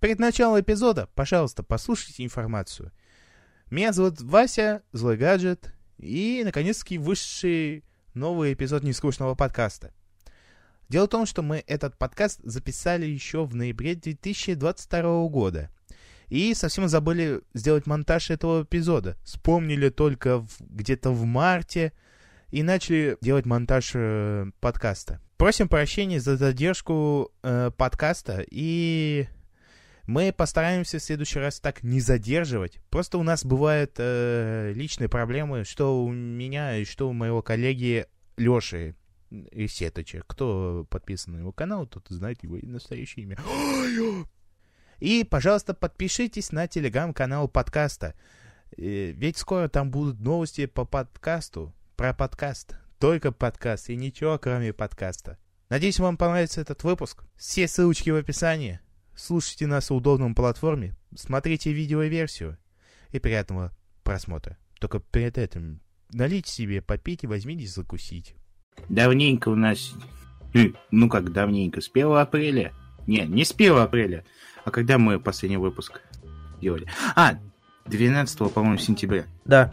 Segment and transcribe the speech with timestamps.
[0.00, 2.90] Перед началом эпизода, пожалуйста, послушайте информацию.
[3.70, 7.84] Меня зовут Вася, Злой Гаджет, и, наконец-таки, высший
[8.14, 9.92] новый эпизод нескучного подкаста.
[10.88, 15.70] Дело в том, что мы этот подкаст записали еще в ноябре 2022 года.
[16.28, 19.18] И совсем забыли сделать монтаж этого эпизода.
[19.22, 21.92] Вспомнили только где-то в марте
[22.50, 25.20] и начали делать монтаж э, подкаста.
[25.36, 29.28] Просим прощения за задержку э, подкаста и
[30.06, 32.80] мы постараемся в следующий раз так не задерживать.
[32.90, 38.06] Просто у нас бывают э, личные проблемы, что у меня и что у моего коллеги
[38.36, 38.94] Леши
[39.30, 40.24] и Сеточек.
[40.26, 43.38] Кто подписан на его канал, тот знает его настоящее имя.
[44.98, 48.14] И, пожалуйста, подпишитесь на телеграм-канал подкаста.
[48.76, 52.76] Э, ведь скоро там будут новости по подкасту, про подкаст.
[52.98, 55.38] Только подкаст и ничего, кроме подкаста.
[55.70, 57.24] Надеюсь, вам понравится этот выпуск.
[57.36, 58.80] Все ссылочки в описании.
[59.22, 62.56] Слушайте нас в удобном платформе, смотрите видеоверсию
[63.10, 63.70] и приятного
[64.02, 64.56] просмотра.
[64.80, 68.34] Только перед этим налейте себе попить и возьмите закусить.
[68.88, 69.92] Давненько у нас...
[70.54, 71.82] Хм, ну как давненько?
[71.82, 72.72] С 1 апреля?
[73.06, 74.24] Не, не с 1 апреля.
[74.64, 76.00] А когда мы последний выпуск
[76.62, 76.88] делали?
[77.14, 77.38] А,
[77.84, 79.26] 12, по-моему, сентября.
[79.44, 79.70] Да.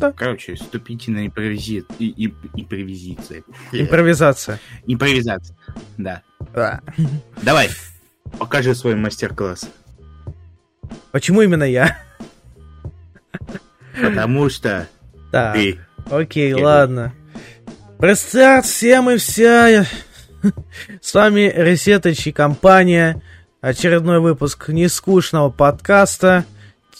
[0.00, 0.12] Да.
[0.12, 1.84] Короче, вступительная импровизи...
[1.98, 3.42] и, и, импровизация.
[3.70, 4.58] Импровизация.
[4.86, 5.54] Импровизация,
[5.98, 6.22] да.
[6.54, 6.80] Да.
[7.42, 7.68] Давай,
[8.38, 9.68] покажи свой мастер-класс.
[11.12, 11.98] Почему именно я?
[14.00, 14.88] Потому что
[15.30, 15.78] Так, ты...
[16.10, 16.64] окей, Первый.
[16.64, 17.14] ладно.
[17.98, 19.84] Привет всем и вся.
[21.02, 23.20] С вами Ресетыч и компания.
[23.60, 26.46] Очередной выпуск нескучного подкаста.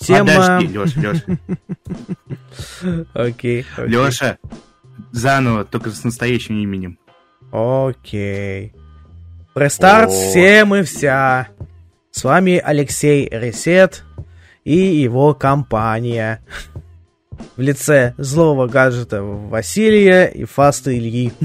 [0.01, 0.61] Тема...
[0.61, 1.25] Подожди, Леш, Леш.
[3.15, 3.67] Окей.
[3.77, 4.39] Леша,
[5.13, 6.99] заново, только с настоящим именем.
[7.53, 8.73] Окей.
[9.55, 11.49] Рестарт всем и вся.
[12.11, 14.05] С вами Алексей Ресет
[14.65, 16.43] и его компания.
[17.57, 21.33] В лице злого гаджета Василия и Фаста Ильи.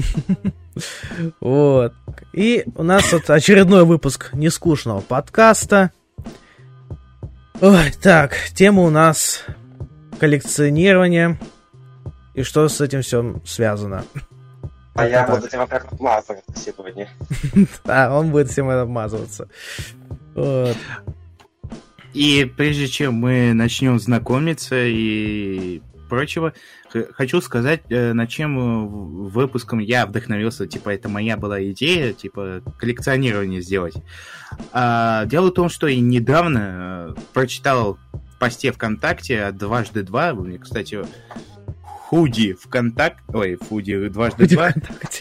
[1.40, 1.94] Вот.
[2.34, 5.90] И у нас вот очередной выпуск нескучного подкаста.
[7.60, 9.44] Ой, так, тема у нас
[10.20, 11.38] коллекционирование.
[12.34, 14.04] И что с этим все связано?
[14.94, 15.36] А я Так.
[15.36, 17.08] буду тебя как обмазывать сегодня.
[17.84, 19.48] Да, он будет всем обмазываться.
[20.34, 20.76] Вот.
[22.12, 26.52] И прежде чем мы начнем знакомиться и прочего,
[27.12, 28.86] хочу сказать, э, над чем э,
[29.28, 30.66] выпуском я вдохновился.
[30.66, 33.94] Типа, это моя была идея, типа, коллекционирование сделать.
[34.72, 40.32] А, дело в том, что и недавно э, прочитал в посте ВКонтакте от дважды два,
[40.32, 41.04] у меня, кстати,
[41.82, 44.72] худи ВКонтакте, ой, худи дважды два,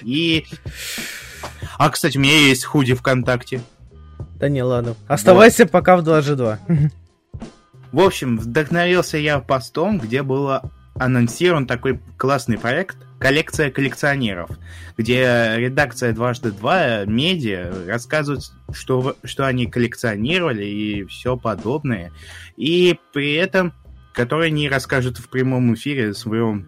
[0.02, 0.46] и...
[1.78, 3.62] А, кстати, у меня есть худи ВКонтакте.
[4.40, 4.96] Да не, ладно.
[5.08, 6.92] Оставайся пока в 2G2.
[7.92, 14.50] В общем, вдохновился я постом, где было анонсирован такой классный проект «Коллекция коллекционеров»,
[14.98, 22.12] где редакция «Дважды два» медиа рассказывает, что, что они коллекционировали и все подобное.
[22.56, 23.74] И при этом,
[24.14, 26.68] которые не расскажут в прямом эфире в своем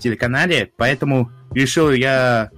[0.00, 2.50] телеканале, поэтому решил я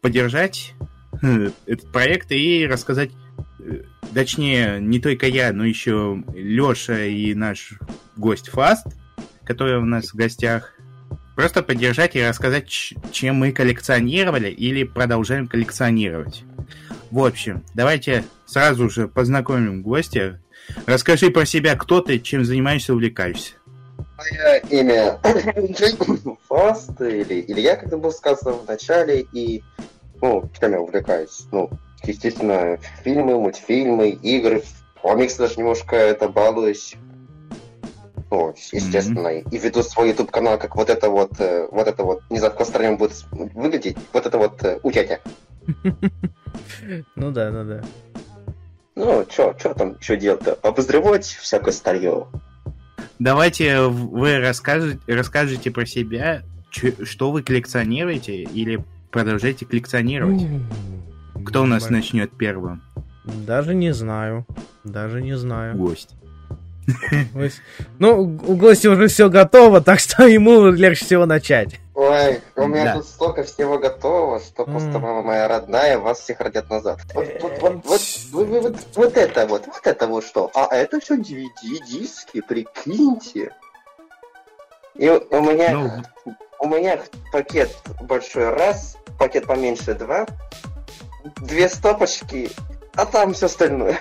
[0.00, 0.74] поддержать
[1.22, 3.10] э, этот проект и рассказать
[3.60, 3.82] э,
[4.14, 7.74] точнее, не только я, но еще Леша и наш
[8.16, 8.86] гость Фаст,
[9.50, 10.74] который у нас в гостях.
[11.34, 16.44] Просто поддержать и рассказать, чем мы коллекционировали или продолжаем коллекционировать.
[17.10, 20.40] В общем, давайте сразу же познакомим гостя.
[20.86, 23.54] Расскажи про себя, кто ты, чем занимаешься, увлекаешься.
[24.18, 25.18] Мое имя
[26.48, 29.64] Фаст, или Илья, как это было сказано в начале, и,
[30.22, 31.46] ну, чем я увлекаюсь?
[31.50, 31.70] Ну,
[32.04, 34.62] естественно, фильмы, мультфильмы, игры,
[35.02, 36.94] комиксы даже немножко это балуюсь.
[38.30, 42.22] Ну, естественно, и веду свой YouTube канал, как вот это вот, э, вот это вот,
[42.30, 45.20] не знаю, в какой стране он будет выглядеть, вот это вот э, у дядя.
[47.16, 47.82] Ну да, ну да.
[48.96, 50.54] Ну, чё, чё там еще делать-то?
[50.62, 52.26] Обозревать всякое старье.
[53.18, 60.42] Давайте вы расскажете, расскажете про себя, чё- что вы коллекционируете или продолжаете коллекционировать.
[61.44, 62.82] Кто у нас начнет первым?
[63.46, 64.46] Даже не знаю.
[64.84, 65.76] Даже не знаю.
[65.76, 66.14] Гость.
[67.98, 71.80] Ну, у гостя уже все готово, так что ему легче всего начать.
[71.94, 72.94] Ой, у меня Да.
[72.94, 74.70] тут столько всего готово, что М.
[74.70, 76.98] просто мама моя родная, вас всех родят назад.
[77.14, 78.00] Вот, вот, вот, вот,
[78.32, 80.50] вы- вы- вот, вот это вот, вот это вот что?
[80.54, 83.50] А это все DVD, диски, прикиньте.
[84.94, 85.90] И у меня, Ну,
[86.60, 86.98] у меня
[87.32, 87.70] пакет
[88.02, 90.26] большой раз, пакет поменьше два,
[91.36, 92.50] две стопочки,
[92.94, 94.00] а там все остальное.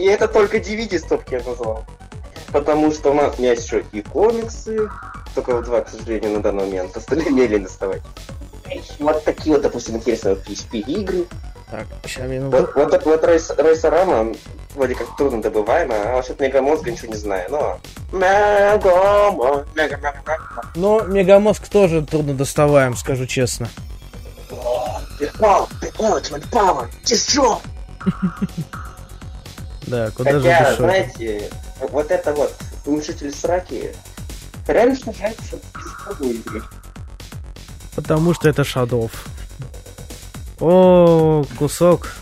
[0.00, 1.84] И это только DVD стопки я назвал.
[2.52, 4.88] Потому что у нас есть еще и комиксы,
[5.34, 6.96] только вот два, к сожалению, на данный момент.
[6.96, 8.00] Остальные не лень доставать.
[8.98, 11.26] Вот такие вот, допустим, интересные вот PSP игры.
[11.70, 12.56] Так, сейчас минуту.
[12.56, 14.32] Вот, вот, вот Рейс, Рейсорама
[14.74, 17.80] вроде как трудно добываемая, а насчет Мегамозга ничего не знаю, но...
[18.10, 20.62] Мегамозг, Мега, Мега, Мега.
[20.76, 23.68] Но Мегамозг тоже трудно доставаем, скажу честно.
[25.38, 25.68] Power,
[25.98, 27.58] ultimate power, destroy.
[29.86, 30.76] Да, куда же Хотя, дешевле.
[30.76, 31.50] знаете,
[31.80, 32.54] вот это вот
[32.86, 33.94] Уменьшитель сраки
[34.66, 35.58] реально снижается
[36.06, 36.62] в игры.
[37.94, 39.26] Потому что это шадов.
[40.60, 42.12] О, кусок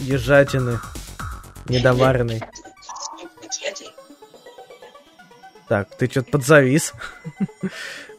[0.00, 0.80] ежатины.
[1.66, 2.42] Недоваренный.
[5.68, 6.92] Так, ты что-то подзавис.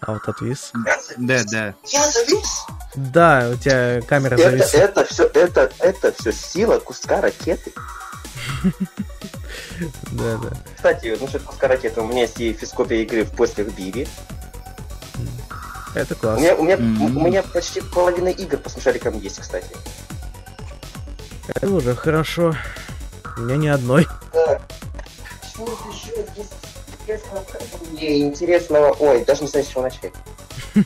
[0.02, 0.72] А вот отвис.
[1.18, 1.74] Да, да.
[1.88, 2.66] Я завис.
[2.96, 4.78] Да, у тебя камера Это, зависла.
[4.78, 7.74] это все, это, это все сила куска ракеты.
[10.12, 10.50] Да, да.
[10.76, 14.08] Кстати, насчет куска ракеты, у меня есть и физкопия игры в поисках Биби.
[15.96, 16.42] Это У классно.
[16.42, 17.18] меня, у меня, Мгм.
[17.18, 19.76] у меня почти половина игр по смешарикам есть, кстати.
[21.48, 22.56] Это уже хорошо.
[23.38, 24.08] У меня ни одной.
[24.32, 24.62] Так.
[25.52, 26.54] Что еще есть
[27.00, 27.44] интересного?
[27.92, 28.96] Мне интересного...
[29.00, 30.14] Ой, даже не знаю, с чего начать.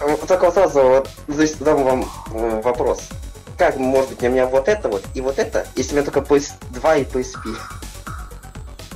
[0.00, 3.02] Вот Только вот сразу вот задам вам э, вопрос.
[3.60, 6.20] Как может быть у меня вот это вот и вот это, если у меня только
[6.20, 7.58] PS2 и PSP?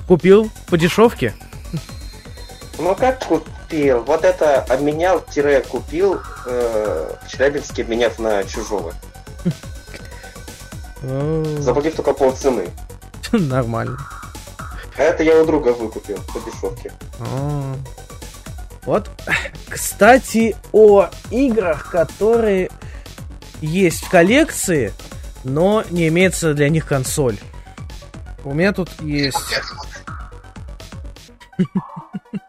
[0.08, 1.34] Купил по дешевке.
[2.78, 4.02] Ну как купил?
[4.05, 8.94] Вот это обменял-купил э, в Челябинске, обменяв на чужого.
[11.58, 12.70] Заплатив только полцены.
[13.32, 13.99] Нормально.
[14.96, 16.90] А это я у друга выкупил по дешевке.
[17.20, 17.75] А.
[18.87, 19.11] Вот,
[19.69, 22.70] кстати, о играх, которые
[23.64, 24.93] есть в коллекции,
[25.44, 27.37] но не имеется для них консоль.
[28.44, 29.38] У меня тут есть...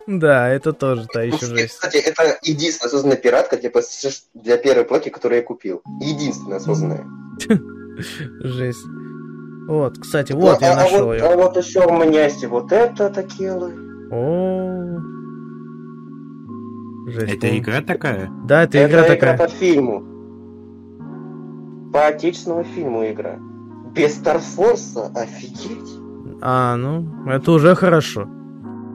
[0.08, 1.74] Да, это тоже та еще Ну, жесть.
[1.76, 5.82] Кстати, это единственная созданная пиратка для, PS- для первой плойки, которую я купил.
[6.00, 7.06] Единственная созданная.
[8.40, 8.86] Жесть.
[9.68, 11.24] Вот, кстати, вот а, я а нашел вот, ее.
[11.24, 13.52] а вот еще у меня есть и вот это такие.
[13.52, 15.00] О.
[17.08, 17.34] Жесть.
[17.34, 18.30] Это игра такая?
[18.46, 19.38] Да, это игра такая.
[19.38, 20.15] по фильму.
[21.96, 23.38] По отечественному фильму игра.
[23.94, 25.94] Без Старфорса, офигеть.
[26.42, 28.28] А, ну, это уже хорошо.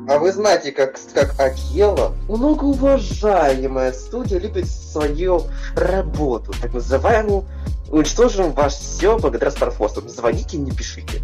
[0.06, 5.44] А вы знаете, как, как Акела, многоуважаемая студия любит свою
[5.74, 7.46] работу, так называемую
[7.90, 10.06] уничтожим ваш все благодаря Старфорсу.
[10.06, 11.22] Звоните, не пишите.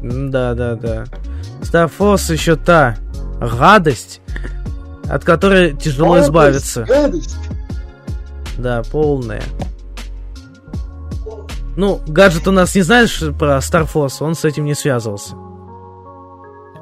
[0.00, 1.06] Да, да, да.
[1.60, 2.98] Force еще та
[3.40, 4.20] гадость,
[5.10, 6.84] от которой тяжело Гадость, избавиться.
[6.84, 7.36] гадость.
[8.58, 9.42] Да, полная.
[11.76, 15.34] Ну, гаджет у нас не знаешь про Star Force, он с этим не связывался.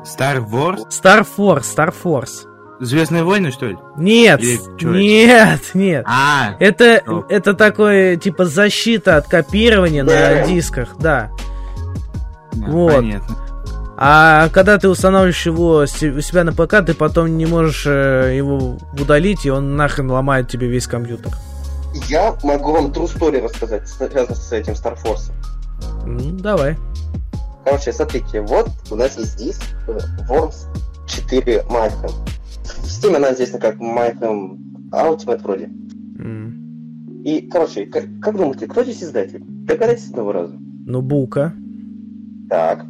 [0.04, 0.88] Star Wars?
[0.90, 2.46] Star Force, Star Force.
[2.80, 3.78] Звездные войны, что ли?
[3.96, 4.98] Нет, Или чё это?
[4.98, 6.04] нет, нет.
[6.06, 11.30] А, Это, это такое, типа, защита от копирования на дисках, да.
[12.52, 12.94] да, Вот.
[12.96, 13.36] понятно.
[13.96, 18.76] А когда ты устанавливаешь его у себя на ПК, ты потом не можешь э, его
[19.00, 21.32] удалить, и он нахрен ломает тебе весь компьютер.
[22.08, 25.34] Я могу вам true story рассказать, связанную с этим Старфорсом.
[26.06, 26.76] Ну, давай.
[27.64, 30.66] Короче, смотрите, вот у нас есть диск э, Worms
[31.06, 32.12] 4 Mayhem.
[32.64, 34.58] В Steam она известна как Mayhem
[34.90, 35.64] Ultimate вроде.
[36.18, 37.22] М.
[37.24, 39.42] И, короче, как, как думаете, кто здесь издатель?
[39.46, 40.56] Догадайтесь одного раза.
[40.86, 41.54] Ну, Бука.
[42.50, 42.84] Так.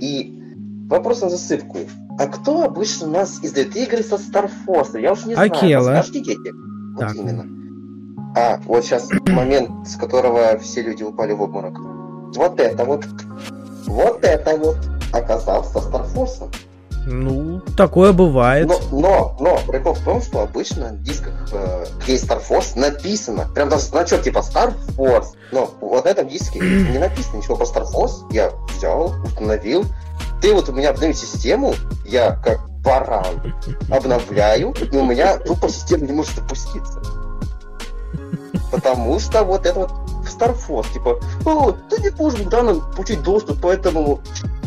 [0.00, 0.42] И
[0.88, 1.78] вопрос на засыпку.
[2.18, 4.98] А кто обычно у нас издает игры со Старфорса?
[4.98, 5.52] Я уж не знаю.
[5.52, 5.94] Акела.
[5.94, 6.50] Подскажите, дети.
[6.94, 7.14] Вот Так.
[7.14, 7.44] именно.
[8.36, 11.78] А, вот сейчас момент, с которого все люди упали в обморок.
[12.36, 13.04] Вот это вот.
[13.86, 14.76] Вот это вот
[15.12, 16.50] оказался Старфорсом.
[17.10, 18.68] Ну, такое бывает.
[18.68, 22.78] Но, но, но, прикол в том, что обычно на дисках, э, где есть Star Force,
[22.78, 27.56] написано, прям даже значок типа Star Force, но вот на этом диске не написано ничего
[27.56, 29.86] про Star Force, я взял, установил,
[30.42, 33.54] ты вот у меня обновил систему, я как баран
[33.90, 37.00] обновляю, и у меня тупо система не может запуститься.
[38.70, 39.90] Потому что вот это вот
[40.24, 44.20] Star Force, типа, о, ты не можешь данным получить доступ, поэтому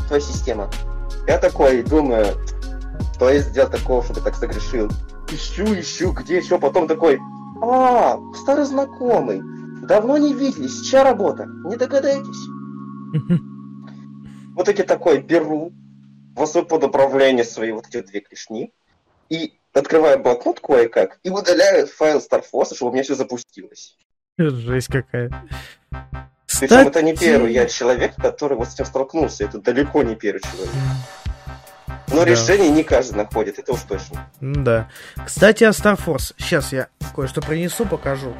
[0.08, 0.70] твоя система.
[1.28, 2.36] Я такой думаю,
[3.16, 4.90] что я сделал такого, что ты так согрешил?
[5.32, 7.20] Ищу, ищу, где еще, потом такой,
[7.62, 9.42] а, старый знакомый,
[9.88, 12.48] давно не виделись, чья работа, не догадаетесь?
[14.54, 15.72] Вот эти такой беру,
[16.36, 18.74] в особое под управление свои вот эти две клешни,
[19.32, 23.98] и открываю блокнот кое-как, и удаляю файл StarForce, чтобы у меня все запустилось.
[24.38, 25.32] Жесть какая.
[26.60, 29.46] Причем это не первый я человек, который вот с этим столкнулся.
[29.46, 30.74] Это далеко не первый человек.
[32.10, 32.26] Но Да.
[32.26, 34.28] решение не каждый находит, это уж точно.
[34.42, 34.90] Да.
[35.26, 36.34] Кстати, о Star Force.
[36.38, 38.34] Сейчас я кое-что принесу, покажу.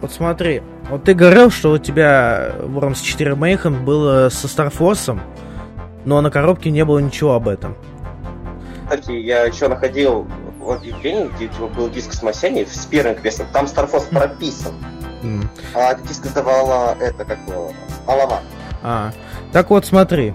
[0.00, 0.62] Вот смотри.
[0.88, 5.18] Вот ты говорил, что у тебя Worms 4 Mayhem было со Star Force,
[6.04, 7.76] но на коробке не было ничего об этом.
[8.88, 10.28] Кстати, я еще находил
[10.60, 13.48] в объявлении, где типа, был диск с Масяни с первым квестом.
[13.52, 14.74] Там Star Force прописан.
[15.24, 15.50] М.
[15.74, 17.72] А диск издавала это, как было,
[18.06, 18.42] Алава.
[18.84, 19.12] А,
[19.52, 20.32] так вот, смотри.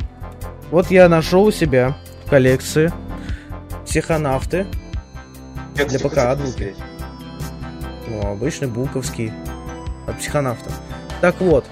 [0.69, 2.91] Вот я нашел у себя в коллекции
[3.85, 4.65] психонавты.
[5.77, 6.75] Я, Для ПК посмотреть.
[8.07, 9.31] Ну, обычный буковский
[10.07, 10.71] от психонавта.
[11.21, 11.65] Так вот,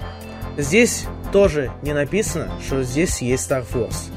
[0.56, 4.10] здесь тоже не написано, что здесь есть Star Force.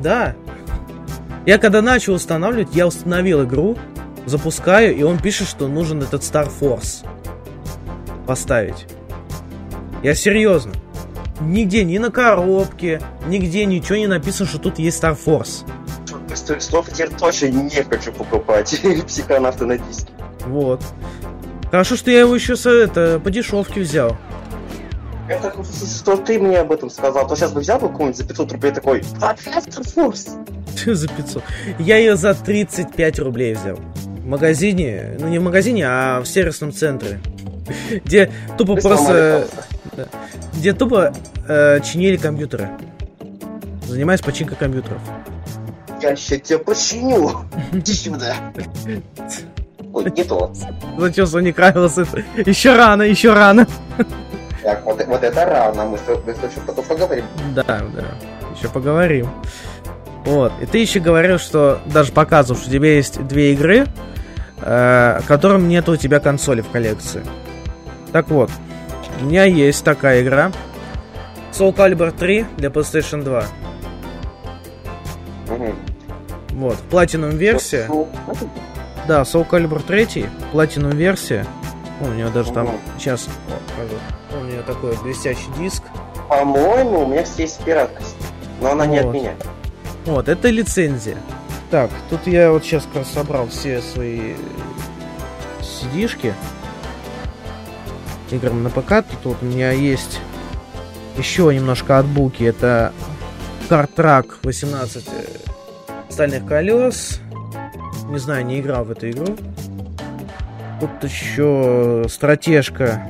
[0.00, 0.34] Да.
[1.46, 3.76] Я когда начал устанавливать, я установил игру,
[4.26, 7.04] запускаю, и он пишет, что нужен этот Star Force
[8.26, 8.86] поставить.
[10.02, 10.72] Я серьезно.
[11.40, 15.64] Нигде, ни на коробке, нигде ничего не написано, что тут есть Star Force.
[16.60, 20.12] Слов я точно не хочу покупать психонавта на диске.
[20.46, 20.82] Вот.
[21.70, 24.16] Хорошо, что я его еще с, это, по дешевке взял.
[25.28, 28.52] Это что ты мне об этом сказал, то сейчас бы взял бы какого-нибудь за 500
[28.52, 30.94] рублей такой, опять Star Force.
[30.94, 31.42] За 500.
[31.78, 33.76] Я ее за 35 рублей взял.
[33.76, 37.20] В магазине, ну не в магазине, а в сервисном центре.
[38.04, 39.46] Где тупо просто...
[40.54, 41.14] Где тупо
[41.48, 42.68] э, чинили компьютеры.
[43.86, 45.00] Занимаюсь починкой компьютеров.
[46.02, 47.44] Я сейчас тебя починю.
[47.72, 48.34] Иди сюда.
[49.94, 50.52] Ой, не то.
[50.98, 52.50] Зачем Rivals это?
[52.50, 53.66] Еще рано, еще рано.
[54.64, 57.24] Так, вот, вот это рано, мы с тобой мы с тобой потом поговорим.
[57.54, 58.04] Да, да.
[58.56, 59.28] Еще поговорим.
[60.24, 60.52] Вот.
[60.60, 63.86] И ты еще говорил, что даже показывал, что у тебя есть две игры,
[64.62, 67.22] э, которым нет у тебя консоли в коллекции.
[68.10, 68.50] Так вот,
[69.20, 70.50] у меня есть такая игра.
[71.52, 73.44] Soul Calibur 3 для PlayStation 2.
[75.50, 75.76] Мгм.
[76.52, 77.86] Вот, Platinum версия.
[79.06, 81.44] Да, Soul Calibur 3, Platinum версия.
[82.00, 82.78] О, у него даже там Мгм.
[82.98, 83.28] сейчас
[84.32, 85.82] у него такой блестящий диск.
[86.28, 88.02] По-моему, у меня кстати, есть пиратка,
[88.60, 89.14] но она не от Вот.
[89.14, 89.34] меня.
[90.06, 91.18] Вот, это лицензия.
[91.70, 94.34] Так, тут я вот сейчас как собрал все свои
[95.62, 96.34] сидишки
[98.30, 99.04] играм на ПК.
[99.08, 100.20] Тут вот у меня есть
[101.16, 102.42] еще немножко от буки.
[102.42, 102.92] Это
[103.68, 105.24] Картрак 18 э,
[106.10, 107.20] стальных колес.
[108.08, 109.36] Не знаю, не играл в эту игру.
[110.84, 113.00] Тут еще стратежка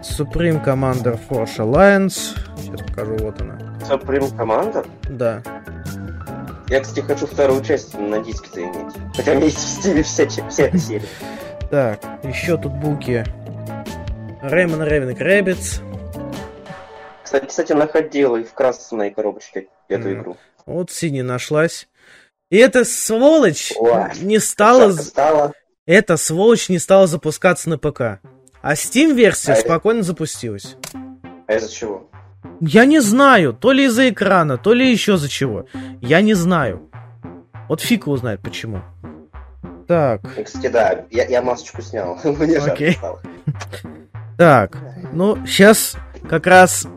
[0.00, 2.38] Supreme Commander Force Alliance.
[2.56, 3.58] Сейчас покажу, вот она.
[3.80, 4.86] Supreme Commander?
[5.10, 5.42] Да.
[6.68, 8.94] Я, кстати, хочу вторую часть на диске-то иметь.
[9.16, 11.08] Хотя у меня есть в стиле вся, вся серия.
[11.70, 13.24] Так, еще тут буки.
[14.42, 15.80] Rayman Raving Rabbids.
[17.24, 20.36] Кстати, кстати, находил и в красной коробочке эту игру.
[20.64, 21.88] Вот синяя нашлась.
[22.50, 24.92] И эта сволочь Ой, не стала...
[24.92, 25.52] Стало.
[25.86, 28.20] Эта сволочь не стала запускаться на ПК.
[28.60, 30.76] А Steam-версия А это- спокойно запустилась.
[31.46, 32.10] А из-за чего?
[32.60, 35.66] Я не знаю, то ли из-за экрана, то ли еще за чего.
[36.00, 36.90] Я не знаю.
[37.68, 38.82] Вот фиг его знает почему.
[39.86, 42.18] Так, И, Кстати, да, я, я масочку снял.
[42.24, 42.98] Мне Окей.
[44.36, 44.76] так.
[45.12, 45.94] Ну, сейчас
[46.28, 46.88] как раз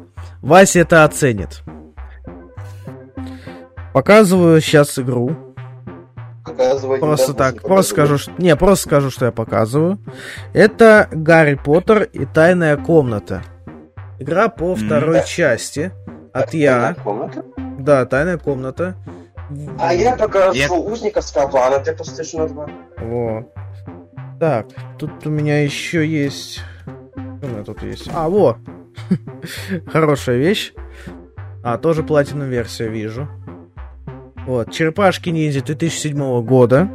[0.42, 1.62] Вася это оценит.
[3.94, 5.49] Показываю сейчас игру.
[6.50, 8.32] Показывай, Просто так, не просто скажу, что...
[8.38, 10.00] Не, просто скажу, что я показываю.
[10.54, 13.44] Это Гарри Поттер и Тайная комната.
[14.20, 15.24] Игра по второй Да.
[15.24, 15.92] части.
[16.34, 16.96] От я.
[17.04, 17.44] комната?
[17.80, 18.96] Да, Тайная комната.
[19.80, 22.70] А я покажу Я- узника с для PlayStation 2.
[23.02, 23.46] Во.
[24.40, 26.62] Так, тут у меня еще есть...
[27.40, 28.10] Что у меня тут есть?
[28.14, 28.58] А, во!
[29.92, 30.74] Хорошая вещь.
[31.64, 33.28] А, тоже платину версию вижу.
[34.50, 36.90] Вот, Черепашки ниндзя 2007 года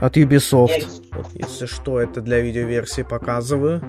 [0.00, 0.86] от Ubisoft.
[1.12, 3.82] Вот, если что, это для видеоверсии показываю.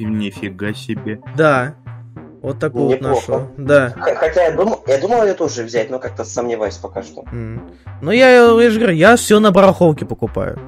[0.00, 1.20] Нифига себе.
[1.36, 1.76] Да.
[2.42, 3.48] Вот такой вот нашел.
[3.56, 3.90] Да.
[3.96, 7.22] Хотя я думал, я думал ее тоже взять, но как-то сомневаюсь пока что.
[7.30, 7.70] М.
[8.02, 10.58] Ну, я, я же говорю, я все на барахолке покупаю.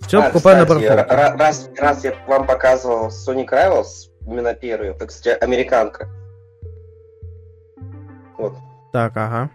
[0.00, 1.12] Все А, покупаю на кстати, барахолке.
[1.14, 6.08] ра- раз, раз я вам показывал Sonic Rivals, именно первую, это, кстати, американка.
[8.36, 8.54] Вот.
[8.92, 9.50] Так, ага.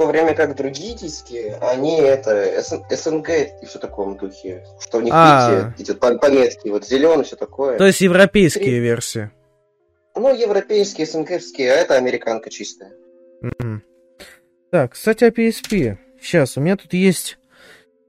[0.00, 3.28] В то время как другие диски, они это СН- СНГ
[3.60, 4.64] и все таком духе.
[4.80, 5.74] Что у них, А.
[5.76, 7.76] видите, эти пом- пометки, вот зеленый, все такое.
[7.76, 8.78] То есть европейские Три.
[8.80, 9.30] версии.
[10.14, 12.92] Ну, европейские, СНГовские, а это американка чистая.
[13.42, 13.82] Мгм.
[14.70, 15.98] Так, кстати, о PSP.
[16.18, 17.36] Сейчас, у меня тут есть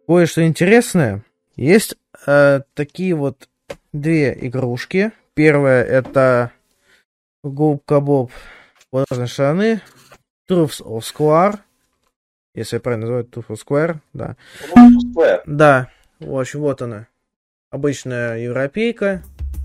[0.07, 1.25] кое-что интересное.
[1.57, 3.49] Есть э, такие вот
[3.91, 5.11] две игрушки.
[5.33, 6.53] Первая это
[7.43, 8.31] Губка Боб
[8.93, 9.81] Влажные штаны,
[10.49, 11.59] Truths of Square,
[12.55, 14.35] если я правильно называю, of Square, да.
[14.75, 15.41] Square.
[15.45, 15.87] Да,
[16.19, 17.07] в общем, вот она.
[17.69, 19.23] Обычная европейка,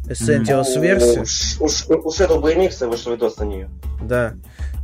[0.09, 3.69] Essentials версия, Уж, уж, у Shadow BMX вышел видос на нее.
[4.02, 4.35] да.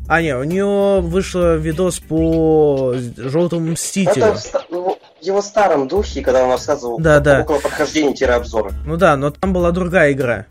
[0.09, 4.25] А, не, у нее вышел видос по Желтому Мстителю.
[4.25, 7.43] Это в, ста- в его старом духе, когда он рассказывал Да, да.
[7.43, 8.73] около прохождения тире-обзора.
[8.85, 10.47] Ну да, но там была другая игра.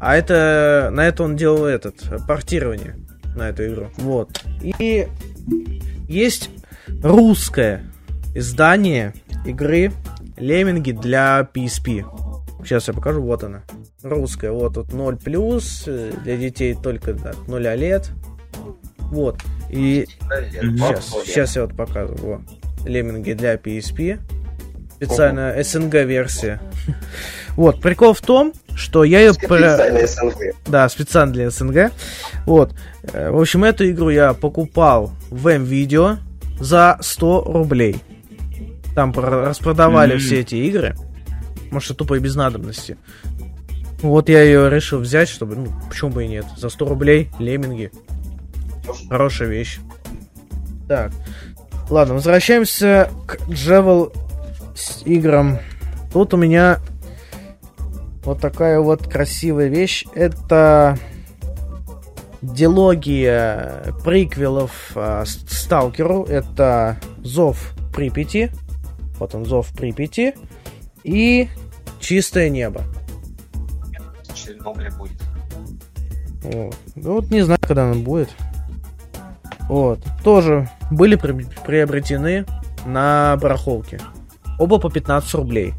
[0.00, 2.96] А это на это он делал этот портирование
[3.36, 3.88] на эту игру.
[3.98, 4.42] Вот.
[4.62, 5.06] И
[6.08, 6.48] есть
[7.02, 7.84] русское
[8.34, 9.14] издание
[9.44, 9.92] игры
[10.36, 12.04] Лемминги для PSP.
[12.62, 13.62] Сейчас я покажу, вот она.
[14.02, 18.10] Русская, вот тут 0 плюс, э, для детей только от 0 лет.
[19.10, 19.40] Вот.
[19.70, 22.38] И сейчас, сейчас я вот показываю.
[22.38, 22.88] Вот.
[22.88, 24.20] Лемминги для PSP.
[24.96, 26.60] Специально СНГ версия.
[27.56, 29.32] Вот, прикол в том, что я ее...
[29.32, 30.54] Специальная СНГ.
[30.66, 31.90] Да, специально для СНГ.
[32.44, 32.74] Вот.
[33.14, 36.18] Э, В общем, эту игру я покупал в М-видео
[36.58, 37.96] за 100 рублей.
[38.94, 40.18] Там про- распродавали М.
[40.18, 40.94] все эти игры.
[41.70, 42.96] Может, тупо и без надобности.
[44.02, 46.46] Вот я ее решил взять, чтобы, ну, почему бы и нет.
[46.56, 47.90] За 100 рублей лемминги.
[49.08, 49.78] Хорошая вещь.
[50.88, 51.12] Так.
[51.90, 54.12] Ладно, возвращаемся к Джевел
[54.74, 55.58] с играм.
[56.12, 56.78] Тут у меня
[58.24, 60.04] вот такая вот красивая вещь.
[60.14, 60.98] Это
[62.54, 66.24] дилогия приквелов а, с- Сталкеру.
[66.24, 68.50] Это Зов Припяти.
[69.18, 70.34] Вот он, Зов Припяти.
[71.04, 71.48] И
[72.00, 72.82] Чистое небо.
[74.34, 75.20] Чернобыль будет.
[76.42, 76.76] Вот.
[76.94, 78.28] Ну, вот не знаю, когда он будет.
[79.68, 79.98] Вот.
[80.22, 82.44] Тоже были при- приобретены
[82.84, 84.00] на барахолке.
[84.58, 85.74] Оба по 15 рублей.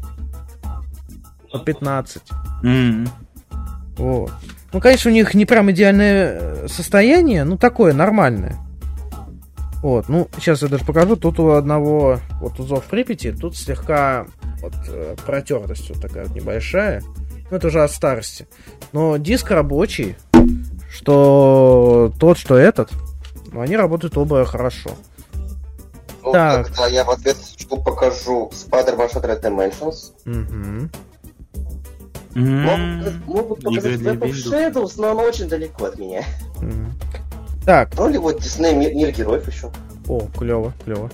[1.52, 2.22] По 15.
[2.62, 3.08] М.
[3.96, 4.32] Вот.
[4.72, 8.56] Ну, конечно, у них не прям идеальное э, состояние, ну, такое нормальное.
[9.82, 11.16] Вот, ну, сейчас я даже покажу.
[11.16, 14.26] Тут у одного, вот у Зов Припяти, тут слегка
[14.60, 17.02] вот, э, протертость вот такая вот небольшая.
[17.50, 18.46] Ну, это уже от старости.
[18.92, 20.16] Но диск рабочий,
[20.90, 22.90] что тот, что этот,
[23.52, 24.90] ну, они работают оба хорошо.
[26.22, 26.66] Ну, Так.
[26.66, 30.12] тогда я в ответочку покажу Spider-Man Shattered Dimensions.
[30.26, 30.90] Мгм.
[32.34, 32.62] М.
[32.64, 34.32] Могут, могут Игры показать Web of.
[34.32, 36.22] Shadows, но она очень далеко от меня.
[36.60, 36.92] Мгм.
[37.64, 39.70] Так, Ну или вот Disney Мир, Мир Героев еще.
[40.08, 41.10] о, клево, клево.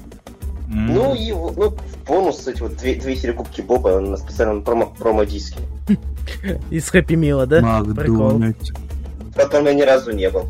[0.68, 0.94] М.
[0.94, 4.86] Ну и ну, в бонус эти вот две, две серии Кубки Боба на специальном промо,
[4.98, 5.58] промо-диске.
[6.70, 7.60] Из Хэппи Мила, да?
[7.60, 8.70] Макдональдс.
[8.70, 10.46] В котором я ни разу не был.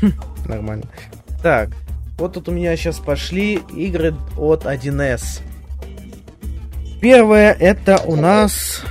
[0.46, 0.84] Нормально.
[1.42, 1.70] Так,
[2.18, 5.40] вот тут у меня сейчас пошли игры от 1С.
[7.00, 8.82] Первое это у нас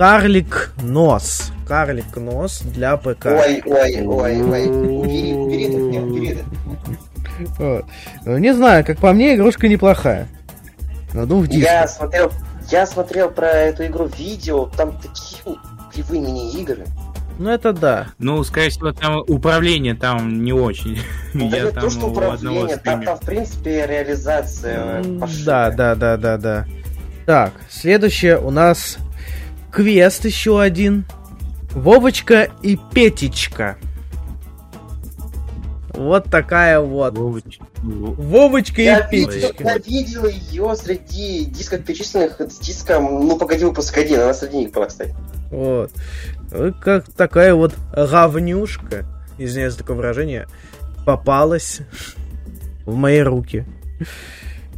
[0.00, 1.52] Карлик Нос.
[1.68, 3.26] Карлик Нос для ПК.
[3.26, 4.66] Ой, ой, ой, ой.
[4.66, 6.38] Убери, убери это, не, убери
[7.58, 7.84] это.
[8.24, 10.26] Ну, Не знаю, как по мне, игрушка неплохая.
[11.12, 12.32] На двух Я смотрел,
[12.70, 15.58] я смотрел про эту игру видео, там такие
[15.92, 16.86] кривые мини-игры.
[17.38, 18.06] Ну это да.
[18.18, 20.98] Ну, скорее всего, там управление там не очень.
[21.34, 25.04] Я не там то, что управление, там, там, в принципе, реализация.
[25.44, 26.66] Да, да, да, да, да.
[27.26, 28.96] Так, следующее у нас
[29.72, 31.04] квест еще один.
[31.72, 33.76] Вовочка и Петечка.
[35.94, 37.14] Вот такая вот.
[37.14, 39.64] Вовыч- Во- Вовочка Я и видел, Петечка.
[39.64, 44.72] я видел ее среди дисков перечисленных с диском «Ну, погоди, выпуск один», она среди них
[44.72, 45.14] была, кстати.
[45.50, 45.90] Вот.
[46.50, 49.04] Вот Как такая вот говнюшка,
[49.38, 50.46] извиняюсь за такое выражение,
[51.04, 51.80] попалась
[52.86, 53.64] в мои руки.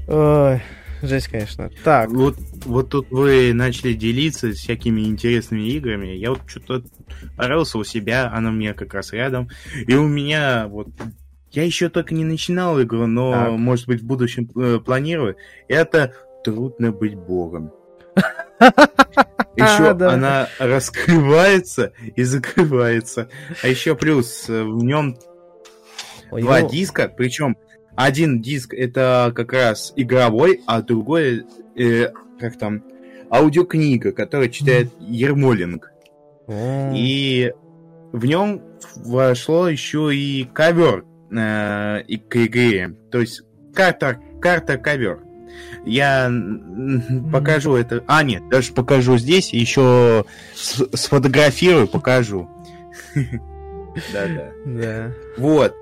[0.09, 0.63] Ой,
[1.03, 1.71] жесть, конечно.
[1.85, 6.09] Так, Вот, вот тут вы начали делиться всякими интересными играми.
[6.09, 6.85] Я вот что-то
[7.37, 9.49] порылся у себя, она у меня как раз рядом.
[9.87, 10.89] И у меня вот...
[11.51, 13.51] Я еще только не начинал игру, но, Так.
[13.59, 15.37] может быть, в будущем э, планирую.
[15.69, 17.73] Это «Трудно быть богом».
[19.57, 20.13] Еще Да.
[20.15, 23.29] она раскрывается и закрывается.
[23.63, 25.19] А еще плюс э, в нем
[26.31, 27.57] у два него- диска, причем
[27.97, 31.45] один диск это как раз игровой, а другой,
[31.77, 32.09] э,
[32.41, 32.83] как там,
[33.31, 35.93] аудиокнига, которая читает Ермолинг.
[36.49, 37.53] И
[38.13, 38.63] в нем
[38.97, 42.95] вошло еще и ковер э, и к игре.
[43.11, 43.43] То есть
[43.75, 45.21] карта, карта ковер.
[45.85, 46.31] Я
[47.33, 48.03] покажу это.
[48.07, 50.25] А, нет, даже покажу здесь, еще
[50.55, 52.49] с- сфотографирую, покажу.
[54.13, 54.51] Да-да.
[54.65, 55.13] Да.
[55.39, 55.75] Вот.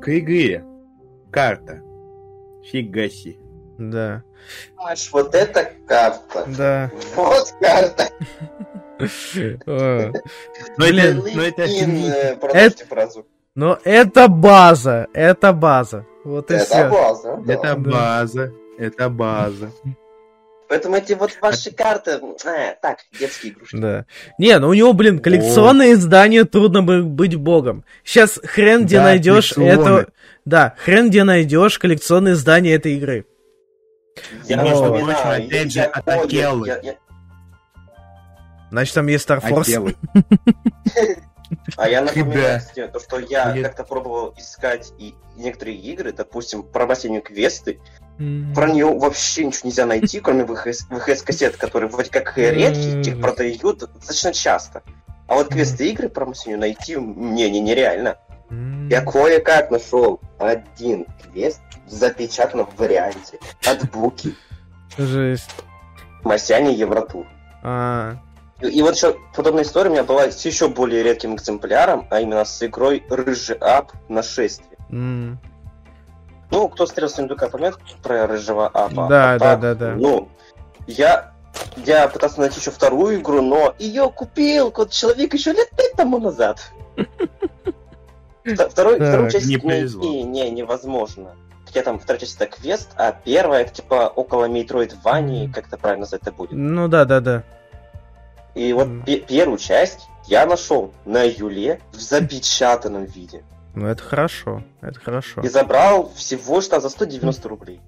[0.00, 0.64] К игре.
[1.30, 1.82] Карта.
[2.64, 3.38] Фигаси.
[3.78, 4.22] Да.
[4.76, 6.44] Аж вот эта карта.
[6.56, 6.90] Да.
[7.14, 8.08] Вот карта.
[8.98, 10.12] Но это,
[10.76, 12.36] Блин, но это э.
[13.54, 16.04] Но это база, это база.
[16.24, 16.88] Вот и Это все.
[16.88, 17.38] база.
[17.44, 17.52] да.
[17.52, 18.52] Это база.
[18.78, 19.70] Это база.
[20.68, 23.76] Поэтому эти вот ваши карты, э, так, детские игрушки.
[23.76, 24.04] Да.
[24.38, 27.84] Не, ну у него, блин, коллекционное издание трудно бы быть богом.
[28.04, 30.08] Сейчас хрен где Да, найдешь это.
[30.48, 33.26] Да, хрен где найдешь коллекционное издание этой игры.
[34.44, 36.66] Я И, между напоминаю, прочим, опять же, я от Акеллы.
[36.68, 36.94] я- я-
[38.70, 39.60] Значит, там есть Star Force.
[39.60, 39.94] Акелы.
[41.76, 46.86] А я напоминаю, кстати, то, что я как-то пробовал искать и некоторые игры, допустим, про
[46.86, 47.78] бассейную квесты,
[48.54, 53.80] про нее вообще ничего нельзя найти, кроме ВХС, ВХС-кассет, которые вроде как редкие, их продают
[53.80, 54.82] достаточно часто.
[55.26, 58.16] А вот квесты игры про бассейную найти мне не нереально.
[58.50, 58.88] М.
[58.88, 64.34] Я кое-как нашел один квест в запечатанном варианте от Буки
[64.96, 65.50] Жесть.
[66.24, 67.26] Масяне Евротур.
[67.62, 68.16] А,
[68.60, 72.20] И, и вот еще подобная история у меня была с еще более редким экземпляром, а
[72.20, 74.78] именно с игрой Рыжий Ап Нашествие.
[74.90, 75.38] м.
[76.50, 79.06] Ну, кто смотрел Сундука, помнит про Рыжего Апа?
[79.08, 79.94] Да, А да, да, да.
[79.94, 80.28] Ну,
[80.86, 81.32] я,
[81.76, 86.18] я пытался найти еще вторую игру, но ее купил вот человек еще лет пять тому
[86.18, 86.72] назад.
[88.54, 90.04] Вто- Второй, Так, вторую часть не найти повезло.
[90.24, 91.34] не, невозможно.
[91.66, 95.52] Хотя там вторая часть это квест, а первая это типа около Metroidvania, Мгм.
[95.52, 96.52] как это правильно назвать это будет.
[96.52, 97.42] Ну да, да, да.
[98.54, 103.42] И вот пе- первую часть я нашел на Юле в запечатанном виде.
[103.74, 104.62] Ну это хорошо.
[104.80, 105.42] Это хорошо.
[105.42, 107.80] И забрал всего что за 190 рублей.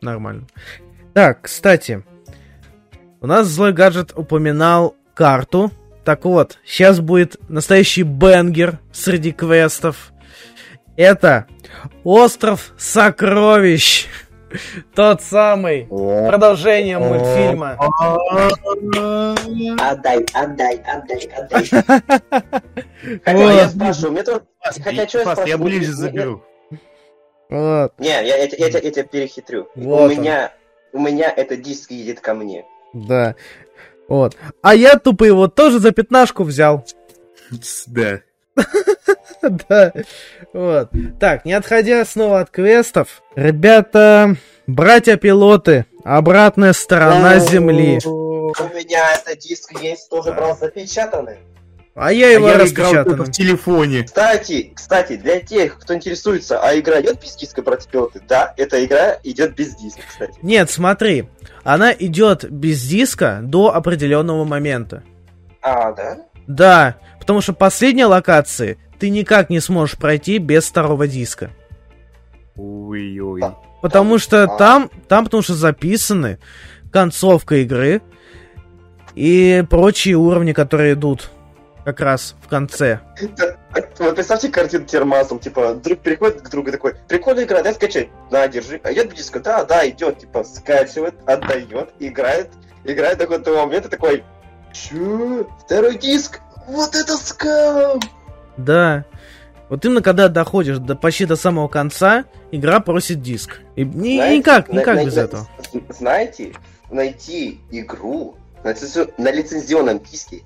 [0.00, 0.46] Нормально.
[1.14, 2.04] Так, кстати,
[3.20, 5.70] у нас злой гаджет упоминал карту.
[6.06, 10.12] Так вот, сейчас будет настоящий бенгер среди квестов.
[10.96, 11.48] Это
[12.04, 14.06] остров сокровищ.
[14.94, 15.86] Тот самый.
[15.86, 17.76] Продолжение мультфильма.
[19.80, 21.68] Отдай, отдай, отдай, отдай.
[23.24, 24.42] Хотя я спрашиваю, мне тоже...
[24.62, 26.44] Хотя что я Фас, я ближе заберу.
[27.50, 27.98] Вот.
[27.98, 29.68] Не, я, я, я, тебя- я тебя перехитрю.
[29.74, 30.10] Вот у он.
[30.10, 30.52] меня...
[30.92, 32.64] У меня этот диск едет ко мне.
[32.94, 33.34] Да.
[34.08, 34.36] Вот.
[34.62, 36.84] А я тупо его тоже за пятнашку взял.
[37.86, 38.20] Да.
[39.68, 39.92] Да.
[40.52, 40.88] Вот.
[41.20, 44.34] Так, не отходя снова от квестов, ребята,
[44.66, 48.00] братья-пилоты, обратная сторона Земли.
[48.04, 51.36] У меня этот диск есть, тоже брал запечатанный.
[51.94, 53.04] А я А его распечатанным.
[53.04, 54.02] только в телефоне.
[54.04, 57.88] Кстати, кстати, для тех, кто интересуется, а игра идет без диска против
[58.28, 60.38] Да, эта игра идет без диска, кстати.
[60.42, 61.28] Нет, смотри,
[61.66, 65.02] она идет без диска до определенного момента.
[65.62, 66.18] А, да?
[66.46, 71.50] Да, потому что последние локации ты никак не сможешь пройти без второго диска.
[72.56, 73.42] Ой-ой.
[73.82, 74.56] Потому что А.
[74.56, 76.38] там, там потому что записаны
[76.92, 78.00] концовка игры
[79.14, 81.30] и прочие уровни, которые идут
[81.86, 82.98] как раз в конце.
[84.00, 88.08] Вот представьте картину термасом, типа, друг переходит к другу такой, прикольная игра, дай скачать.
[88.32, 88.80] На, держи.
[88.82, 92.50] А идет диска, да, да, идет, типа, скачивает, отдает, играет,
[92.82, 94.24] играет до какого-то момента такой,
[94.72, 95.48] чё?
[95.64, 96.40] Второй диск?
[96.66, 98.00] Вот это скам!
[98.56, 99.04] Да.
[99.68, 103.60] Вот именно когда доходишь до, почти до самого конца, игра просит диск.
[103.76, 105.48] И Знаете, никак, никак на- без на- этого.
[105.90, 106.52] Знаете,
[106.90, 110.42] найти игру на, лицензи- на лицензионном диске,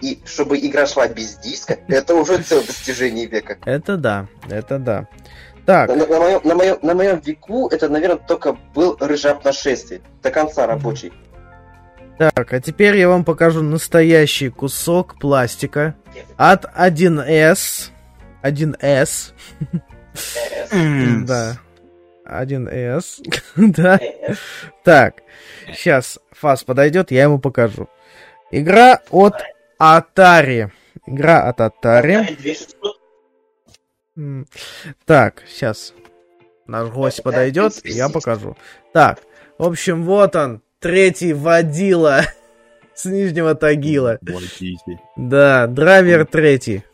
[0.00, 3.56] и чтобы игра шла без диска, это уже целое достижение века.
[3.64, 5.06] Это да, это да.
[5.64, 10.00] Так, На, на моем, на, моем, на моем веку это, наверное, только был рыжап нашествие.
[10.22, 11.12] До конца рабочий.
[12.18, 15.94] так, а теперь я вам покажу настоящий кусок пластика
[16.36, 17.90] от 1С.
[18.42, 19.32] 1С.
[20.72, 21.56] М, Да.
[22.28, 23.22] 1С.
[23.56, 24.00] да.
[24.84, 25.22] Так,
[25.68, 27.88] сейчас Фас подойдет, я ему покажу.
[28.50, 29.34] Игра от
[29.80, 30.70] Atari.
[31.06, 32.26] Игра от Atari.
[35.04, 35.94] Так, сейчас
[36.66, 38.56] наш гость подойдет, и я покажу.
[38.92, 39.20] Так,
[39.58, 42.22] в общем, вот он, третий водила
[42.94, 44.18] с Нижнего Тагила.
[45.16, 46.84] Да, драйвер третий.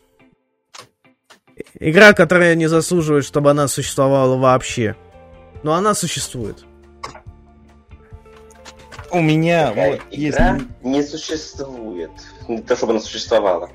[1.77, 4.95] Игра, которая не заслуживает, чтобы она существовала вообще.
[5.63, 6.65] Но она существует.
[9.11, 10.35] У меня Такая вот есть...
[10.37, 12.11] игра не существует.
[12.47, 13.69] Не то, чтобы она существовала.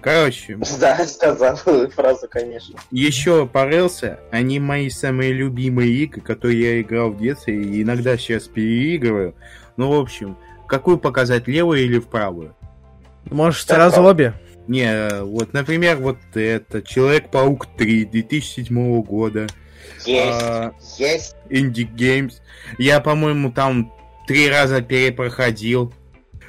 [0.00, 1.56] Короче, Да, сказал
[1.94, 2.78] фразу, конечно.
[2.90, 8.44] еще порылся, они мои самые любимые игры, которые я играл в детстве и иногда сейчас
[8.44, 9.34] переигрываю.
[9.76, 12.54] Ну, в общем, какую показать, левую или в правую?
[13.30, 14.34] Может, Да, сразу обе?
[14.66, 19.46] Не, вот, например, вот это Человек-паук 3 2007 года.
[20.04, 21.36] Есть, а, есть.
[21.50, 22.34] Indie Games.
[22.78, 23.92] Я, по-моему, там
[24.26, 25.92] три раза перепроходил,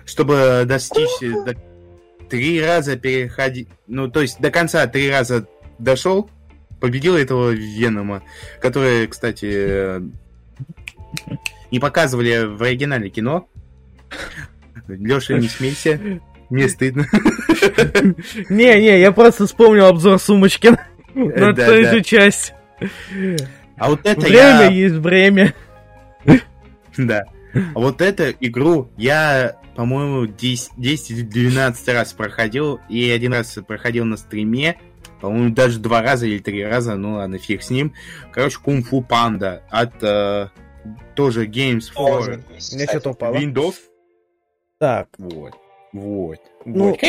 [0.06, 1.22] чтобы достичь...
[1.22, 1.70] э, до-
[2.30, 3.70] Три раза переходить...
[3.88, 5.48] Ну, то есть до конца три раза
[5.80, 6.30] дошел,
[6.80, 8.22] победил этого Венома,
[8.62, 10.02] который, кстати, э,
[11.72, 13.48] не показывали в оригинале кино.
[14.88, 16.00] Леша, не смейся.
[16.52, 17.08] Мне стыдно.
[18.50, 20.78] Не-не, я просто вспомнил обзор Сумочкин
[21.16, 22.54] на Да, ту же часть.
[23.78, 24.70] А вот это Время я...
[24.70, 25.54] есть время.
[26.98, 27.24] Да.
[27.54, 33.58] А вот эту игру я, по-моему, 10 10 или 12 раз проходил, и один раз
[33.66, 34.78] проходил на стриме,
[35.22, 37.94] по-моему, даже два раза или три раза, ну ладно, фиг с ним.
[38.34, 40.50] Короче, Кунг Фу Панда от э,
[41.16, 42.90] тоже Games for кстати.
[42.90, 43.36] что-то упало.
[43.36, 43.76] Windows.
[44.78, 45.54] Так, Вот.
[45.92, 46.40] Вот.
[46.66, 47.00] Ну, вот.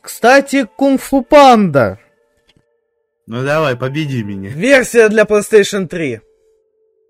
[0.00, 1.98] Кстати, Кунг-фу Панда.
[3.32, 4.50] Ну давай, победи меня.
[4.50, 6.20] Версия для PlayStation 3.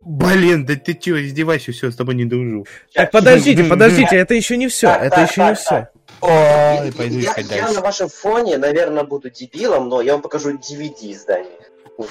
[0.03, 2.65] Блин, да ты чё, издевайся, все, с тобой не дружу.
[2.95, 5.89] Так, подождите, подождите, это еще не все, это еще не все.
[6.21, 6.31] Ой,
[6.87, 7.75] Я- пойду я, искать я дальше.
[7.75, 11.51] на вашем фоне, наверное, буду дебилом, но я вам покажу DVD издание.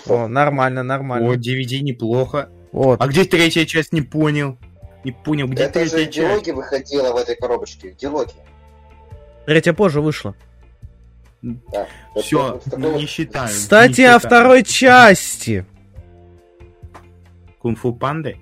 [0.09, 1.31] О, нормально, О, нормально.
[1.35, 2.49] DVD неплохо.
[2.73, 3.01] Вот.
[3.01, 4.57] А где третья часть, не понял.
[5.05, 6.17] Не понял, где Это же третья часть?
[6.17, 7.95] диалоги выходила в этой коробочке.
[7.97, 8.33] Диалоги.
[9.45, 10.35] Третья позже вышла.
[11.41, 11.87] Да.
[12.21, 13.47] Все, Это- это- не считаем.
[13.49, 14.19] Кстати, не о считаем.
[14.19, 15.65] второй части.
[17.59, 18.37] Кунг-фу панды?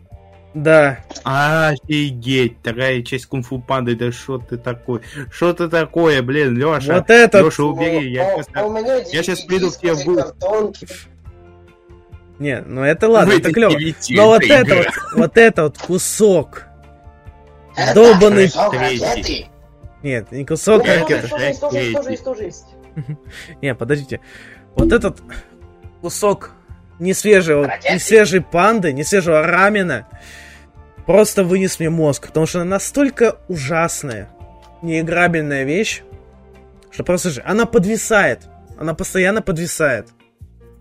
[0.54, 1.00] Да.
[1.24, 5.02] Офигеть, вторая часть кунг-фу панды, да что ты такой?
[5.32, 6.96] Что ты такое, блин, Леша?
[6.96, 7.40] Вот это...
[7.42, 8.48] Леша, убери, я А- сейчас...
[8.56, 10.88] а я щас DVD приду к тебе в картонки.
[12.40, 14.18] Не, ну это ладно, это Выйди, клево.
[14.18, 14.92] Но вот это это игра.
[15.12, 16.64] вот, вот это вот кусок.
[17.76, 18.02] Это
[18.74, 19.48] ракеты.
[20.02, 21.28] Нет, не кусок Нет, ракеты.
[23.62, 24.22] Не, подождите.
[24.76, 25.22] Вот этот
[26.02, 26.52] кусок
[27.00, 27.94] не свежего, Ракеты.
[27.94, 30.08] не свежей панды, не свежего рамена
[31.10, 34.30] просто вынес мне мозг, потому что она настолько ужасная,
[34.84, 36.04] неиграбельная вещь,
[36.92, 38.44] что просто же она подвисает.
[38.78, 40.10] Она постоянно подвисает.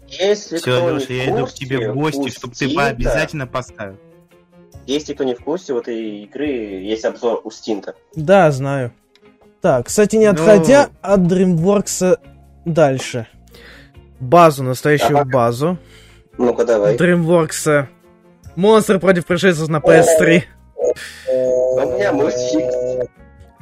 [0.07, 3.96] Если Все, кто не Леша, я иду к тебе в гости, чтобы ты обязательно поставил.
[4.87, 7.94] Если кто не в курсе, у этой игры есть обзор у Стинта.
[8.14, 8.92] Да, знаю.
[9.61, 12.18] Так, кстати, не Ну- отходя от DreamWorks
[12.64, 13.27] дальше.
[14.21, 15.31] Базу, настоящую Ага.
[15.31, 15.79] базу.
[16.37, 16.97] Ну-ка, давай.
[16.97, 17.87] DreamWorks
[18.57, 20.42] Монстр против пришельцев на PS3.
[21.27, 23.09] У меня мультфильм.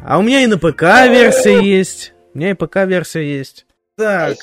[0.04, 2.12] А у меня и на ПК версия есть.
[2.34, 3.66] У меня и ПК версия есть.
[3.96, 4.36] Так.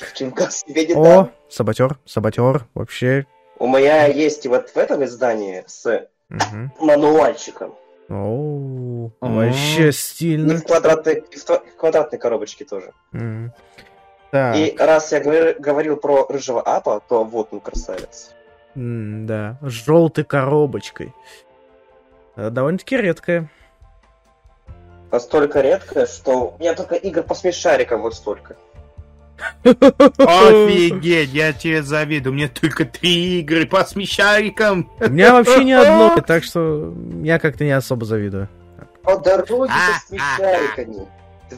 [0.96, 3.26] О, саботер, саботер, вообще.
[3.60, 6.08] У меня есть вот в этом издании с
[6.80, 7.76] мануальчиком.
[8.14, 9.10] О.
[9.20, 10.56] вообще И стильно.
[10.56, 12.92] в квадратной, и в квадратной коробочке тоже.
[13.14, 13.52] М.
[14.32, 18.32] Так, И раз я говор- говорил про рыжего апа, то вот он красавец.
[18.76, 21.14] м, да, с желтой коробочкой.
[22.36, 23.50] Э, Довольно-таки редкая.
[25.12, 28.56] Настолько редкое, что у меня только игр по смешарикам вот столько.
[29.64, 34.92] Офигеть, я тебе завидую, у меня только три игры по смешарикам.
[35.00, 38.50] У меня вообще ни одной, так что я как-то не особо завидую.
[39.04, 41.08] По дороге А, со смешариками.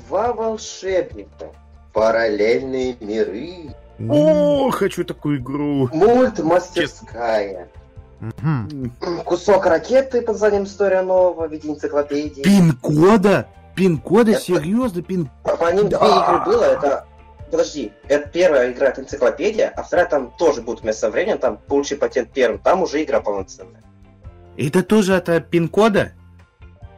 [0.08, 1.52] Два волшебника.
[1.94, 3.76] Параллельные миры.
[4.10, 5.90] О, хочу такую игру.
[5.94, 7.70] Мульт мастерская.
[8.20, 8.92] Мгм.
[9.24, 12.42] Кусок ракеты под названием История нового в виде энциклопедии.
[12.42, 13.48] Пин-кода?
[13.76, 14.36] Пин-кода?
[14.36, 15.02] Серьезно?
[15.02, 15.30] Пин...
[15.44, 17.06] По, по ним две игры было, это...
[17.56, 21.58] Подожди, это первая игра, это энциклопедия, а вторая там тоже будет вместе со временем, там
[21.58, 23.82] получи патент первым, там уже игра полноценная.
[24.58, 26.12] Это тоже от э, пин-кода?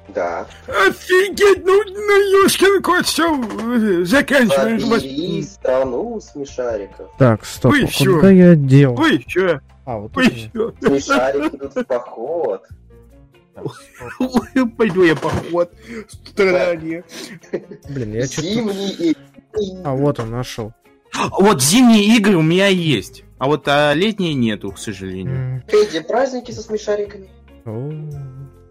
[0.07, 0.47] Да.
[0.65, 4.79] Офигеть, ну, ну, ёшкин кот, все, заканчиваем.
[4.79, 7.11] Забери страну смешариков.
[7.19, 8.15] Так, стоп, а всё.
[8.15, 8.99] куда я дел?
[8.99, 9.59] Ой, чё?
[9.85, 10.73] А, вот тут чё?
[10.81, 12.63] Смешарики идут в поход.
[14.19, 15.71] Ой, Пойду я поход.
[16.35, 17.03] Меня.
[17.89, 18.25] Блин, я.
[18.25, 19.17] Зимний и...
[19.83, 20.73] А, вот он, нашел.
[21.39, 25.63] Вот зимние игры у меня есть, а вот а летние нету, к сожалению.
[25.67, 27.29] Педи, праздники со смешариками.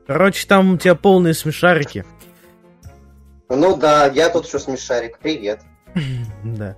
[0.07, 2.05] Короче, там у тебя полные смешарики.
[3.49, 5.18] Ну да, я тут еще смешарик.
[5.18, 5.61] Привет.
[6.44, 6.77] Да.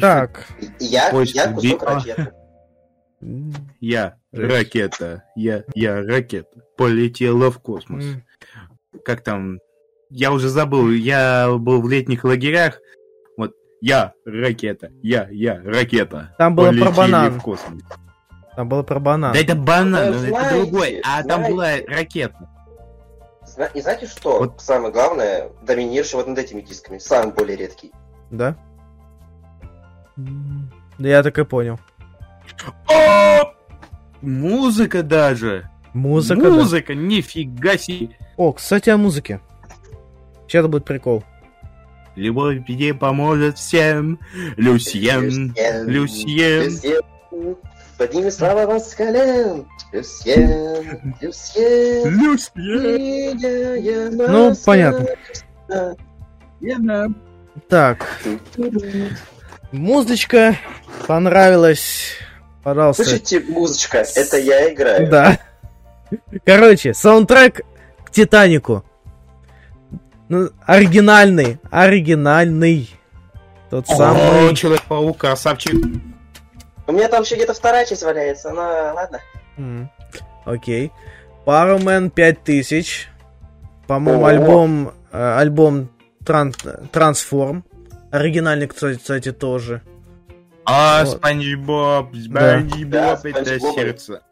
[0.00, 0.46] Так.
[0.78, 1.94] Я, я кусок а.
[1.94, 2.32] ракеты.
[3.80, 8.04] Я ракета, я, я ракета, полетела в космос.
[9.04, 9.58] Как там?
[10.10, 12.80] Я уже забыл, я был в летних лагерях.
[13.80, 16.34] Я ракета, я, я ракета.
[16.38, 17.38] Там было про полетели банан.
[17.38, 17.82] в космос.
[18.56, 19.32] Там было про банан.
[19.34, 21.52] Да это банан, это знаете, другой, а там знаете.
[21.52, 22.50] была ракета.
[23.44, 24.38] Зна- И знаете что?
[24.38, 24.60] Вот.
[24.60, 26.98] Самое главное, доминировавший вот над этими дисками.
[26.98, 27.92] Самый более редкий.
[28.30, 28.56] Да?
[30.16, 31.78] Да я так и понял.
[32.88, 33.52] О!
[34.22, 35.68] Музыка даже.
[35.92, 36.50] Музыка, да.
[36.50, 38.16] Музыка, нифига себе.
[38.36, 39.40] О, кстати, о музыке.
[40.48, 41.22] Сейчас будет прикол.
[42.16, 44.18] Любовь в беде поможет всем.
[44.56, 45.54] Люсьен,
[45.86, 46.64] Люсьен.
[46.64, 47.56] Люсьен.
[47.98, 49.66] Подними слава вас с колен.
[49.92, 52.08] Люсьен, Люсьен.
[52.18, 54.16] Люсьен.
[54.16, 55.06] Ну, понятно.
[57.68, 58.06] Так,
[59.72, 60.56] музычка
[61.06, 62.14] понравилась.
[62.62, 63.04] Пожалуйста.
[63.04, 65.10] Слышите, музычка, это я играю.
[65.10, 65.38] Да.
[66.44, 67.60] Короче, саундтрек
[68.04, 68.84] к Титанику.
[70.28, 72.90] Ну, оригинальный, оригинальный.
[73.70, 74.50] Тот самый.
[74.50, 75.74] О, Человек-паук, красавчик.
[76.86, 79.20] У меня там еще где-то вторая часть валяется, но ладно.
[79.56, 79.90] М,
[80.44, 80.92] Окей.
[81.44, 83.08] Паромен 5000.
[83.86, 85.90] По-моему, альбом, э, альбом
[86.24, 86.52] Тран-
[86.90, 87.64] Трансформ.
[88.10, 89.82] Оригинальный, кстати, кстати, тоже.
[90.64, 91.18] А, Вот.
[91.18, 93.74] Спанч Боб, Да, Спанч Боб, Спанч это Боб.
[93.76, 94.22] сердце.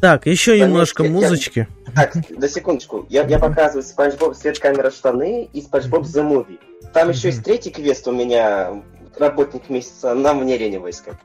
[0.00, 1.68] Так, еще Да немножко нет, я- музычки.
[1.94, 3.06] Так, на секундочку.
[3.08, 6.58] Я, я показываю Спанч Боб свет камера штаны и Спанч Боб The Movie.
[6.92, 8.82] Там еще есть третий квест у меня,
[9.18, 11.18] работник месяца, нам в Нерене войска.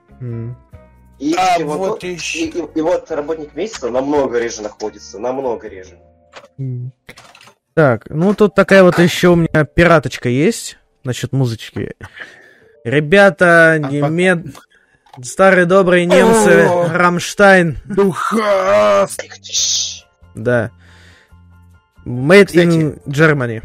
[1.20, 2.46] И, А, и вот, вот и, еще.
[2.46, 6.00] и- и вот работник месяца намного реже находится, намного реже.
[7.74, 11.94] Так, ну тут такая вот еще у меня пираточка есть насчет музычки.
[12.84, 14.46] Ребята, немед...
[15.21, 16.89] старые добрые немцы, О.
[16.89, 19.17] Рамштайн, Духас!
[20.36, 20.71] да.
[22.06, 22.65] Made Кстати.
[22.65, 23.63] in Germany.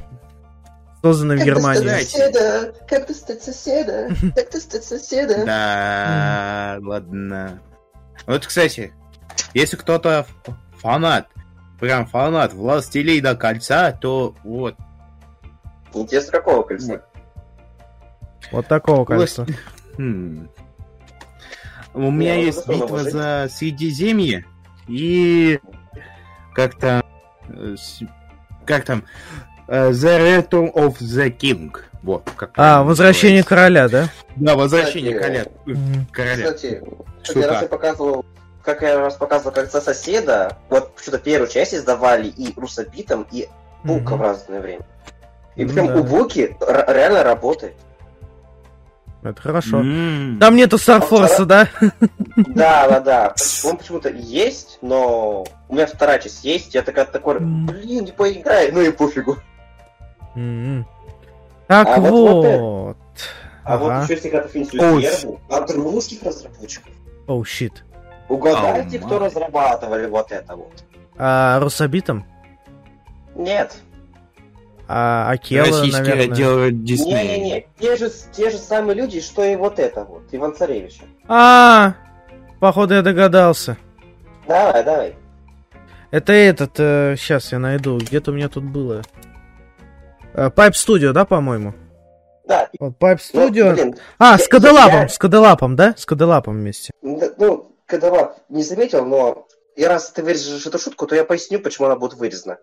[1.02, 1.82] Создано в Германии.
[1.84, 2.74] достать соседа?
[2.88, 4.08] Как достать соседа?
[4.34, 5.44] Как достать соседа?
[5.46, 7.60] Да, ладно.
[8.26, 8.92] Вот, кстати,
[9.54, 10.26] если кто-то
[10.78, 11.28] фанат,
[11.80, 14.74] прям фанат Властелина Кольца, то вот.
[15.94, 17.02] Интересно, какого кольца?
[18.52, 19.46] Вот такого кольца.
[19.96, 20.48] Хм.
[21.96, 24.44] У меня есть битва за Средиземье
[24.86, 25.58] и
[26.54, 27.02] как там,
[27.48, 28.00] э, с-
[28.66, 29.02] как там,
[29.66, 31.74] э, The Return of the King.
[32.02, 33.48] Вот, как А, возвращение называется.
[33.48, 34.08] короля, да?
[34.36, 36.06] Да, возвращение Кстати, короля.
[36.12, 36.52] Короля.
[36.52, 36.82] Кстати,
[37.22, 37.48] Шута.
[37.48, 38.26] раз я показывал,
[38.62, 43.48] как я раз показывал кольца соседа, вот что-то первую часть издавали и русобитом, и
[43.84, 44.22] Бука в Мгм.
[44.22, 44.84] разное время.
[45.56, 45.96] И Ну прям да.
[45.96, 47.74] у Буки р- реально работает.
[49.30, 49.80] Это хорошо.
[49.80, 50.38] М.
[50.40, 51.68] Там нету Старфорса, да?
[52.36, 53.34] Да, да, да.
[53.64, 56.74] Он почему-то есть, но у меня вторая часть есть.
[56.74, 59.36] Я такая такой, блин, не поиграй, ну и пофигу.
[60.36, 60.86] М.
[61.66, 62.96] Так А вот вот.
[63.64, 64.54] А вот еще секретов.
[64.54, 66.92] Инсюзербу от русских разработчиков.
[67.26, 67.84] Оу, щит.
[68.28, 70.84] Угадайте, кто разрабатывали вот это вот.
[71.18, 72.24] А русобитом?
[73.34, 73.76] Нет.
[74.88, 76.24] А Акела, Российский наверное.
[76.26, 77.22] отдел Диснея.
[77.38, 77.66] Не-не-не.
[77.80, 80.22] Те же, те же самые люди, что и вот это вот.
[80.32, 81.02] Иван Царевича.
[81.26, 81.94] А,
[82.60, 83.76] походу я догадался.
[84.46, 85.16] Давай, давай.
[86.12, 89.02] Это этот, сейчас я найду, где-то у меня тут было.
[90.34, 91.74] Э, Pipe Studio, да, по-моему?
[92.46, 92.68] Да.
[92.78, 93.72] Вот Pipe Ну, Studio.
[93.74, 95.94] блин, а, я- с Кадалапом, я- с Кадалапом, да?
[95.96, 96.92] С Кадалапом вместе.
[97.02, 101.58] н- ну, когда не заметил, но и раз ты вырежешь эту шутку, то я поясню,
[101.58, 102.58] почему она будет вырезана.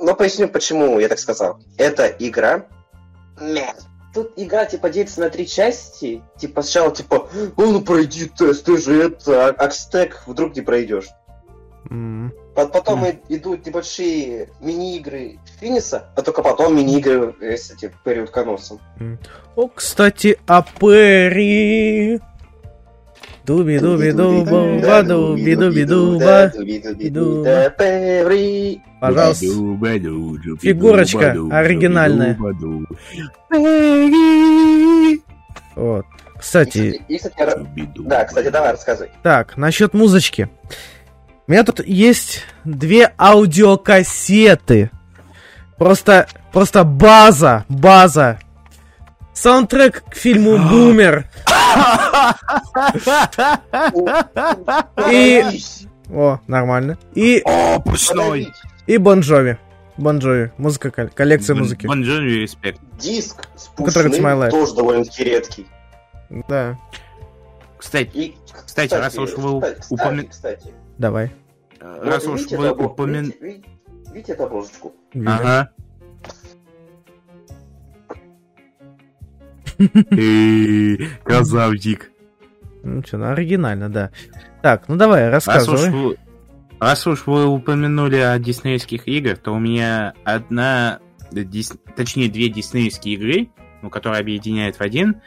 [0.00, 1.58] Но поясню, почему я так сказал.
[1.76, 2.66] Это игра.
[4.14, 6.22] Тут игра, типа, делится на три части.
[6.38, 11.08] Типа, сначала, типа, «Ну, ну, пройди тест, ты же это, а- Акстек вдруг не пройдешь.
[12.54, 18.80] Потом идут небольшие мини-игры Финиса, а только потом мини-игры э, с этим периодконосом.
[19.54, 22.20] О, кстати, о Перри.
[23.48, 26.52] Дуби дуби дуба дуби дуби дуба.
[27.10, 27.72] дуба.
[29.00, 29.46] Пожалуйста.
[30.60, 32.36] Фигурочка оригинальная.
[35.76, 36.04] Вот.
[36.38, 37.34] Кстати, И, кстати,
[37.96, 39.10] да, кстати, давай рассказывай.
[39.22, 40.50] Так, насчет музычки.
[41.46, 44.90] У меня тут есть две аудиокассеты.
[45.78, 48.38] Просто, просто база, база.
[49.32, 51.24] Саундтрек к фильму «Бумер».
[55.10, 55.60] И-
[56.10, 56.98] О, нормально.
[57.14, 58.48] И, О, пушной!
[58.86, 59.58] и Bon Jovi.
[59.96, 60.52] Bon Jovi.
[60.58, 61.86] Музыка, кол- коллекция музыки.
[61.86, 62.80] Bon Jovi респект.
[62.98, 64.50] Диск с Пушным Live.
[64.50, 65.66] тоже довольно-таки редкий.
[66.48, 66.76] Да,
[67.78, 71.32] Кстати, И, Кстати, раз уж вы кстати, упомя- Кстати, давай.
[71.80, 73.32] раз уж вы упомянули...
[73.40, 73.68] Видите- видите-
[74.12, 74.94] Видите эту обложечку?
[75.26, 75.70] Ага.
[81.24, 82.10] Красавчик.
[82.82, 84.10] Ну что, ну оригинально, да.
[84.62, 86.16] Так, ну давай, рассказывай.
[86.80, 91.00] раз уж вы упомянули о диснеевских играх, то у меня одна,
[91.30, 93.48] дис- точнее две диснеевские игры,
[93.82, 95.20] ну, которые объединяют в один.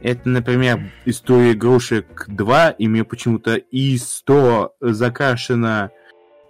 [0.00, 5.90] Это, например, история игрушек 2, и мне почему-то И100 закрашено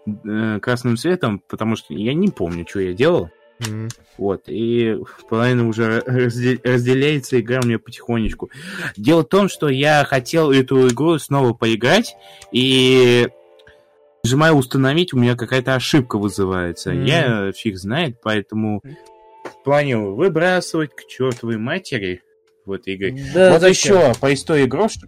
[0.06, 3.30] э, красным цветом, потому что я не помню, что я делал.
[4.18, 4.96] Вот, и
[5.28, 8.50] половина уже разде- разделяется игра у меня потихонечку.
[8.96, 12.14] Дело в том, что я хотел эту игру снова поиграть,
[12.52, 13.28] и
[14.22, 16.90] нажимаю установить, у меня какая-то ошибка вызывается.
[16.90, 17.04] М.
[17.04, 18.82] Я фиг знает, поэтому
[19.64, 22.20] планирую выбрасывать к чертовой матери
[22.66, 23.16] в этой игре.
[23.34, 23.96] Да вот зачем?
[23.96, 25.04] еще по истории игрушек.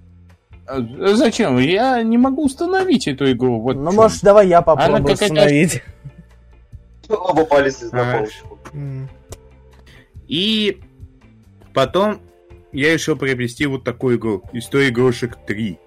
[0.67, 0.81] А,
[1.15, 1.59] Зачем?
[1.59, 3.61] Я не могу установить эту игру.
[3.61, 5.83] Вот Ну, может, давай я попробую какая-то- установить.
[7.09, 8.19] Оба полезли на А.
[8.19, 8.59] полочку.
[10.27, 10.81] И
[11.73, 12.21] потом
[12.73, 14.43] я решил приобрести вот такую игру.
[14.53, 15.79] История игрушек 3.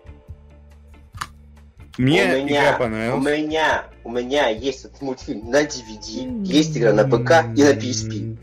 [1.98, 3.26] Мне у игра меня, у понравилась.
[3.26, 8.38] меня, у меня есть этот мультфильм на DVD, есть игра на ПК и на PSP.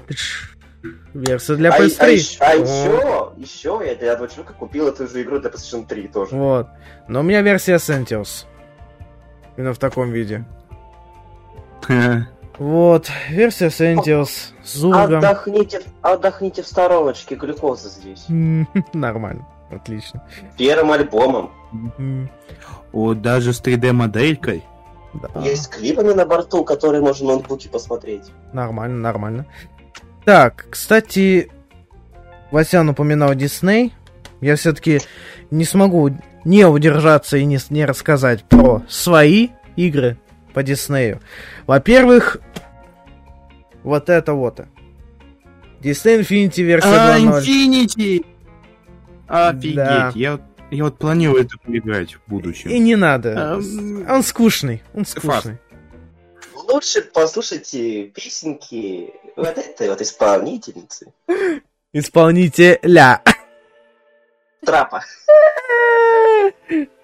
[1.15, 2.37] Версия для а, PS3.
[2.41, 2.57] а а О.
[2.57, 6.35] еще, еще я для этого человека купил эту же игру для PlayStation 3 тоже.
[6.35, 6.67] Вот.
[7.07, 8.45] Но у меня версия Sentios.
[9.57, 10.45] Именно в таком виде.
[12.59, 15.17] Вот, версия Sentios с Зургом.
[15.19, 18.25] Отдохните, отдохните в стороночке, глюкоза здесь.
[18.93, 20.23] Нормально, отлично.
[20.57, 21.51] Первым альбомом.
[22.93, 24.63] Вот даже с 3D-моделькой.
[25.15, 25.41] да.
[25.41, 28.25] Есть клипами на борту, которые можно на ноутбуке посмотреть.
[28.53, 29.47] Нормально, нормально.
[30.25, 31.51] Так, кстати,
[32.53, 33.93] Васян упоминал Дисней.
[34.41, 35.01] Я все-таки
[35.51, 36.11] не смогу
[36.45, 40.19] не удержаться и не, не рассказать про свои игры
[40.55, 41.21] по Диснею.
[41.67, 42.39] Во-первых,
[43.83, 44.61] вот это вот.
[45.83, 47.43] Disney Infinity версия А, 2.0.
[47.43, 48.25] Infinity!
[49.27, 50.13] Офигеть, Да.
[50.15, 50.41] я, вот-
[50.71, 52.71] я вот планирую это поиграть в будущем.
[52.71, 53.55] И не надо.
[53.57, 54.83] Ам, Он скучный.
[54.95, 55.59] Он скучный.
[56.69, 61.13] Лучше послушайте песенки вот этой вот исполнительницы.
[61.93, 63.21] Исполнителя.
[64.65, 65.03] Трапа.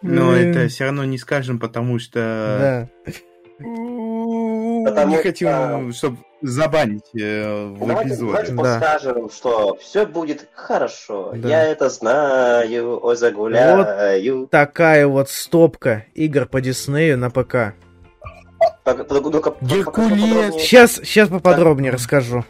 [0.03, 3.12] Но это все равно не скажем, потому что Да.
[3.61, 8.32] Потому не что- хотим, чтобы забанить э, в Давайте, эпизоде.
[8.32, 8.62] давайте Да.
[8.62, 11.32] подскажем, что все будет хорошо.
[11.36, 11.48] Да.
[11.48, 14.46] Я это знаю, ой, загуляю.
[14.50, 17.74] Такая вот стопка игр по Диснею на ПК.
[19.61, 20.54] Геркулес.
[20.56, 22.44] Сейчас, сейчас поподробнее расскажу.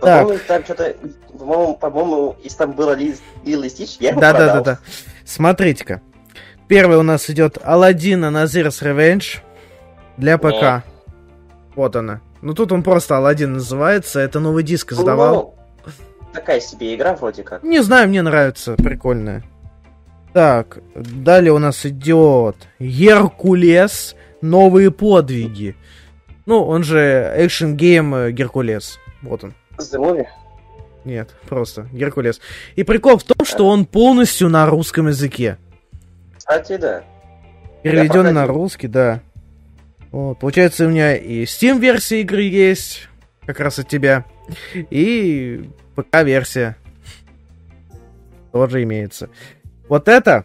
[0.00, 0.94] По-моему, там что-то,
[1.38, 4.78] по-моему, по-моему, если там было Лил и Стич, я Да, да, да, да.
[5.24, 6.00] Смотрите-ка.
[6.68, 9.38] Первый у нас идет Алладин Назир's Revenge
[10.16, 10.84] для ПК.
[11.74, 12.20] Вот она.
[12.42, 14.20] Ну тут он просто Алладин называется.
[14.20, 15.56] Это Новый Диск издавал.
[15.84, 15.92] Ну,
[16.32, 17.62] такая себе игра вроде как.
[17.62, 18.74] Не знаю, мне нравится.
[18.76, 19.42] Прикольная.
[20.32, 24.16] Так, далее у нас идет Геркулес.
[24.40, 25.74] Новые подвиги.
[26.44, 28.98] Ну, он же action game Геркулес.
[29.22, 29.54] Вот он.
[29.78, 30.26] The Movie.
[31.04, 32.40] Нет, просто Геркулес.
[32.76, 35.56] И прикол в том, что он полностью на русском языке.
[36.36, 37.04] Кстати, да.
[37.82, 39.20] Переведен на русский, да.
[40.14, 43.08] Вот, получается, у меня и Steam версия игры есть,
[43.46, 44.24] как раз от тебя,
[44.72, 46.76] и ПК версия
[48.52, 49.28] тоже имеется.
[49.88, 50.44] Вот это,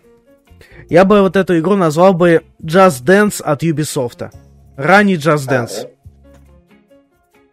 [0.89, 4.31] я бы вот эту игру назвал бы Just Dance от Ubisoft.
[4.75, 5.87] Ранний Just Dance.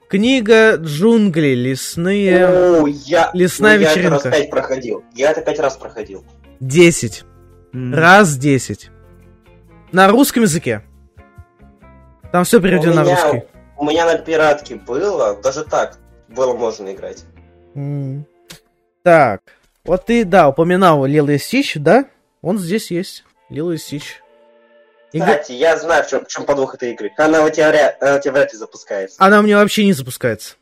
[0.08, 2.46] Книга джунгли лесные.
[2.46, 4.30] О, я, лесная ну, я это раз вечеринка.
[4.30, 5.04] пять проходил.
[5.14, 6.24] Я это пять раз проходил.
[6.60, 7.24] 10.
[7.74, 7.92] М.
[7.92, 8.90] Раз 10.
[9.92, 10.82] На русском языке.
[12.32, 13.42] Там все переведено на русский.
[13.76, 15.98] у меня на пиратке было, даже так
[16.28, 17.24] было можно играть.
[17.74, 18.24] М.
[19.02, 19.40] Так.
[19.84, 22.06] Вот ты, да, упоминал Лил и Стич, да?
[22.42, 23.24] Он здесь есть.
[23.48, 24.22] Лил и Стич.
[25.12, 27.12] Кстати, я знаю, в чем, в чем подвох этой игры.
[27.16, 29.16] Она у тебя, вряд- она у тебя вряд ли запускается.
[29.18, 30.56] Она у меня вообще не запускается.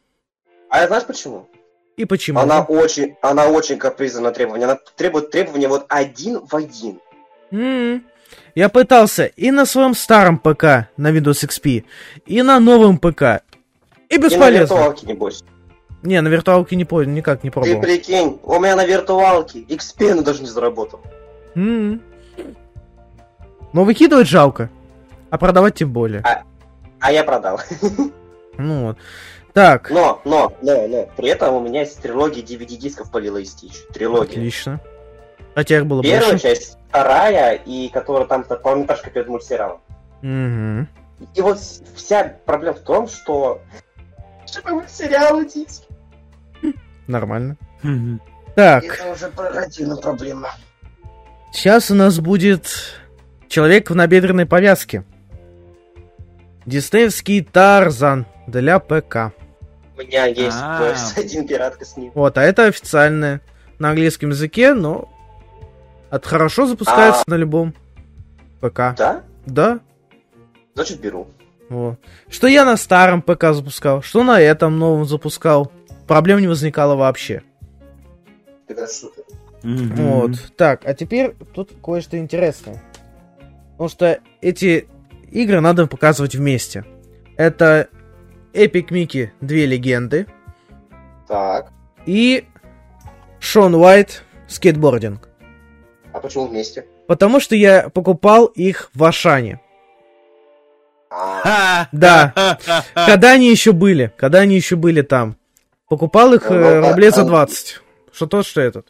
[0.69, 1.49] А знаешь почему?
[1.97, 2.39] И почему?
[2.41, 4.65] Она очень, она очень капризна на требования.
[4.65, 7.01] Она требует требования вот один в один.
[7.51, 8.05] М.
[8.55, 11.85] Я пытался и на своем старом ПК на Windows XP,
[12.27, 13.43] и на новом ПК.
[14.09, 14.75] И И на бесполезно.
[14.75, 15.45] виртуалке, небось.
[16.03, 17.81] Не, на виртуалке не понял, никак не Ты пробовал.
[17.81, 21.01] прикинь, у меня на виртуалке XP даже не заработал.
[21.55, 22.01] М.
[23.73, 24.71] Но выкидывать жалко.
[25.31, 26.23] А продавать тем более.
[27.01, 27.61] А я продал.
[28.57, 28.99] Ну вот.
[29.53, 31.09] Так, Но, но, но, но.
[31.17, 33.73] При этом у меня есть трилогия DVD-дисков по Лило и Стич.
[33.93, 34.31] Трилогия.
[34.31, 34.81] отлично.
[35.55, 36.43] Хотя их было Первая больше.
[36.43, 39.81] часть, вторая, и которая там полнометражка перед мультсериалом.
[40.23, 40.89] Мгм.
[41.35, 41.59] И вот
[41.95, 43.61] вся проблема в том, что...
[44.47, 45.87] Чтобы мультсериалы диски.
[47.07, 47.57] Нормально.
[47.83, 48.21] Мгм.
[48.55, 50.51] Так, Это уже отдельная проблема.
[51.53, 52.69] сейчас у нас будет
[53.49, 55.05] человек в набедренной повязке.
[56.67, 59.33] Диснеевский Тарзан для ПК.
[59.97, 60.81] У меня есть А.
[60.81, 62.11] PS1 пиратка с ним.
[62.15, 63.41] Вот, а это официальная.
[63.81, 65.11] на английском языке, но
[66.15, 67.75] от хорошо запускается на любом
[68.61, 68.95] ПК.
[68.97, 69.23] Да?
[69.47, 69.81] Да.
[70.75, 71.27] Значит, беру.
[71.69, 71.99] Вот.
[72.29, 75.73] Что я на старом ПК запускал, что на этом новом запускал.
[76.07, 77.43] Проблем не возникало вообще.
[78.69, 78.87] Это.
[79.65, 79.97] Мгм.
[79.97, 80.53] Вот.
[80.57, 82.81] Так, а теперь тут кое-что интересное.
[83.73, 84.87] Потому что эти
[85.33, 86.85] игры надо показывать вместе.
[87.37, 87.89] Это
[88.53, 90.27] Epic Mickey Две легенды
[91.27, 91.73] Так.
[92.07, 92.47] и
[93.41, 95.29] Shaun White Skateboarding.
[96.15, 96.87] А почему вместе?
[97.09, 99.61] Потому что я покупал их в Ашане.
[101.11, 101.89] А!
[101.91, 102.59] Да.
[102.95, 104.13] Когда они еще были?
[104.17, 105.37] Когда они еще были там?
[105.89, 107.81] Покупал их Ну, э, ну, рублей за а- 20.
[108.13, 108.87] Что тот, что этот.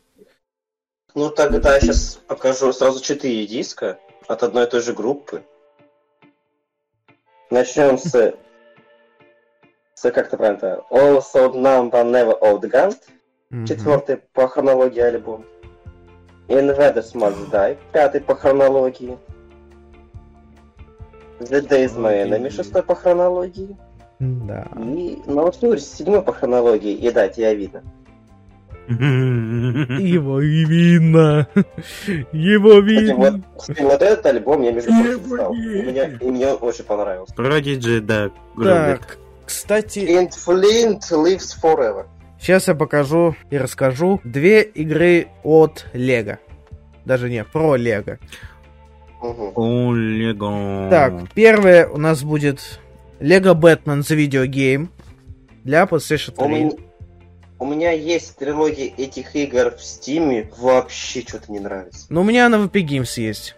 [1.15, 3.99] ну тогда я сейчас покажу сразу четыре диска
[4.29, 5.43] от одной и той же группы.
[7.51, 8.35] Начнем с...
[9.95, 10.83] С как то правильно?
[10.91, 12.99] All So Number Never Outgunned.
[13.49, 13.67] Мгм.
[13.67, 15.47] Четвертый по хронологии альбом.
[16.49, 17.77] Invaders Must Die.
[17.93, 19.19] Пятый по хронологии.
[21.41, 22.51] The Days My Enemy.
[22.51, 23.77] Шестой по хронологии.
[24.19, 24.69] Да.
[24.79, 26.93] И научный седьмой по хронологии.
[26.93, 27.83] И да, тебя видно.
[28.89, 31.49] Его и видно.
[32.33, 33.43] Его вот, видно.
[33.57, 35.55] кстати, вот этот альбом я, между прочим, стал.
[35.55, 37.35] И мне, и мне он очень понравился.
[37.35, 38.31] Prodigy, да.
[38.63, 42.07] Так, кстати, And Flint lives forever.
[42.39, 46.39] Сейчас я покажу и расскажу две игры от Лего.
[47.05, 48.19] Даже не, про Лего.
[49.21, 50.89] О, Лего.
[50.91, 52.81] Так, первое у нас будет
[53.21, 54.89] Batman The Video Game
[55.65, 56.55] для PlayStation У, 3.
[56.55, 56.71] меня,
[57.59, 60.51] у меня есть трилогия этих игр в Стиме.
[60.59, 62.07] Вообще что-то не нравится.
[62.11, 63.57] Но у меня на VP Games есть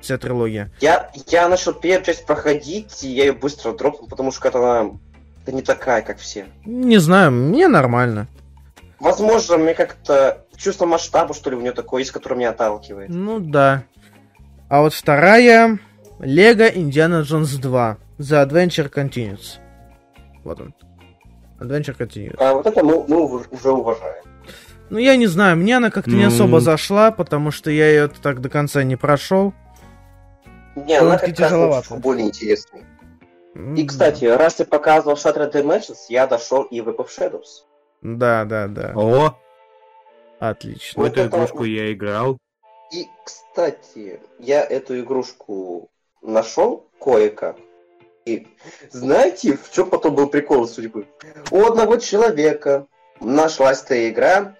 [0.00, 0.70] вся трилогия.
[0.80, 4.98] Я, я начал первую часть проходить, и я ее быстро дропнул, потому что она
[5.48, 6.44] да не такая, как все.
[6.66, 8.26] Не знаю, мне нормально.
[9.00, 13.08] Возможно, мне как-то чувство масштаба, что ли, у нее такое есть, которое меня отталкивает.
[13.08, 13.84] Ну да.
[14.68, 15.78] А вот вторая
[16.20, 19.58] Лего Индиана Джонс 2 The Adventure Continues.
[20.44, 20.74] Вот он.
[21.60, 22.36] Adventure Continues.
[22.38, 24.24] А вот это мы, мы уже уважаем.
[24.90, 26.28] Ну, я не знаю, мне она как-то не Ну.
[26.28, 29.54] особо зашла, потому что я ее так до конца не прошел.
[30.76, 31.94] Не, она Довольно-таки как раз тяжеловато.
[31.96, 32.82] более интересная.
[33.76, 37.64] И, кстати, раз ты показывал Shattered Dimensions, я дошел и в Web of Shadows.
[38.02, 38.92] Да, да, да.
[38.94, 39.36] О, в
[40.38, 41.02] Отлично.
[41.02, 42.38] Вот эту это- игрушку я играл.
[42.92, 45.90] И, кстати, я эту игрушку
[46.22, 47.56] нашел кое-как.
[48.24, 48.46] И
[48.90, 51.08] знаете, в чем потом был прикол судьбы?
[51.50, 52.86] У одного человека
[53.20, 54.54] нашлась эта игра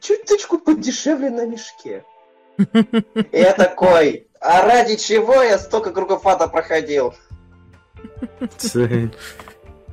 [0.00, 2.04] чуточку подешевле на мешке.
[2.58, 7.14] И я такой, а ради чего я столько кругов ада проходил?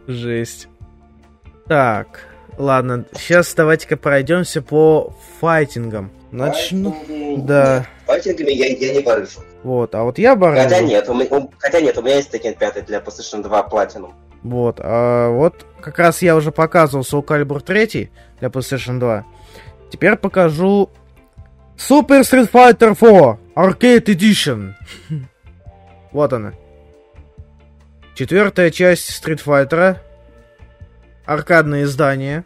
[0.07, 0.67] Жесть.
[1.67, 2.21] Так,
[2.57, 6.11] ладно, сейчас давайте-ка пройдемся по файтингам.
[6.31, 6.95] Начну.
[7.37, 7.85] Да.
[8.05, 9.39] Файтингами я, я не барыжу.
[9.63, 10.63] Вот, а вот я барыжу.
[10.63, 13.67] Хотя нет, у меня, у- хотя нет, у меня есть Tekken 5 для PlayStation 2
[13.69, 14.11] Platinum.
[14.43, 18.09] Вот, а вот как раз я уже показывал Soul Calibur 3
[18.39, 19.25] для PlayStation 2.
[19.91, 20.89] Теперь покажу
[21.77, 24.73] Super Street Fighter 4 Arcade Edition.
[26.11, 26.53] Вот она.
[28.19, 29.95] Четвертая часть Street Fighter.
[31.25, 32.43] Аркадное издание.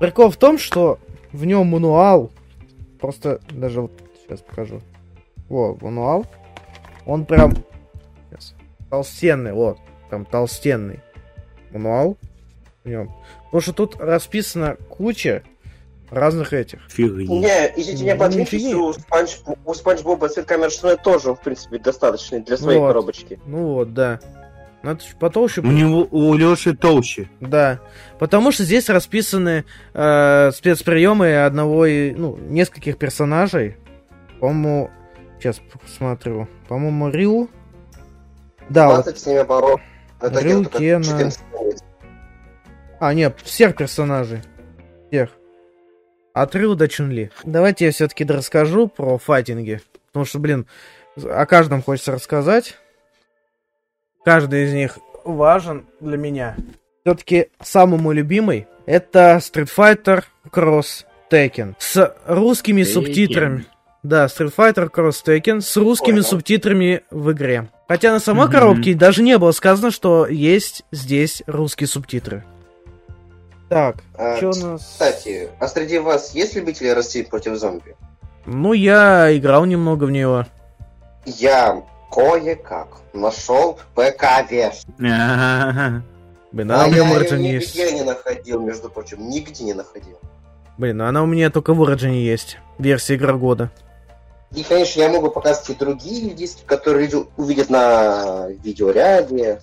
[0.00, 0.98] Прикол в том, что
[1.30, 2.30] в нем мануал.
[3.02, 3.92] Просто даже вот
[4.22, 4.80] сейчас покажу.
[5.50, 6.24] Вот, мануал.
[7.04, 7.52] Он прям
[8.30, 8.54] сейчас,
[8.88, 9.76] толстенный, вот.
[10.08, 11.00] Прям толстенный
[11.70, 12.16] мануал
[12.82, 13.14] в нем.
[13.44, 15.42] Потому что тут расписана куча
[16.10, 16.80] разных этих.
[16.88, 17.40] Фигни.
[17.40, 18.78] Не, извините меня, Ну, нифига.
[18.78, 19.36] у, Спанч...
[19.66, 22.86] у Спанч Боба цвет камеры тоже, в принципе, достаточный для своей Вот.
[22.86, 23.38] коробочки.
[23.44, 24.18] Ну вот, да.
[24.84, 27.30] Надо чуть потолще У него у Леши толще.
[27.40, 27.80] Да,
[28.18, 29.64] потому что здесь расписаны
[29.94, 33.78] э, спецприемы одного и, ну, нескольких персонажей.
[34.40, 34.90] По-моему,
[35.38, 36.48] сейчас посмотрю.
[36.68, 37.48] По-моему, Рю.
[38.68, 39.04] Да, вот.
[39.04, 39.80] 20 с ними оборот.
[40.20, 41.04] Это Рю, где-то как Кена.
[41.04, 41.40] 14
[43.00, 44.42] А, нет, всех персонажей.
[45.08, 45.30] Всех.
[46.34, 47.30] От Рю до Чунли.
[47.44, 49.80] Давайте я все-таки расскажу про файтинги.
[50.08, 50.66] Потому что, блин,
[51.16, 52.76] о каждом хочется рассказать.
[54.24, 56.56] Каждый из них важен для меня.
[57.04, 61.74] Все-таки самый мой любимый это Street Fighter Cross Tekken.
[61.78, 62.84] С русскими Tekken.
[62.84, 63.66] субтитрами.
[64.02, 66.24] Да, Street Fighter Cross Tekken с русскими Понял.
[66.24, 67.68] субтитрами в игре.
[67.88, 68.52] Хотя на самой Мгм.
[68.52, 72.44] коробке даже не было сказано, что есть здесь русские субтитры.
[73.68, 74.82] Так, А, что у нас...
[74.82, 77.96] Кстати, а среди вас есть любители России против зомби?
[78.46, 80.46] Ну, я играл немного в него.
[81.24, 81.82] Я
[82.14, 84.94] кое-как нашел ПК-версию.
[86.52, 87.74] Блин, а а у меня я ее есть.
[87.74, 90.20] нигде не находил, между прочим, нигде не находил.
[90.78, 92.58] Блин, ну она у меня только в Origin есть.
[92.78, 93.72] Версия игра года.
[94.54, 99.60] И, конечно, я могу показать и другие диски, которые люди увидят на видеоряде.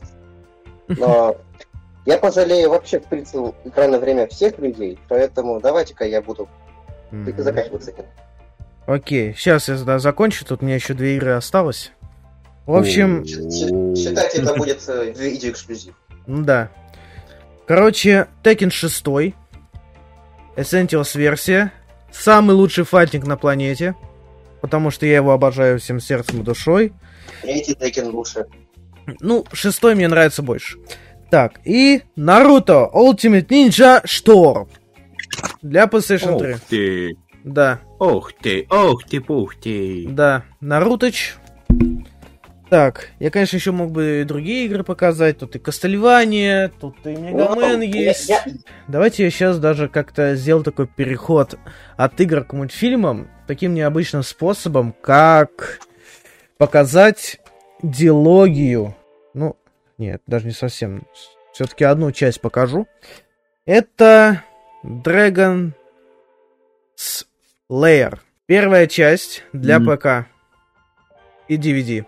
[0.90, 1.38] Но
[2.06, 6.50] я пожалею вообще, в принципе, экранное время всех людей, поэтому давайте-ка я буду
[7.38, 8.04] заканчивать с этим.
[8.86, 11.94] Окей, сейчас я закончу, тут у меня еще две игры осталось.
[12.66, 15.94] В общем, Считайте, это будет э, видеоэксклюзив.
[16.28, 16.70] ну да.
[17.68, 19.06] Короче, Tekken 6,
[20.56, 21.72] Essentials версия,
[22.12, 23.96] самый лучший файтинг на планете,
[24.62, 26.94] потому что я его обожаю всем сердцем и душой.
[27.42, 28.46] Третий Текен лучше.
[29.20, 30.78] Ну, шестой мне нравится больше.
[31.30, 34.68] Так, и Наруто Ultimate Ninja Storm.
[35.62, 36.54] Для PlayStation 3.
[36.54, 40.06] Ух ты, Да, ух ты, ух ты, пух ты.
[40.10, 41.36] да, Наруточ.
[42.72, 45.40] Так, я, конечно, еще мог бы и другие игры показать.
[45.40, 48.30] Тут и Кастельвания, тут и Мегамен Ну, есть.
[48.30, 48.54] я- я-
[48.88, 51.56] Давайте я сейчас даже как-то сделал такой переход
[51.98, 55.80] от игр к мультфильмам таким необычным способом, как
[56.58, 57.42] показать
[57.84, 58.96] диалогию.
[59.34, 59.58] Ну,
[59.98, 61.06] нет, даже не совсем.
[61.52, 62.88] Все-таки одну часть покажу.
[63.66, 64.44] Это
[64.86, 65.74] Dragon
[66.98, 68.18] Slayer.
[68.46, 69.98] Первая часть для Мгм.
[69.98, 70.08] ПК
[71.50, 72.06] и DVD.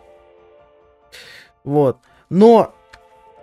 [1.63, 1.97] Вот.
[2.29, 2.73] Но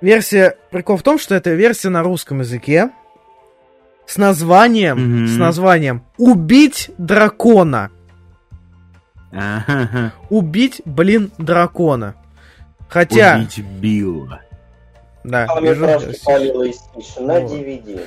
[0.01, 0.57] версия...
[0.71, 2.91] Прикол в том, что это версия на русском языке
[4.07, 5.27] с названием, Мгм.
[5.29, 7.91] с названием «Убить дракона».
[9.33, 12.15] Ага, Убить, блин, дракона.
[12.89, 13.37] Хотя...
[13.37, 14.41] убить Билла.
[15.23, 16.19] Да, полнометражки вижу.
[16.25, 17.53] Палила и Стич на Вот.
[17.53, 18.01] DVD.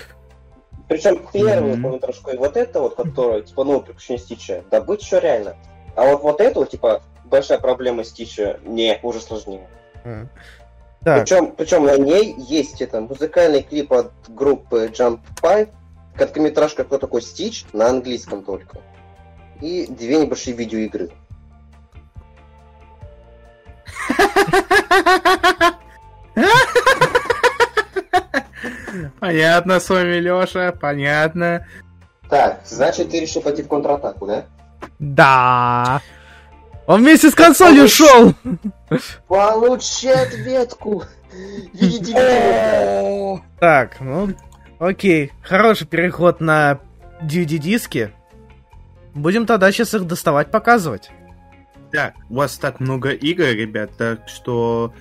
[0.90, 1.82] Причем первую Мгм.
[1.84, 5.56] полнометражку и вот это вот, которая, типа, новое приключение Стича, добыть еще реально.
[5.96, 9.68] А вот вот эту, типа, большая проблема Стича, не, уже сложнее.
[10.04, 15.70] Так, Причем, причем на ней есть это музыкальный клип от группы Jump Pie,
[16.16, 18.78] короткометражка кто такой Стич, на английском только.
[19.62, 21.12] И две небольшие видеоигры.
[29.20, 31.66] Понятно с вами, Леша, понятно.
[32.30, 34.46] Так, значит, ты решил пойти в контратаку, да?
[35.00, 36.02] да.
[36.86, 38.34] Он вместе с консолью шел.
[39.28, 41.04] Получи ответку!
[43.60, 44.30] Так, ну,
[44.80, 45.32] окей.
[45.42, 46.80] Хороший переход на
[47.22, 48.12] DVD-диски.
[49.16, 51.12] Будем тогда сейчас их доставать, показывать.
[51.92, 54.94] Так, у вас так много игр, ребят, так что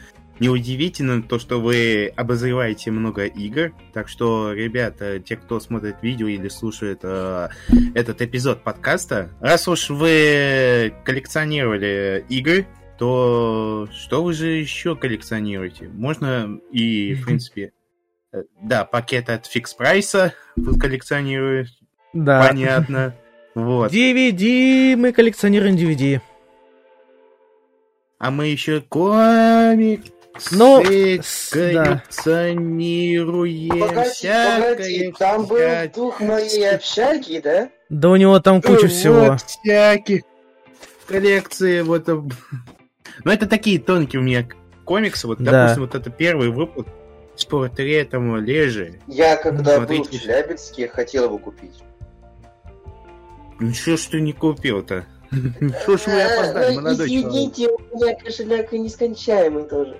[0.43, 3.73] неудивительно то, что вы обозреваете много игр.
[3.93, 7.49] Так что, ребята, те, кто смотрит видео или слушает э,
[7.95, 12.67] этот эпизод подкаста, раз уж вы коллекционировали игры,
[12.99, 15.89] то что вы же еще коллекционируете?
[15.89, 17.73] Можно и, в принципе,
[18.33, 21.73] э, да, пакет от фикс прайса вы коллекционируете,
[22.13, 22.47] Да.
[22.49, 23.15] понятно.
[23.55, 23.93] Вот.
[23.93, 26.23] DVD, мы коллекционируем DVD.
[28.19, 30.11] А мы еще комиксы
[30.51, 30.89] Ну, да.
[31.51, 33.79] коллекционируем.
[33.81, 35.59] Погоди, всякое, погоди, там был
[35.95, 37.69] дух моей общаги, да?
[37.89, 39.31] Да у него там куча всего.
[39.33, 40.23] Вот всяких
[41.07, 41.83] коллекции.
[41.83, 42.09] Вот.
[42.09, 42.33] об-
[43.25, 44.49] Ну, это такие тонкие у меня
[44.85, 45.27] комиксы.
[45.27, 45.51] Вот, Да.
[45.65, 46.89] допустим, вот это первый выпуск
[47.37, 49.01] с портретом Лежи.
[49.07, 50.19] Я когда был в Смотрите.
[50.25, 51.75] Челябинске, хотел его купить.
[53.61, 55.05] Ну, что ж ты не купил-то?
[55.83, 57.27] Что ж вы опоздали, Э, молодой человек?
[57.33, 59.97] Извините, у меня кошеляк нескончаемый тоже.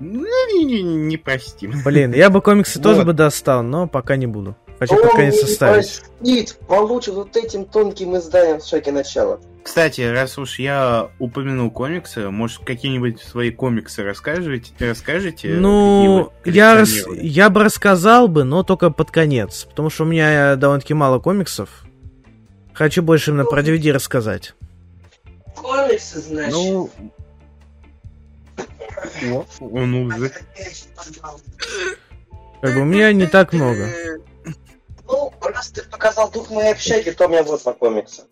[0.00, 0.24] Ну,
[0.56, 1.72] не, не, не, не простим.
[1.84, 4.56] Блин, я бы комиксы тоже бы достал, но пока не буду.
[4.78, 6.00] Хочу под Он конец не составить.
[6.20, 9.38] простит, получит вот этим тонким изданием в шаге начала.
[9.62, 14.72] Кстати, раз уж я упомянул комиксы, может, какие-нибудь свои комиксы расскажете?
[14.80, 19.64] расскажете Ну, я, рас- я бы рассказал бы, но только под конец.
[19.64, 21.84] Потому что у меня довольно-таки мало комиксов.
[22.74, 24.54] Хочу больше именно про DVD рассказать.
[25.54, 26.52] Комиксы, значит.
[26.52, 26.90] Ну,
[29.24, 30.30] о, он уже...
[32.60, 33.88] Как бы у меня не так много.
[35.06, 38.24] Ну, раз ты показал дух моей общаги, то у меня вот комикса.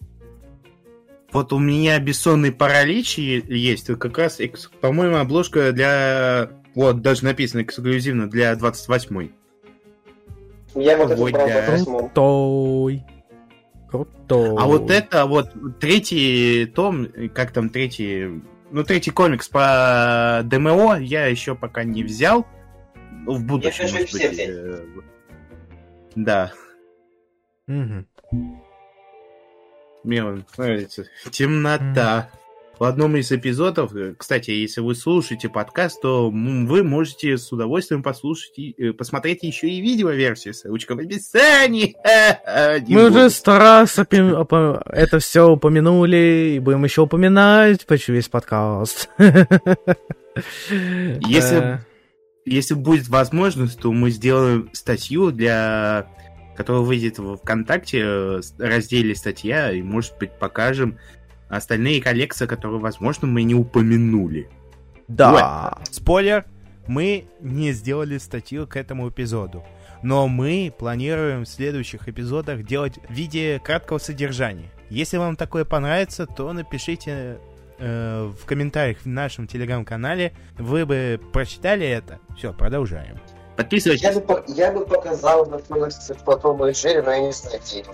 [1.33, 4.39] Вот у меня бессонный паралич есть, как раз,
[4.81, 6.51] по-моему, обложка для...
[6.75, 9.33] Вот, даже написано эксклюзивно для 28-й.
[10.75, 11.85] Я вот Ой, брал да.
[11.85, 13.05] Крутой.
[13.91, 14.57] Крутой.
[14.59, 18.43] А вот это вот третий том, как там третий...
[18.73, 22.47] Ну, третий комикс по ДМО я еще пока не взял.
[23.27, 24.33] Ну, в будущем, хочу может все быть.
[24.33, 24.49] взять.
[24.49, 24.87] э,
[26.17, 26.53] Да.
[27.67, 28.07] Мгм.
[30.05, 31.05] Мне он нравится.
[31.31, 32.31] Темнота.
[32.79, 38.03] В одном из эпизодов, э, кстати, если вы слушаете подкаст, то вы можете с удовольствием
[38.03, 40.55] послушать и э, посмотреть еще и видеоверсию.
[40.55, 41.95] Ссылочка в описании.
[42.89, 43.21] Мы буду.
[43.21, 49.09] уже сто раз это все упомянули и будем еще упоминать почти весь подкаст.
[50.79, 51.81] Если-
[52.45, 56.09] Если будет возможность, то мы сделаем статью для
[56.57, 60.99] которая выйдет в ВКонтакте э, разделе статья, и, может быть, покажем
[61.57, 64.49] остальные коллекции, которые, возможно, мы не упомянули.
[65.07, 65.79] Да.
[65.91, 66.47] Спойлер,
[66.87, 69.63] мы не сделали статью к этому эпизоду.
[70.03, 74.71] Но мы планируем в следующих эпизодах делать в виде краткого содержания.
[74.89, 77.39] Если вам такое понравится, то напишите
[77.79, 80.33] э, в комментариях в нашем телеграм-канале.
[80.59, 82.19] Вы бы прочитали это.
[82.37, 83.19] Все, продолжаем.
[83.57, 84.03] Подписывайтесь.
[84.03, 85.59] Я бы, я бы показал на
[86.25, 87.85] по Тому и Джерри, но я не знаю, где.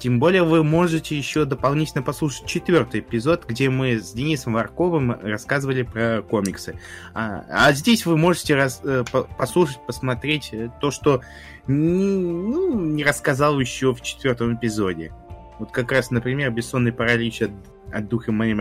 [0.00, 5.82] Тем более вы можете еще дополнительно послушать четвертый эпизод, где мы с Денисом Варковым рассказывали
[5.82, 6.80] про комиксы.
[7.12, 11.20] А, а здесь вы можете раз- э, по- послушать, посмотреть э, то, что
[11.66, 15.12] не, ну, не рассказал еще в четвертом эпизоде.
[15.58, 17.50] Вот как раз, например, бессонный паралич от,
[17.92, 18.56] от духа моей...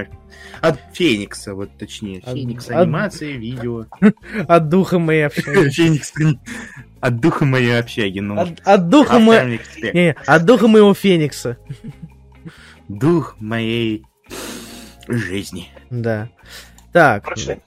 [0.62, 2.20] От Феникса, вот точнее.
[2.20, 3.86] От- Феникс, от- анимация, видео.
[4.48, 5.70] От духа моей общаги.
[5.72, 6.14] Феникс
[7.02, 8.20] от духа моей общаги.
[8.20, 9.58] Ну, От, от духа мо-.
[9.94, 11.58] Не, от духа моего Феникса.
[12.88, 14.06] Дух моей
[15.08, 15.70] жизни.
[15.90, 16.30] Да.
[16.92, 17.62] Так, Короче,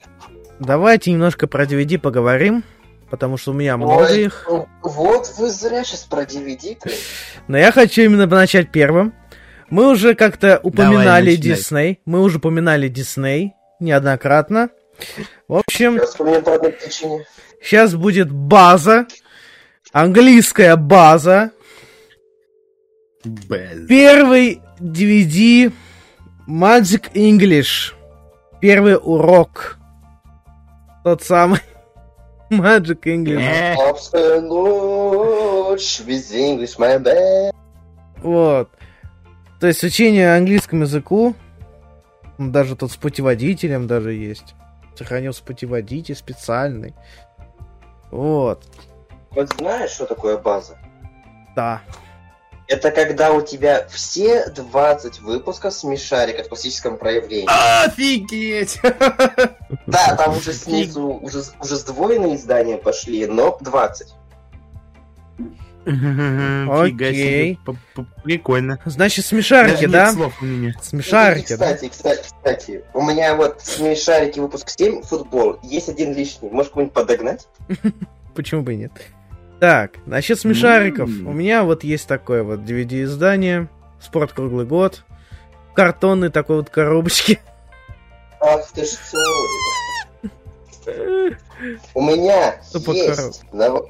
[0.59, 2.63] давайте немножко про DVD поговорим,
[3.09, 4.47] потому что у меня много ой, их.
[4.81, 6.77] Вот вы зря сейчас про DVD.
[7.47, 9.13] Но я хочу именно начать первым.
[9.69, 11.35] Мы уже как-то упоминали.
[11.35, 11.99] Дисней.
[12.05, 14.69] Мы уже упоминали Дисней неоднократно.
[15.47, 15.99] В общем,
[17.61, 19.07] сейчас будет база.
[19.91, 21.51] Английская база.
[23.23, 23.87] Без.
[23.87, 25.71] Первый DVD
[26.47, 27.93] Magic English.
[28.59, 29.77] Первый урок.
[31.03, 31.59] Тот самый
[32.49, 33.41] Magic English.
[33.41, 33.75] Э.
[38.21, 38.69] Вот.
[39.63, 41.35] То есть учение английскому языку,
[42.37, 44.55] даже тут с путеводителем даже есть.
[44.93, 46.93] Сохранился путеводитель специальный.
[48.11, 48.61] Вот.
[49.31, 50.77] Вот знаешь, что такое база?
[51.55, 51.81] Да.
[52.67, 57.47] Это когда у тебя все 20 выпусков смешарика в классическом проявлении.
[57.85, 58.81] Офигеть!
[59.87, 64.13] Да, там уже снизу уже, уже сдвоенные издания пошли, но 20.
[65.85, 67.57] Фига себе.
[67.65, 68.79] П- п- Прикольно.
[68.85, 70.11] Значит, смешарики, да?
[70.13, 70.73] слов у меня.
[70.81, 76.49] Смешарики, кстати, кстати, кстати, у меня вот смешарики выпуск 7, футбол, есть один лишний.
[76.49, 77.47] Может, кого-нибудь подогнать?
[78.35, 78.91] Почему бы и нет?
[79.59, 81.07] Так, насчет смешариков.
[81.09, 83.67] У меня вот есть такое вот DVD-издание.
[84.01, 85.03] Спорт круглый год.
[85.73, 87.39] Картонный такой вот коробочки.
[88.41, 89.17] Ах ты ж всё.
[91.93, 93.43] У меня Ну, есть,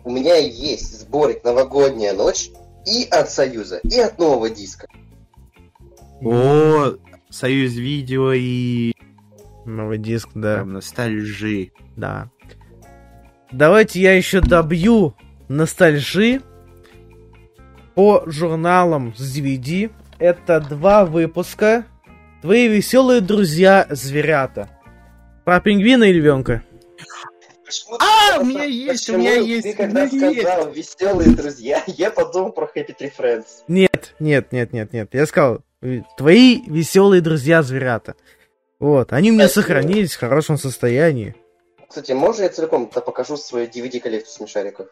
[0.04, 2.50] у меня есть сборник «Новогодняя ночь»
[2.86, 4.88] и от Союза, и от нового диска.
[6.22, 6.94] О,
[7.30, 8.94] Союз видео и
[9.66, 10.58] Новый диск, да.
[10.58, 11.72] там, ностальжи.
[11.96, 12.30] Да.
[13.52, 15.16] Давайте я еще добью
[15.48, 16.42] ностальжи
[17.96, 19.92] по журналам с DVD.
[20.20, 21.86] Это два выпуска.
[22.42, 24.70] Твои веселые друзья зверята.
[25.46, 26.64] Про пингвина и львенка.
[27.74, 32.12] Почему А, у меня есть, у меня есть, Ты у когда сказал «Веселые друзья», я
[32.12, 33.46] подумал про Happy Tree Friends.
[33.68, 35.10] Нет, нет, нет, нет, нет.
[35.14, 38.16] Я сказал, э, твои веселые друзья зверята.
[38.80, 41.36] Вот, они у меня сохранились в хорошем состоянии.
[41.88, 44.88] Кстати, можно я целиком то покажу свою DVD-коллекцию смешариков?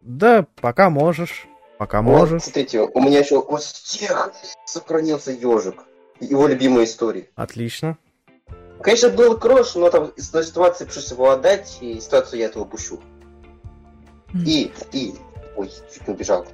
[0.00, 1.46] Да, пока можешь.
[1.78, 2.42] Пока Вот, можешь.
[2.42, 3.42] смотрите, у меня еще
[3.84, 5.84] тех лет сохранился ежик.
[6.20, 7.28] Его любимые истории.
[7.34, 7.98] Отлично.
[8.84, 12.64] Конечно, был крош, но там из той ситуации пришлось его отдать, и ситуацию я этого
[12.64, 13.00] упущу.
[14.34, 15.14] И, и...
[15.56, 16.46] Ой, чуть не убежал.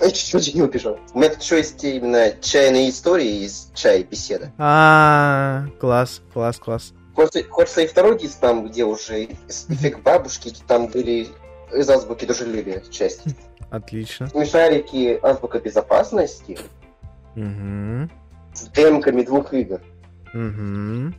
[0.00, 0.96] Ой, чуть-чуть не убежал.
[1.12, 4.52] У меня тут еще есть именно чайные истории из чая и беседа.
[4.58, 6.92] А, класс, класс, класс.
[7.16, 11.26] Хочется, хочется и второй диск там, где уже эффект бабушки, там были
[11.72, 13.34] из азбуки дружелюбия части.
[13.70, 14.28] Отлично.
[14.28, 16.60] Смешарики азбука безопасности
[17.34, 18.08] Угу.
[18.54, 19.80] с демками двух игр.
[20.32, 21.12] Угу.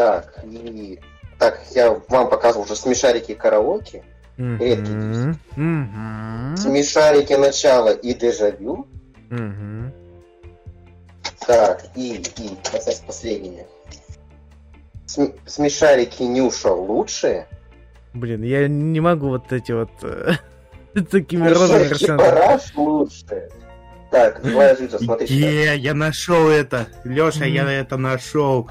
[0.00, 0.98] Так, и...
[1.38, 4.02] Так, я вам показывал уже смешарики караоке,
[4.38, 5.36] Редкий Угу.
[5.56, 6.56] Угу.
[6.56, 8.86] смешарики начала и дежавю.
[9.30, 9.92] Угу.
[11.46, 13.66] Так, и, и, касаясь последнее.
[15.04, 17.46] См- смешарики Нюша лучшие.
[18.14, 20.32] Блин, я не могу вот эти вот э,
[21.10, 22.16] такими розовыми.
[22.16, 23.50] Параш лучшие.
[24.10, 25.26] Так, злая жижа, смотри.
[25.26, 25.76] Где?
[25.76, 26.86] Я нашел это.
[27.04, 28.70] Леша, я это нашел.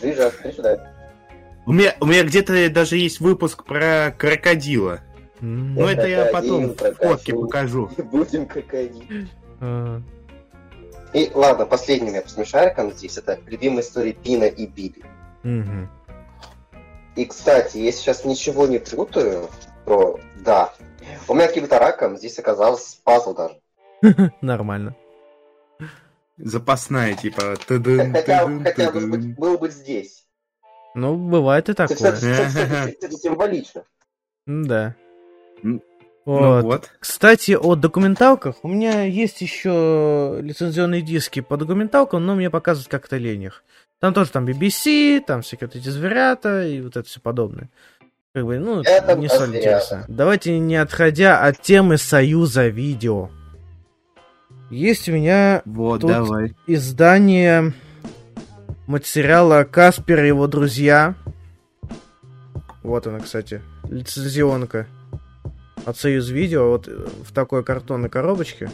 [0.00, 0.92] Жижа, сюда.
[1.66, 5.00] У меня, у меня где-то даже есть выпуск про крокодила.
[5.40, 7.90] Но это я потом в фотке покажу.
[8.10, 9.02] Будем крокодил.
[9.60, 10.00] а,
[11.12, 15.02] И ладно, последним я смешариком здесь, это любимая история Пина и Биби.
[17.16, 19.48] И, кстати, я сейчас ничего не путаю,
[19.84, 20.72] то да.
[21.26, 24.32] У меня каким-то раком здесь оказался пазл даже.
[24.40, 24.94] Нормально.
[26.38, 27.56] Запасная, типа.
[27.66, 29.10] тыдын, Хотя, тыдын, хотя бы тыдын.
[29.10, 30.24] быть, был бы здесь.
[30.94, 31.96] Ну, бывает и такое.
[31.96, 32.16] кстати,
[32.46, 33.82] кстати, кстати, символично.
[34.46, 34.94] Да.
[35.62, 35.82] М,
[36.24, 36.40] Вот.
[36.40, 36.90] Ну вот.
[37.00, 38.56] Кстати, о документалках.
[38.62, 43.64] У меня есть еще лицензионные диски по документалкам, но мне показывают как-то лень их.
[44.00, 47.68] Там тоже там BBC, там всякие вот эти зверята и вот это все подобное.
[48.34, 50.04] Как бы, ну, Это не столь интересно.
[50.06, 53.30] Давайте не отходя от темы Союза видео.
[54.70, 56.54] Есть у меня Вот, Тут- давай.
[56.66, 57.72] издание
[58.86, 61.14] мультсериала «Каспер и его друзья».
[62.82, 64.86] Вот она, кстати, лицензионка
[65.84, 68.70] от Союз Видео, вот э, в такой картонной коробочке.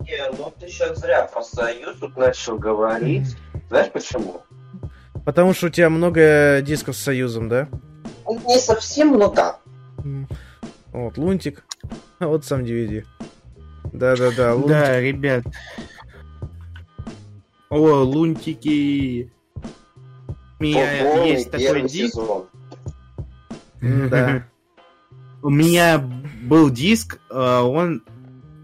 [0.00, 3.36] Не, ну ты сейчас зря про союз тут начал говорить.
[3.68, 4.40] Знаешь почему?
[5.26, 7.68] Потому что у тебя много дисков с Союзом, да?
[8.46, 9.58] Не совсем, но да.
[10.92, 11.64] Вот, Лунтик.
[12.20, 13.04] А вот сам DVD.
[13.92, 14.68] Да-да-да, Лунтик.
[14.70, 15.44] Да, ребят.
[17.70, 19.30] О, лунтики.
[20.58, 22.14] У меня Полный есть такой диск.
[22.14, 22.46] сезон.
[23.80, 24.44] Да.
[25.42, 25.98] У меня
[26.42, 28.02] был диск, э, он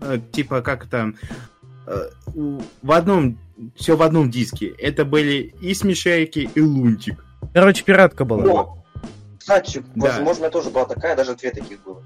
[0.01, 1.14] э, типа как там
[1.87, 3.39] э, в одном
[3.77, 4.66] все в одном диске.
[4.79, 7.25] Это были и смешарики, и лунтик.
[7.53, 8.43] Короче, пиратка была.
[8.43, 8.85] Но,
[9.39, 10.09] кстати, Да.
[10.09, 12.03] возможно, тоже была такая, даже две таких было.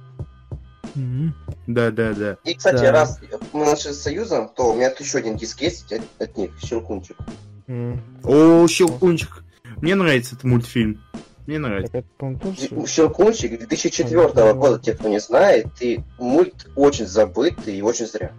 [0.94, 1.34] Мгм.
[1.68, 2.36] Да, да, да.
[2.44, 2.92] И, кстати, Да.
[2.92, 3.20] раз
[3.52, 6.50] мы начали с Союзом, то у меня тут еще один диск есть от, от них,
[6.64, 7.16] Щелкунчик.
[7.66, 8.00] М.
[8.24, 9.44] О, Щелкунчик.
[9.82, 10.98] Мне нравится этот мультфильм.
[11.46, 12.02] Мне нравится.
[12.86, 18.32] Щелкунчик 2004 года, те, кто не знает, и мульт очень забытый и очень зря.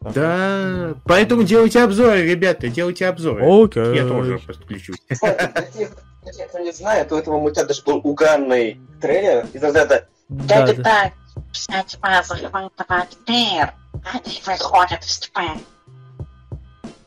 [0.00, 3.44] Да, поэтому делайте обзоры, ребята, делайте обзоры.
[3.44, 3.94] Окей.
[3.94, 4.96] Я тоже подключусь.
[5.08, 10.74] Тех, кто не знает, у этого мульта даже был угарный трейлер из разряда Да, Дядя
[10.76, 10.82] да.
[10.82, 11.12] так,
[11.52, 13.72] вся тьма захватывает мир.
[14.12, 15.60] Они выходят из тьмы.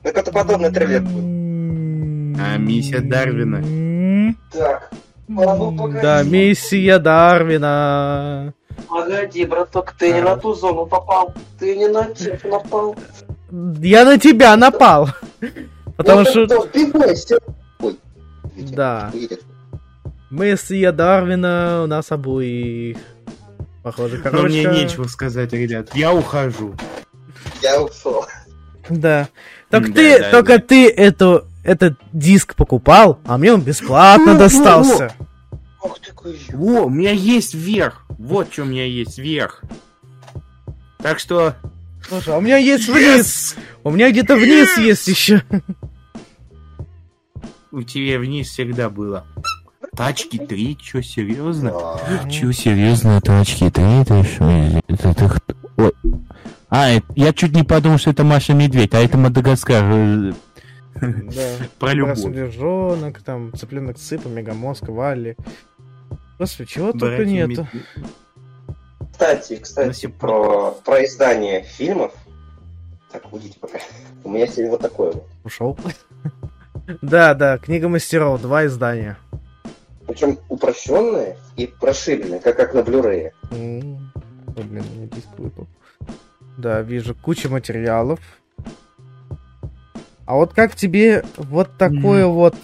[0.03, 1.35] какой-то подобный трейлер был.
[2.39, 4.35] А, миссия Дарвина.
[4.51, 4.91] Так,
[5.29, 6.01] а ну погоди.
[6.01, 8.53] Да, миссия Дарвина.
[8.89, 11.33] Погоди, браток, ты не на ту зону попал.
[11.59, 12.95] Ты не на тех напал.
[13.79, 15.09] Я на тебя напал.
[15.97, 16.41] Потому Вот что...
[16.43, 16.85] это Ты.
[16.85, 19.11] Витя, Да.
[20.29, 22.97] Миссия Дарвина у нас обоих.
[23.85, 24.47] Похоже, Но коробочка.
[24.49, 25.93] мне нечего сказать, ребят.
[25.93, 26.75] Я ухожу.
[27.61, 28.25] Я ушел.
[28.89, 29.29] Да.
[29.69, 30.63] Только Да, ты, да, только да.
[30.63, 35.13] ты эту, этот диск покупал, а мне он бесплатно достался.
[35.79, 36.11] Ох ты
[36.55, 38.07] О, у меня есть верх.
[38.09, 39.61] Вот что у меня есть верх.
[40.97, 41.55] Так что...
[42.09, 43.55] Слушай, а у меня есть вниз.
[43.83, 45.43] У меня где-то вниз есть еще.
[47.71, 49.27] У тебя вниз всегда было.
[49.95, 51.71] Тачки 3, чё, серьезно?
[51.71, 52.29] Да.
[52.29, 53.69] Чё, серьезно, тачки?
[53.69, 54.45] Ты это что?
[54.87, 55.41] Это, это?
[55.77, 55.93] Ой.
[56.69, 59.83] А, это- я чуть не подумал, что это Маша Медведь, а это Мадагаскар.
[59.85, 60.33] э,
[61.01, 61.41] Да.
[61.79, 62.23] Про любовь.
[62.25, 65.37] Медвежонок, там, цыпленок Цыпа, Мегамозг, Валли.
[66.39, 67.67] Господи, чего только Братья нету.
[67.73, 68.05] Мед-
[69.11, 72.11] Кстати, кстати, про, про издание фильмов.
[73.11, 73.79] Так, уйдите пока.
[74.25, 75.27] У меня сегодня вот такое вот.
[75.43, 75.77] Ушел.
[77.01, 79.17] Да, да, книга мастеров, два издания.
[80.07, 83.31] Причем упрощенное и проширенное, как, как на Blu-ray.
[83.51, 83.97] Ой,
[84.47, 85.67] Блин, меня диск выпал.
[86.57, 88.19] Да, вижу куча материалов.
[90.25, 92.55] А вот как тебе вот такое вот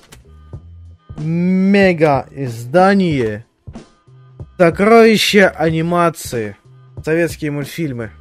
[1.17, 3.45] мега издание
[4.61, 6.55] Сокровище анимации.
[7.03, 8.11] Советские мультфильмы.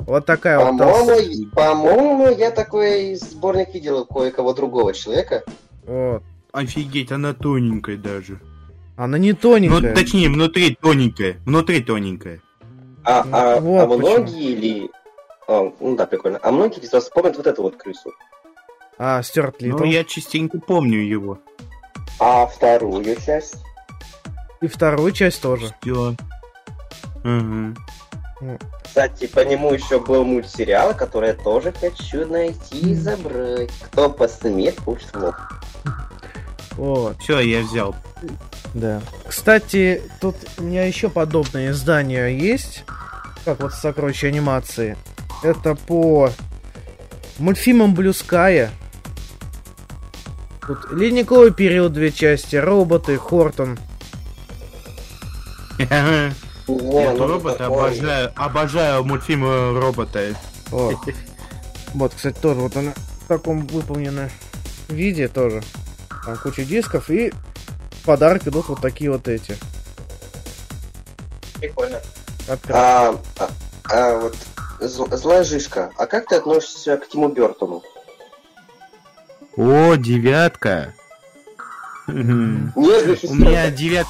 [0.00, 5.44] Вот такая вот По-моему, по-моему, я такой сборник видел у кое-кого другого человека.
[5.84, 6.24] Вот.
[6.54, 8.40] Офигеть, она тоненькая даже.
[8.96, 9.92] Она не Ну, тоненькая.
[9.94, 11.36] точнее, внутри тоненькая.
[11.44, 12.40] Внутри тоненькая.
[13.02, 13.98] А, а, Вот а почему.
[14.08, 14.90] многие ли...
[15.48, 16.38] а, ну да, прикольно.
[16.42, 18.12] А многие из вас помнят вот эту вот крысу.
[18.98, 19.78] А, Стюарт Литл.
[19.78, 21.38] Ну, я частенько помню его.
[22.20, 23.56] А вторую часть?
[24.60, 25.74] И вторую часть тоже.
[25.82, 26.14] Всё.
[27.24, 27.74] Ага.
[28.84, 33.72] Кстати, по нему еще был мультсериал, который я тоже хочу найти и забрать.
[33.86, 35.34] Кто посмеет, получит лоб.
[36.76, 37.20] Вот.
[37.20, 37.94] Все, я взял.
[38.74, 39.00] Да.
[39.26, 42.84] Кстати, тут у меня еще подобное издание есть.
[43.44, 44.96] как вот сокровище анимации.
[45.42, 46.30] Это по
[47.38, 48.70] мультфильмам Блюская.
[50.66, 53.78] Тут ледниковый период, две части, роботы, Хортон.
[55.78, 60.34] Я робота обожаю, обожаю мультфильмы робота.
[60.72, 60.92] О.
[61.92, 62.92] Вот, кстати, тоже вот она
[63.24, 64.30] в таком выполнена
[64.88, 65.62] виде тоже.
[66.24, 67.32] Там куча дисков и
[67.90, 69.56] в подарок идут вот такие вот эти.
[71.58, 72.00] Прикольно.
[72.68, 73.48] А, а,
[73.84, 74.36] а вот
[74.80, 77.82] зл- злая жишка, а как ты относишься к Тиму Бертону?
[79.56, 80.94] О, девятка.
[82.06, 82.74] Нет,
[83.24, 84.06] У меня девят...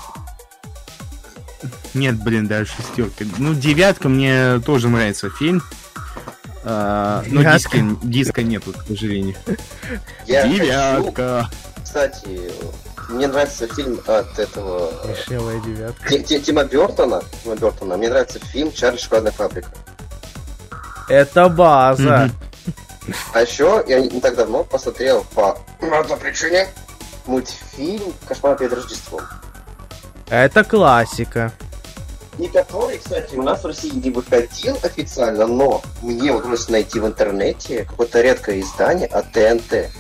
[1.93, 3.25] Нет, блин, даже шестерка.
[3.39, 5.62] Ну, девятка мне тоже нравится фильм.
[6.65, 7.79] А, но Девятка.
[7.79, 9.37] диска, диска нету, к сожалению.
[10.27, 11.51] я хочу, Девятка.
[11.85, 12.51] Кстати,
[13.09, 16.09] мне нравится фильм от этого Дешевая девятка.
[16.09, 17.22] Ти- Ти- Тима Бертона.
[17.43, 17.97] Тима Бертона.
[17.97, 19.68] Мне нравится фильм Чарли Шоколадная фабрика.
[21.09, 22.30] Это база.
[23.35, 26.66] А еще я не так давно посмотрел по одной причине
[27.26, 29.20] мультфильм Кошмар перед Рождеством.
[30.30, 31.53] Это классика.
[32.39, 37.07] И который, кстати, у нас в России не выходил официально, но мне удалось найти в
[37.07, 39.91] интернете какое-то редкое издание от ТНТ.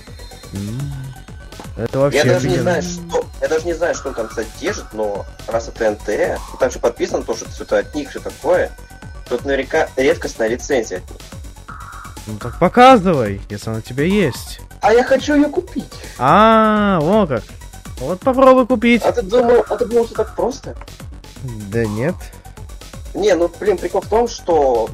[1.76, 3.24] Это вообще Я даже не знаю, что.
[3.40, 6.78] Я даже не знаю, что он там содержит, но раз это ТНТ, и там еще
[6.78, 8.70] подписано то, что это от них, все такое,
[9.28, 11.20] тут наверняка редкостная лицензия от них.
[12.26, 14.60] Ну так показывай, если она у тебя есть.
[14.80, 15.84] А я хочу ее купить.
[16.18, 17.42] А, во как.
[17.98, 19.02] Вот попробуй купить.
[19.02, 20.76] А ты думал, а ты думал, что так просто?
[21.42, 22.14] Да нет.
[23.14, 24.88] Не, ну блин, прикол в том, что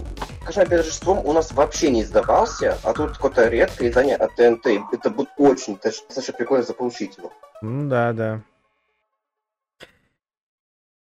[0.51, 4.67] Перед Рождеством у нас вообще не издавался, а тут какое-то редкое издание от ТНТ.
[4.93, 7.33] Это будет очень достаточно прикольно заполучить его.
[7.63, 8.41] Ну да, да.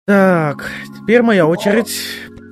[0.06, 0.64] Так,
[0.96, 1.92] теперь моя очередь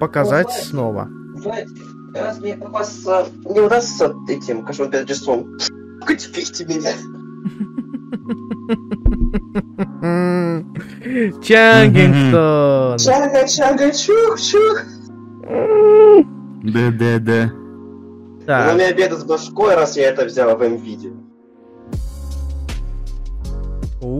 [0.00, 1.08] показать снова.
[1.36, 1.70] Знаете,
[2.12, 5.58] разве у вас а, не удастся этим Кошмар перед Рождеством
[6.00, 6.92] купить меня?
[10.02, 10.74] М,
[11.40, 12.98] Чаггингтон.
[16.62, 16.72] Чух.
[16.72, 17.52] Да-да-да.
[17.52, 20.62] У Так, меня беда с башкой, раз я это взял в.
[24.02, 24.18] У,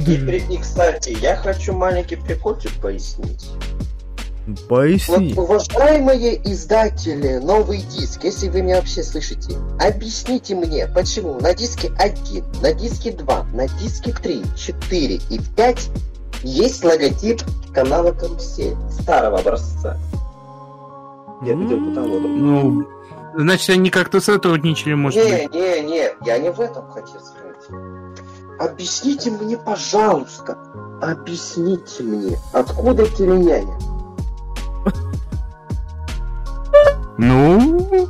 [0.00, 3.50] И, при- и, кстати, я хочу маленький прикольчик пояснить.
[4.68, 5.34] Поясни.
[5.34, 11.92] Вот, уважаемые издатели, новый диск, если вы меня вообще слышите, объясните мне, почему на диске
[11.98, 15.90] 1, на диске 2, на диске 3, 4 и 5
[16.42, 17.42] есть логотип
[17.74, 19.98] канала Карусель старого образца.
[21.42, 22.22] Я видел каталог.
[22.22, 22.86] Ну,
[23.36, 25.54] значит, они как-то сотрудничали, может Не, быть.
[25.54, 27.56] не, не, я не в этом хотел сказать.
[28.58, 30.58] Объясните мне, пожалуйста,
[31.00, 33.74] объясните мне, откуда теленяня?
[37.18, 38.08] Ну,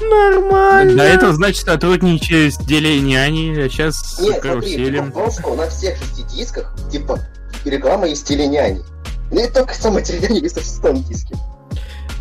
[0.00, 0.96] Нормально.
[0.96, 5.10] до этого, значит, сотрудничали с Деленяни, а сейчас с Нет, смотри, каруселем.
[5.10, 7.20] в том, что на всех шести дисках, типа,
[7.64, 8.82] реклама есть теленяни.
[9.30, 11.36] Ну и только сама теленяня есть на шестом диске.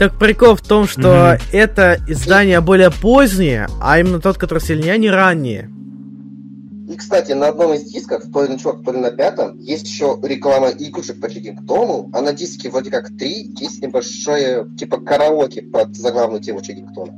[0.01, 5.11] Так прикол в том, что это издание более позднее, а именно тот, который сильнее, не
[5.11, 5.69] раннее.
[6.89, 9.85] И, кстати, на одном из дисков, то ли на четвертом, то ли на пятом, есть
[9.87, 15.61] еще реклама игрушек по Чиггингтону, а на диске вроде как три есть небольшое, типа, караоке
[15.61, 17.13] под заглавную тему Чиггингтона.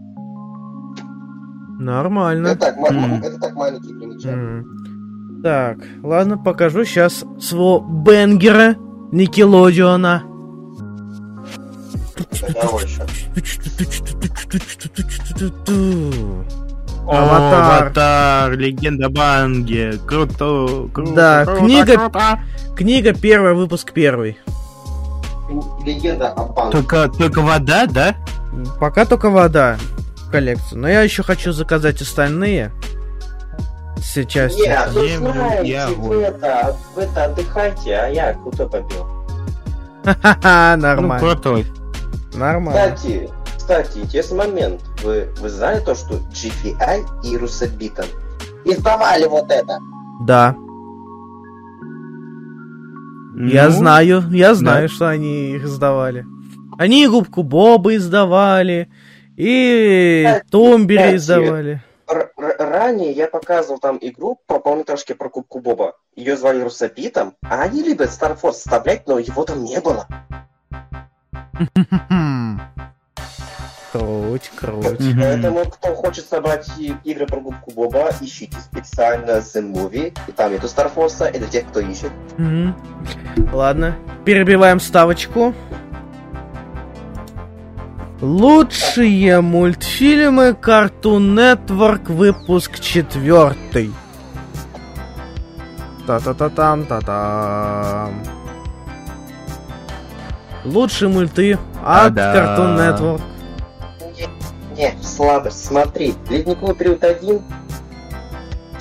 [1.80, 2.48] Нормально.
[2.50, 3.24] Это так, Мгм.
[3.24, 4.36] это так маленькие примечания.
[4.36, 5.42] М.
[5.42, 8.76] Так, ладно, покажу сейчас своего бенгера
[9.14, 10.24] Никелодиона.
[17.06, 17.82] Аватар.
[17.84, 22.40] Аватар, Легенда Банги, круто, круто, Да, круто, книга- круто.
[22.76, 24.38] Книга первая, выпуск первый.
[25.86, 26.72] Легенда о банке.
[26.78, 28.16] Только, только вода, да?
[28.80, 29.78] Пока только вода
[30.28, 30.80] в коллекцию.
[30.82, 32.72] Но я еще хочу заказать остальные.
[33.98, 34.62] Все части.
[34.62, 36.24] Не, вы Не, блин, знаете, я вы вот.
[36.24, 39.06] это, вы это отдыхайте, а я крутой побил.
[40.06, 41.20] Ха-ха, Ну, нормально.
[41.20, 41.66] крутой.
[42.36, 42.96] Нормально.
[42.96, 44.82] Кстати, кстати, интересный момент.
[45.04, 48.06] Вы, вы знали то, что GPI и Русабитон
[48.66, 49.80] издавали вот это?
[50.22, 50.56] Да,
[53.36, 56.26] я Ну, знаю, я знаю, что они их издавали.
[56.78, 58.90] Они и губку Боба издавали,
[59.38, 61.84] и Кстати, Томбери кстати, издавали.
[62.38, 65.94] Ранее я показывал там игру по полнометражке про Кубку Боба.
[66.16, 70.08] Ее звали Русабитом, а они любят Star Force вставлять, но его там не было.
[73.92, 74.98] Круть, круть.
[75.20, 80.52] Поэтому, кто хочет собрать и- игры про Губку Боба, ищите специально The Movie, и там
[80.52, 82.12] нету Star Force, это для тех, кто ищет.
[83.52, 83.96] Ладно,
[84.26, 85.54] перебиваем ставочку.
[88.20, 93.94] Лучшие мультфильмы Cartoon Network выпуск четвертый.
[96.08, 98.14] Та-та-та-там, та-там.
[100.66, 102.58] Лучшие мульты от Да-да.
[102.58, 103.22] Cartoon Network.
[104.78, 105.66] Не, слабость.
[105.66, 107.42] Смотри, ледниковый период 1,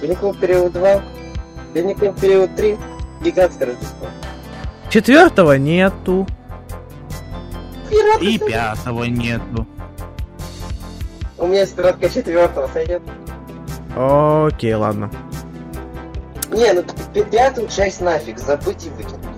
[0.01, 1.03] ледниковый период 2,
[1.75, 2.79] ледниковый период 3,
[3.23, 4.07] гигантское Рождество.
[4.89, 6.27] Четвертого нету.
[7.91, 9.67] Пираты И пятого нету.
[11.37, 13.03] У меня есть пиратка четвертого сойдет.
[13.97, 15.11] Окей, ладно.
[16.51, 16.83] Не, ну
[17.31, 19.32] пятую часть нафиг, забыть и выкинуть.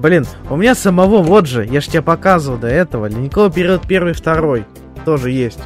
[0.00, 4.14] Блин, у меня самого вот же, я ж тебе показывал до этого, ледниковый период первый,
[4.14, 4.64] второй.
[5.04, 5.58] Тоже есть.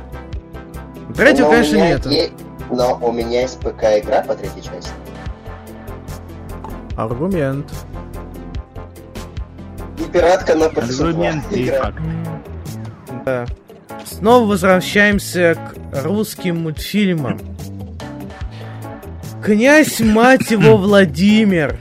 [1.14, 2.08] Третьего, Но конечно, нету.
[2.10, 2.30] е-
[2.70, 4.90] Но у меня есть ПК-игра по третьей части.
[6.96, 7.66] Аргумент.
[9.98, 11.78] И пиратка на PS2 Аргумент и игра.
[11.82, 11.98] факт.
[13.24, 13.46] Да.
[14.04, 15.56] Снова возвращаемся
[15.92, 17.38] к русским мультфильмам.
[19.44, 21.78] Князь, мать его, Владимир.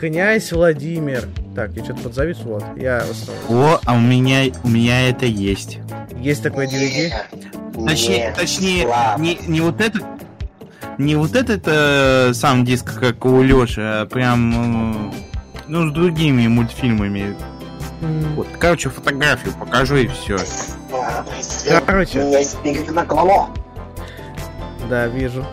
[0.00, 1.24] Князь Владимир.
[1.54, 2.64] Так, я что-то подзавис, вот.
[2.76, 3.04] Я
[3.48, 5.78] О, а у меня, у меня это есть.
[6.18, 7.12] Есть такой DVD?
[7.76, 8.88] Не, Точнее, не, точнее
[9.18, 10.02] не, не вот этот,
[10.98, 15.12] не вот этот э, сам диск, как у Лёши, а прям, э,
[15.68, 17.36] ну, с другими мультфильмами.
[18.00, 20.36] М, Вот, короче, фотографию покажу и все.
[21.86, 22.20] Короче.
[22.20, 23.48] У меня есть игры на голову.
[24.88, 25.44] Да, вижу.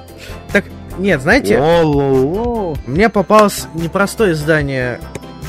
[0.52, 0.66] Так,
[0.98, 2.76] нет, знаете, О-ло-ло.
[2.86, 5.00] мне попалось непростое издание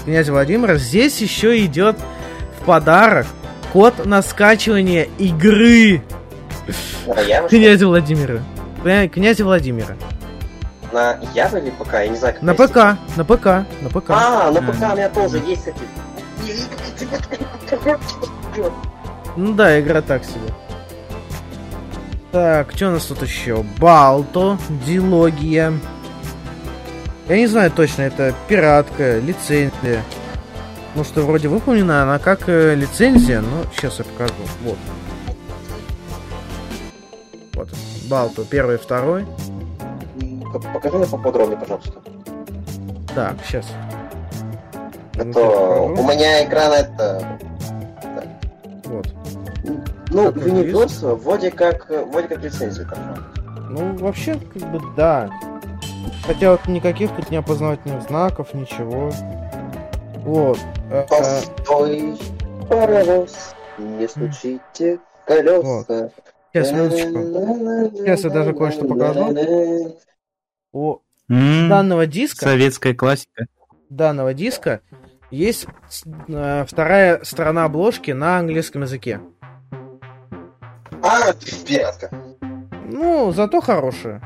[0.05, 0.77] князя Владимира.
[0.77, 1.97] Здесь еще идет
[2.61, 3.27] в подарок
[3.73, 6.03] код на скачивание игры
[6.67, 7.47] ли?
[7.49, 8.41] князя Владимира.
[8.85, 9.97] Кня- Князя Владимира.
[10.93, 11.93] На Яве или ПК?
[11.95, 12.77] Я не знаю, как На ПК,
[13.17, 13.47] на ПК,
[13.81, 14.11] на ПК.
[14.11, 15.79] А, на А, ПК у меня тоже есть эти.
[19.37, 20.53] Ну да, игра так себе.
[22.33, 23.65] Так, что у нас тут еще?
[23.79, 25.73] Балто, Дилогия.
[27.33, 30.03] Я не знаю точно, это пиратка, лицензия.
[30.95, 34.35] Ну что, вроде выполнена она как э, лицензия, но сейчас я покажу.
[34.63, 34.77] Вот.
[37.55, 37.71] Вот.
[38.11, 39.25] Балто, первый, второй.
[40.75, 42.03] Покажи мне поподробнее, пожалуйста.
[43.15, 43.65] Так, сейчас.
[45.19, 47.39] А Ну, у меня экран это...
[48.85, 49.09] Вот.
[50.11, 53.17] Ну, Universe вроде как, вроде как лицензию держал.
[53.71, 55.31] Ну, вообще, как бы, да.
[56.23, 59.11] Хотя вот никаких тут не опознавательных знаков, ничего.
[60.19, 60.59] Вот.
[60.91, 62.19] Э, э, Постой,
[62.69, 66.11] паровоз, не стучите колеса.
[66.53, 67.97] Сейчас, минуточку.
[67.99, 69.35] Сейчас я даже кое-что покажу.
[70.73, 70.99] У
[71.29, 73.47] М, данного диска, Советская классика.
[73.89, 74.81] данного диска
[75.31, 75.67] есть
[76.29, 79.21] э, вторая сторона обложки на английском языке.
[81.03, 81.33] А,
[81.67, 82.11] пиратка.
[82.85, 84.21] Ну, зато хорошая.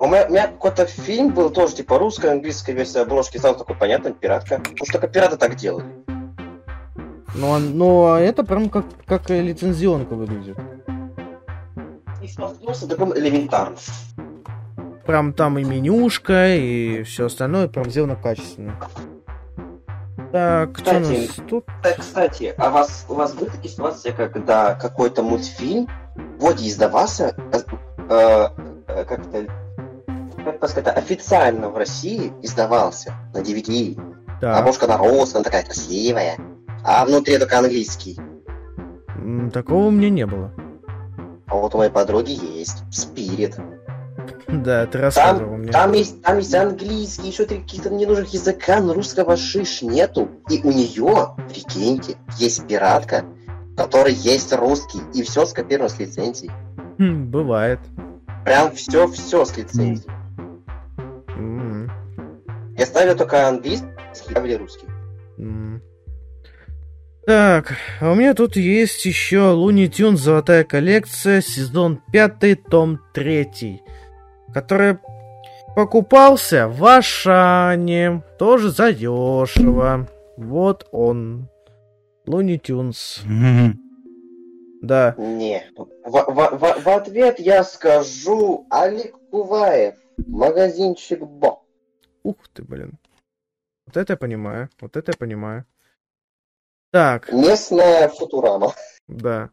[0.00, 3.74] У меня, у меня какой-то фильм был тоже, типа, русская, английская версия обложки, сразу такой,
[3.76, 4.58] понятно, пиратка.
[4.58, 5.86] Потому что только пираты так делают.
[7.34, 10.56] Но, он- но это прям как, как лицензионка выглядит.
[12.22, 13.76] И столкнулся таком элементарно.
[15.06, 18.76] Прям там и менюшка, и все остальное прям сделано качественно.
[20.32, 21.64] Так, что у Кстати, нас тут?
[21.82, 25.88] Так, кстати, а вас, у вас были такие ситуации, когда какой-то мультфильм
[26.38, 27.58] вроде издавался, э,
[28.10, 28.48] э,
[28.88, 29.46] э, как это,
[30.44, 34.00] как бы сказать, официально в России издавался на DVD.
[34.40, 36.36] Так, Обложка наросла, она такая красивая.
[36.84, 38.18] А внутри только английский.
[39.52, 40.52] такого у меня не было.
[41.46, 42.84] А вот у моей подруги есть.
[42.90, 43.56] Спирит.
[44.46, 45.72] Да, ты рассказывал мне.
[45.72, 50.28] Там есть, там есть английский, еще три каких-то ненужных языка, но русского шиш нету.
[50.48, 53.24] И у нее, прикиньте, есть пиратка,
[53.72, 56.52] в которой есть русский, и все скопировано с лицензией.
[56.98, 57.80] Хм, бывает.
[58.44, 60.10] Прям все-все с лицензией.
[61.38, 61.90] М,
[62.76, 63.86] Я ставлю только английский
[64.44, 64.86] или русский.
[65.38, 65.80] м.
[67.26, 73.82] Так, а у меня тут есть еще Луни Тюн Золотая коллекция, сезон 5, том 3,
[74.54, 74.98] который
[75.76, 80.08] покупался в Ашане, тоже задешево.
[80.38, 81.48] Вот он.
[82.26, 83.22] Луни Тюнс.
[84.80, 85.14] Да.
[85.18, 85.64] Не.
[85.76, 89.94] В, в- в- в ответ я скажу Олег Куваев,
[90.26, 91.62] магазинчик Бо.
[92.22, 92.98] Ух ты, блин.
[93.86, 94.68] Вот это я понимаю.
[94.80, 95.64] Вот это я понимаю.
[96.90, 98.74] Так, Местная Футурама.
[99.08, 99.50] да.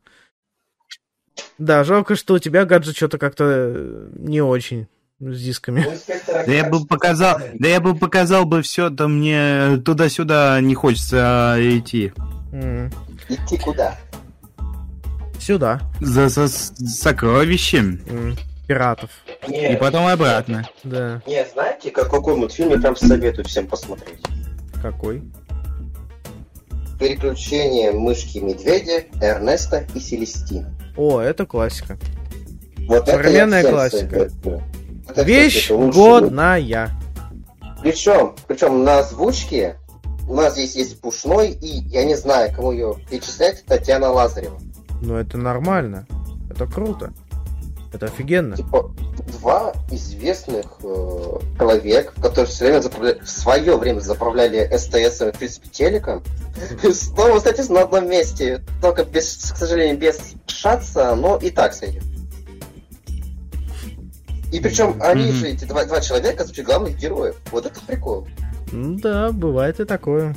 [1.57, 4.87] Да, жалко, что у тебя гаджет что-то как-то э, не очень
[5.19, 5.85] с дисками.
[6.27, 11.53] Да я бы показал, да я бы показал бы все, да мне туда-сюда не хочется
[11.53, 12.13] а, идти.
[12.51, 12.89] М.
[13.29, 13.97] Идти куда?
[15.39, 15.81] Сюда.
[16.01, 18.01] За, за сокровищем.
[18.09, 18.35] М,
[18.67, 19.09] Пиратов.
[19.47, 20.67] И Не, потом обратно.
[20.83, 21.21] Да.
[21.27, 24.19] не, знаете, как, какой мультфильм я прям советую всем посмотреть?
[24.81, 25.21] Какой?
[26.99, 30.73] Переключение мышки медведя, Эрнеста и Селестины.
[30.95, 31.97] О, это классика.
[32.87, 34.09] Вот Современная это классика.
[34.09, 34.63] советую.
[35.07, 36.89] Это, Вещь лучший годная.
[37.81, 39.77] Причем, причем на озвучке
[40.27, 44.59] у нас здесь есть Пушной, и я не знаю, кому ее перечислять, Татьяна Лазарева.
[45.01, 46.07] Ну это нормально.
[46.49, 47.13] Это круто.
[47.95, 48.57] Это офигенно.
[48.57, 48.91] Типа,
[49.39, 55.69] два известных э, человек, которые все время заправля- в свое время заправляли СТС, в принципе,
[55.69, 56.21] телеком,
[56.93, 62.03] снова, кстати, на одном месте, только, без, к сожалению, без шатса, но и так сойдет.
[64.51, 67.37] И причем они же, эти два, два человека, звучат главных героев.
[67.51, 68.27] Вот это прикол.
[68.73, 70.35] Ну да, бывает и такое.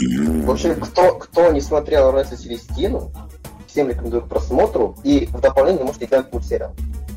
[0.00, 3.12] В общем, кто, кто не смотрел Райса Селестину,
[3.76, 4.96] всем рекомендую к просмотру.
[5.04, 6.72] И в дополнение можете глянуть мультсериал.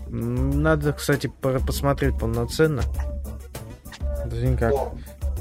[0.10, 1.31] М, Надо, кстати,
[1.65, 2.81] посмотреть полноценно.
[4.26, 4.72] Даже никак.
[4.73, 4.94] Но-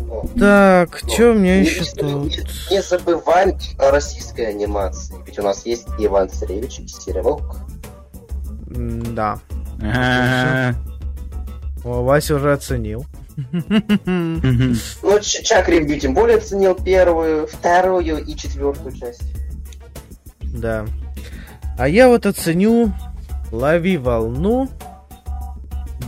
[0.07, 2.25] но- Так, но что у меня не- еще не- тут?
[2.71, 5.17] Не, не забываем о российской анимации.
[5.27, 7.57] Ведь у нас есть Иван Царевич и.
[8.71, 9.41] М, Да.
[11.85, 13.05] О, Вася уже оценил.
[14.07, 19.23] Ну, Чак Ревью тем более оценил первую, вторую и четвертую часть.
[20.55, 20.87] Да.
[21.79, 22.93] А я вот оценю
[23.53, 24.69] Лови волну.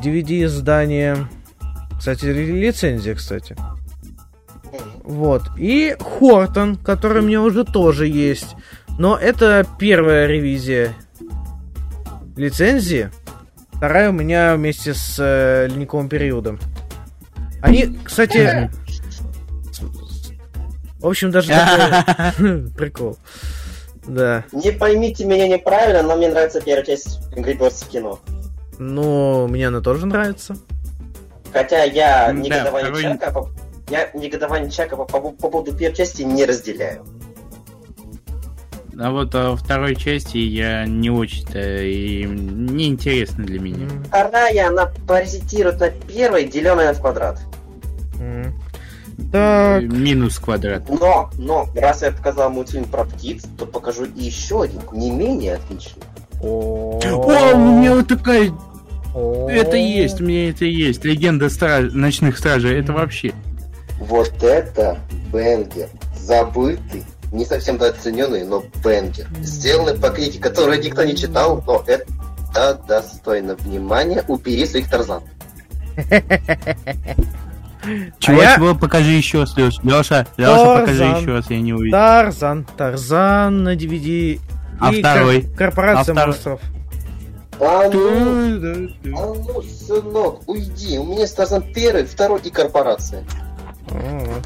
[0.03, 1.17] DVD издание.
[1.99, 3.57] Кстати, лицензия, кстати.
[5.05, 5.43] Вот.
[5.59, 8.57] И Хортон, который у меня уже тоже есть.
[8.99, 10.95] Но это первая ревизия
[12.37, 13.11] лицензии.
[13.73, 16.59] Вторая у меня вместе с э, ледниковым периодом.
[17.63, 18.71] Они, кстати...
[19.73, 19.81] с-
[21.01, 21.53] В общем, даже.
[22.77, 23.19] Прикол.
[24.07, 24.45] Да.
[24.53, 28.19] Не поймите меня неправильно, но мне нравится первая часть Angry Birds в кино.
[28.79, 30.57] Ну, мне она тоже нравится.
[31.53, 33.51] Хотя я Да, негодование второй- Чака по...
[33.91, 37.05] Я негодование Чака по, по- по поводу первой части не разделяю.
[38.99, 43.89] А вот а, второй части я не очень-то и неинтересно для меня.
[44.09, 47.41] Вторая, она паразитирует на первой, деленная в квадрат.
[48.21, 48.55] м.
[49.33, 50.89] Так, Минус квадрат.
[50.89, 55.55] Но, но, раз я показал мультфильм про птиц, то покажу и еще один, не менее
[55.55, 56.03] отличный.
[56.43, 56.99] О,
[57.55, 58.53] у меня вот такая...
[59.49, 61.05] Это есть, у меня это есть.
[61.05, 63.33] Легенда страж- ночных стражей, это вообще...
[63.99, 64.99] Вот это
[65.33, 65.89] бенгер.
[66.17, 69.27] Забытый, не совсем дооцененный, но бенгер.
[69.41, 74.25] Сделанный по книге, которую никто не читал, но это достойно внимания.
[74.27, 75.23] Убери своих тарзан.
[78.19, 79.81] Чего, я- чего, покажи еще раз, Леша.
[79.83, 81.97] Леша, Леша, покажи еще раз, я не увидел.
[81.97, 84.39] Тарзан, Тарзан на DVD.
[84.81, 85.43] А и второй?
[85.43, 86.27] кор- Корпорация А второй?
[86.27, 86.61] монстров.
[87.63, 88.89] А ну,
[89.19, 90.99] а ну, сынок, уйди.
[90.99, 93.23] У меня есть тарзан первый, второй и корпорация.
[93.91, 94.41] О,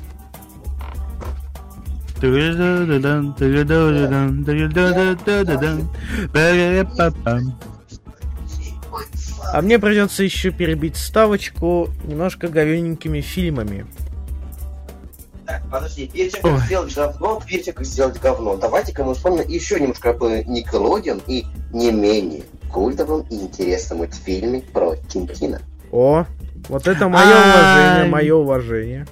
[9.53, 13.87] А мне придется еще перебить ставочку немножко говененькими фильмами.
[15.47, 16.61] Так, подожди, перед тем, как Ой.
[16.61, 21.45] сделать говно, перед тем, как сделать говно, давайте-ка мы вспомним еще немножко про Никелодион и
[21.73, 22.43] не менее
[22.73, 25.61] культовом и интересном мультфильме про Тинтина.
[25.93, 26.25] О,
[26.69, 29.07] вот это мое уважение, мое уважение.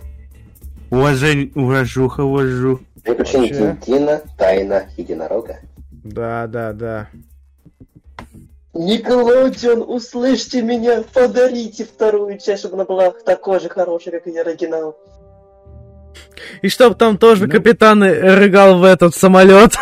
[0.90, 2.80] Уважень, уважуха, уважу.
[3.04, 3.76] Приключения.
[3.76, 5.58] Тинтина, тайна единорога.
[5.90, 7.08] Да, да, да.
[8.74, 14.96] Никелодион, услышьте меня, подарите вторую часть, чтобы она была такой же хорошей, как и оригинал.
[16.62, 17.52] И чтоб там тоже Ну.
[17.52, 19.72] капитан рыгал в этот самолет.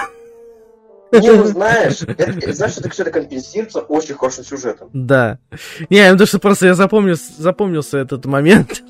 [1.12, 4.90] Не, ну знаешь, это, знаешь, это все это компенсируется очень хорошим сюжетом.
[4.92, 5.38] Да.
[5.88, 8.82] Не, то, что просто я запомнил, запомнился этот момент.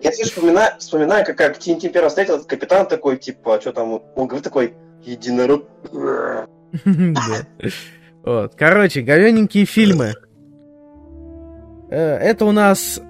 [0.00, 4.00] Я все вспоминаю, вспоминаю, как, как Тинтин первый встретил, этот капитан такой, типа, что там,
[4.14, 5.64] он говорит такой, единорог.
[8.28, 8.32] Да.
[8.42, 8.54] Вот.
[8.56, 10.14] Короче, говененькие фильмы.
[11.90, 13.00] Э, Это у нас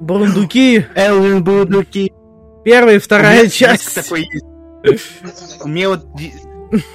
[0.00, 2.12] Бурундуки, Элвин Будуки.
[2.64, 3.94] первая и вторая меня часть.
[3.94, 4.26] такой
[4.82, 5.62] есть.
[5.62, 6.04] У меня вот...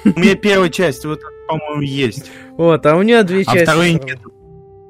[0.04, 2.30] У меня первая часть, вот, по-моему, есть.
[2.56, 3.62] Вот, а у нее две А части.
[3.64, 4.18] второй нет.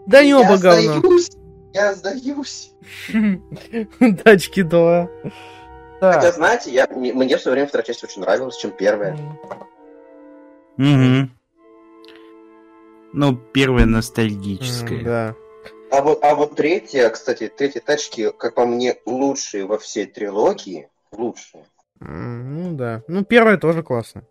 [0.06, 1.00] Да не Я оба говно.
[1.00, 1.28] сдаюсь,
[1.74, 2.72] я сдаюсь.
[4.24, 5.08] Тачки 2.
[6.00, 9.14] Хотя, знаете, я, мне, мне в свое время вторая часть очень нравилась, чем первая.
[10.78, 11.28] Угу.
[13.20, 15.02] Ну, первая ностальгическая.
[15.02, 15.34] Да.
[15.90, 20.88] А вот, а вот третья, кстати, третья тачки, как по мне, лучшие во всей трилогии.
[21.10, 21.64] Лучшие.
[22.00, 23.02] М, Ну да.
[23.08, 24.22] Ну, первая тоже классно.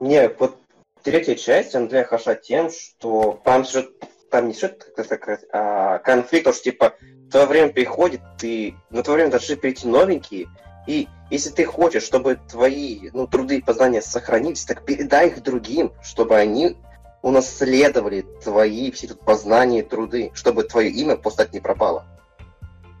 [0.00, 0.56] Не, вот
[1.04, 3.92] третья часть, она для хороша тем, что там сюжет,
[4.28, 6.94] там не сюжет, как сказать, а конфликт, потому что, типа,
[7.30, 10.48] твое время приходит, ты на твое время должны прийти новенькие,
[10.88, 15.92] и если ты хочешь, чтобы твои ну, труды и познания сохранились, так передай их другим,
[16.02, 16.76] чтобы они
[17.24, 22.04] унаследовали твои все тут познания и труды, чтобы твое имя просто так не пропало.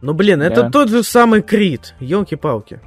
[0.00, 0.70] Ну, блин, это Да.
[0.70, 1.94] тот же самый Крит.
[2.00, 2.80] Елки-палки.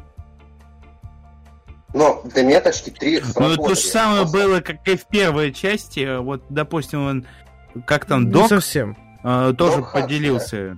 [1.94, 4.38] Но для меня почти три Ну, то же самое Просто.
[4.38, 6.18] было, как и в первой части.
[6.20, 7.28] Вот, допустим, он,
[7.86, 8.98] как там, Не Док совсем.
[9.24, 10.78] э, тоже Док Хакс, поделился.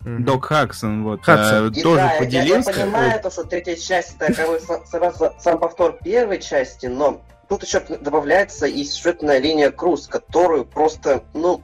[0.00, 0.24] Мгм.
[0.24, 1.72] Док Хаксон, вот, Хадсон.
[1.72, 2.70] э, тоже да, я- поделился.
[2.70, 6.86] Я, понимаю, то, что третья часть это как бы са- сам, сам повтор первой части,
[6.86, 11.62] но тут еще добавляется и сюжетная линия Круз, которую просто, ну,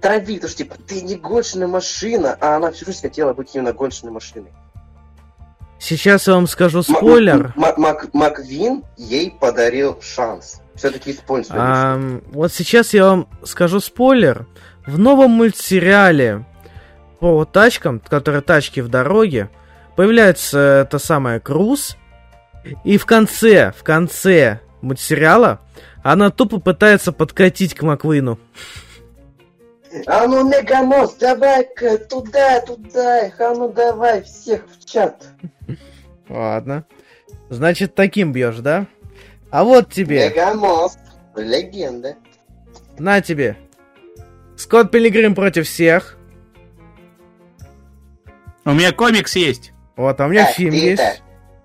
[0.00, 4.10] травит, что типа ты не гоночная машина, а она всю жизнь хотела быть именно гоночной
[4.10, 4.52] машиной.
[5.78, 7.52] Сейчас я вам скажу спойлер.
[7.56, 10.60] М- М- Мак- Маквин ей подарил шанс.
[10.74, 11.54] Все-таки мечту.
[11.56, 14.46] Ам, вот сейчас я вам скажу спойлер.
[14.86, 16.44] В новом мультсериале
[17.20, 19.50] по тачкам, которые тачки в дороге,
[19.96, 21.96] появляется та самая Круз.
[22.84, 25.60] И в конце, в конце мультсериала
[26.02, 28.38] она тупо пытается подкатить к Маквину.
[30.06, 35.24] А ну, Мегамос, давай-ка туда, туда, а ну давай всех в чат.
[36.28, 36.84] Ладно.
[37.48, 38.86] Значит, таким бьешь, да?
[39.50, 40.96] А вот тебе, Мегамос,
[41.34, 42.16] легенда.
[42.98, 43.56] на тебе.
[44.56, 46.16] Скотт Пилигрим против всех.
[48.64, 49.72] У меня комикс есть.
[49.96, 51.02] Вот, а у меня Так, фильм ты есть.
[51.02, 51.16] Это,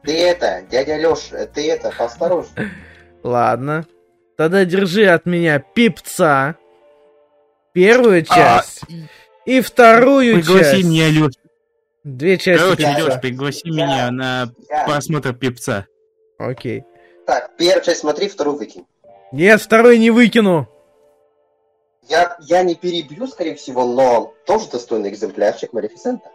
[0.03, 2.69] ты это, дядя Леша, ты это, поосторожней.
[3.23, 3.85] Ладно.
[4.38, 6.56] Тогда держи от меня пипца.
[7.73, 8.81] Первую часть.
[9.45, 10.84] И вторую Пригласи часть.
[10.84, 11.34] меня, Леш.
[12.03, 13.03] Две части Короче, пипца.
[13.06, 15.85] Леш, пригласи Я- меня на Я- просмотр пипца.
[16.38, 16.84] Окей.
[17.27, 18.85] Так, первую часть смотри, вторую выкинь.
[19.31, 20.68] Нет, второй не выкину.
[22.10, 26.30] Я, я не перебью, скорее всего, но тоже достойный экземплярчик Малефисента.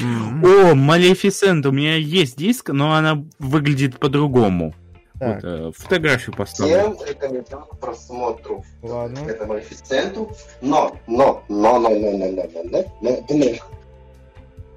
[0.00, 4.74] О, Малефисент, у меня есть диск, но она выглядит по-другому.
[5.20, 6.96] Так, Вот, э, фотографию поставлю.
[6.96, 9.18] Всем рекомендую к просмотру ладно.
[9.28, 10.32] это Малефисенту.
[10.62, 13.46] Но, но, но, но, но, но, но, но, но, но, но.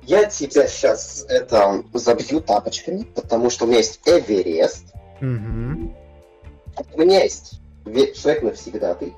[0.04, 5.96] Я тебя сейчас это забью тапочками, потому что у меня есть Эверест, Мгм.
[6.94, 9.14] у меня есть Ве- Человек навсегда ты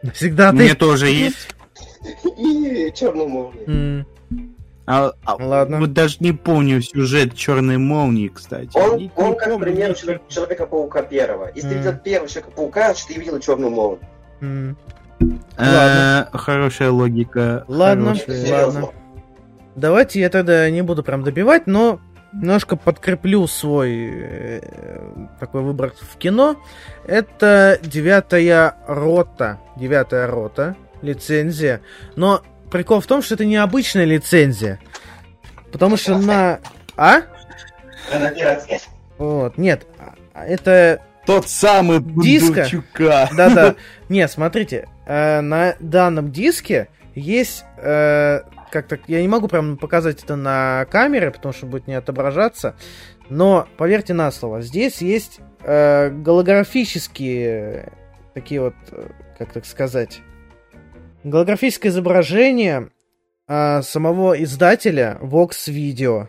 [0.00, 0.56] Навсегда ты.
[0.56, 1.48] Мне тоже есть.
[2.38, 3.64] и Черную молнию.
[3.68, 4.06] М,
[4.86, 5.80] А, а, Ладно.
[5.80, 8.76] Вот даже не помню сюжет Черной молнии, кстати.
[8.76, 9.58] Он, Не- он не как помню.
[9.64, 11.46] пример Человек- Человека-паука первого.
[11.54, 11.84] Если ты Мгм.
[11.84, 14.00] видел первого Человека-паука, значит ты видел Черную молнию.
[14.40, 14.76] м.
[15.56, 17.64] Э, Хорошая логика.
[17.68, 18.14] Ладно.
[18.14, 18.44] хорошая.
[18.44, 18.88] Серьезно.
[19.76, 21.98] Давайте я тогда не буду прям добивать, но
[22.32, 24.60] немножко подкреплю свой э,
[25.40, 26.56] такой выбор в кино.
[27.06, 29.58] Это девятая рота.
[29.76, 30.76] Девятая рота.
[31.02, 31.80] Лицензия.
[32.16, 32.42] Но
[32.74, 34.80] прикол в том, что это необычная лицензия.
[35.70, 36.58] Потому что на...
[36.96, 37.20] А?
[38.12, 38.80] Она пиратская.
[39.16, 39.86] Вот, нет.
[40.34, 42.00] Это Тот самый?
[42.00, 43.30] Бондарчука.
[43.36, 43.76] Да-да.
[44.08, 48.40] Нет, смотрите, э, на данном диске есть э,
[48.72, 52.74] как-то я не могу прям показать это на камере, потому что будет не отображаться.
[53.28, 57.92] Но поверьте на слово, здесь есть э, голографические
[58.34, 60.22] такие вот, э, как так сказать,
[61.24, 62.90] голографическое изображение
[63.48, 66.28] э, самого издателя Vox Video.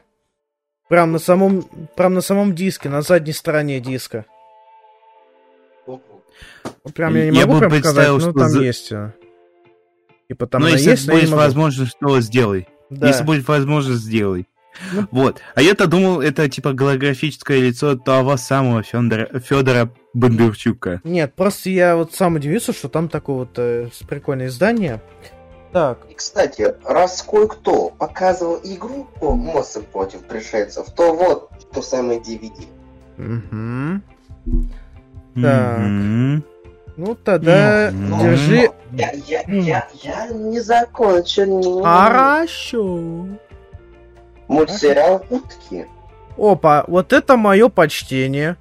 [0.89, 1.63] Прям на самом,
[1.95, 4.25] прям на самом диске, на задней стороне диска.
[6.93, 8.91] Прям я не Я могу бы прям представил, но что там за- есть.
[8.91, 9.11] э,
[10.27, 12.67] Типа там Но если есть, будет возможность, то сделай.
[12.89, 13.07] Да.
[13.07, 14.47] Если будет возможность, сделай.
[14.93, 15.07] Ну.
[15.11, 15.41] Вот.
[15.55, 21.01] А я-то думал, это типа голографическое лицо того самого Федора, Федора Бондарчука.
[21.03, 25.01] Нет, просто я вот сам удивился, что там такое вот э, с- прикольное издание.
[25.73, 32.19] Так, И, кстати, раз кое-кто показывал игру по Моссам против пришельцев, то вот то самое
[32.21, 32.51] DVD.
[33.17, 34.01] мгм.
[35.41, 35.79] Так.
[35.79, 36.43] Мгм.
[36.95, 38.69] ну тогда Ну, держи.
[38.93, 41.83] Я, я, я, я не закончил.
[41.83, 43.27] Хорошо.
[44.47, 45.87] Мультсериал «Утки»
[46.37, 48.57] Опа, вот это мое почтение.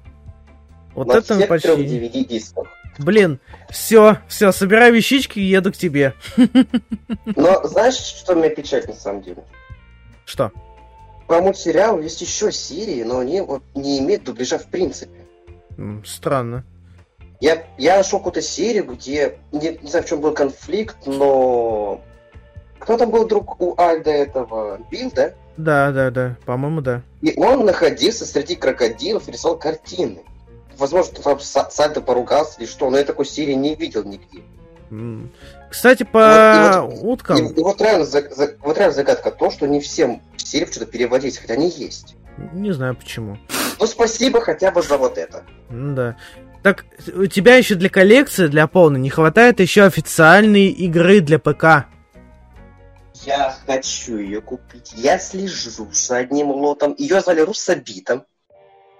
[0.93, 2.09] Вот на это почтение.
[2.09, 2.67] DVD-дисках.
[2.97, 3.39] Блин,
[3.69, 6.13] все, все, собирай вещички и еду к тебе.
[7.25, 9.43] Но знаешь, что меня печалит на самом деле?
[10.23, 10.51] Что?
[11.27, 15.25] По мультсериалу есть еще серии, но они вот не имеют дубляжа в принципе.
[16.05, 16.63] Странно.
[17.41, 22.01] Я, я нашел какую-то серию, где, не, не знаю, в чем был конфликт, но...
[22.79, 24.79] Кто там был друг у Альда этого?
[24.91, 25.33] Билл, да?
[25.57, 27.01] Да, да, да, по-моему, да.
[27.21, 30.19] И он находился среди крокодилов и рисовал картины.
[30.77, 34.41] возможно, там Са- Сальдо поругался или что, но я такой серии не видел нигде.
[35.69, 37.37] Кстати, по Вот- и И, уткам...
[37.47, 41.37] и вот, реально, за- за- вот реально загадка то, что не всем серии что-то переводить,
[41.37, 42.15] хотя они есть.
[42.53, 43.37] Не знаю почему.
[43.79, 45.43] Ну, спасибо хотя бы за вот это.
[45.69, 46.15] Да.
[46.63, 51.85] Так, у тебя еще для коллекции, для полной, не хватает еще официальной игры для ПК.
[53.25, 54.93] Я хочу ее купить.
[54.95, 56.93] Я слежу за одним лотом.
[56.97, 58.23] Ее звали Руссобитом.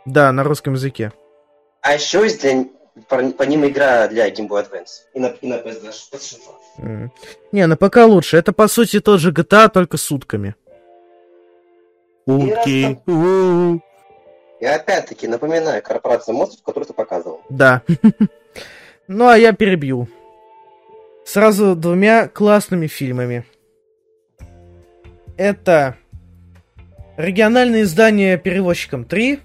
[0.06, 1.12] Да, на русском языке.
[1.82, 2.66] А еще есть для,
[3.08, 5.06] по, по ним игра для Game Boy Advance.
[5.14, 6.20] И на, и на PS2.
[6.80, 7.12] М.
[7.52, 8.38] Не, на ПК лучше.
[8.38, 10.56] Это, по сути, тот же GTA, только с утками.
[12.26, 13.00] Утки.
[13.06, 13.82] У-у-у.
[14.60, 17.42] И опять-таки напоминаю, корпорация монстров, которую ты показывал.
[17.50, 17.82] Да.
[19.08, 20.08] Ну, а я перебью.
[21.26, 23.46] Сразу двумя классными фильмами.
[25.38, 25.98] Это
[27.18, 29.40] региональное издание перевозчиком 3.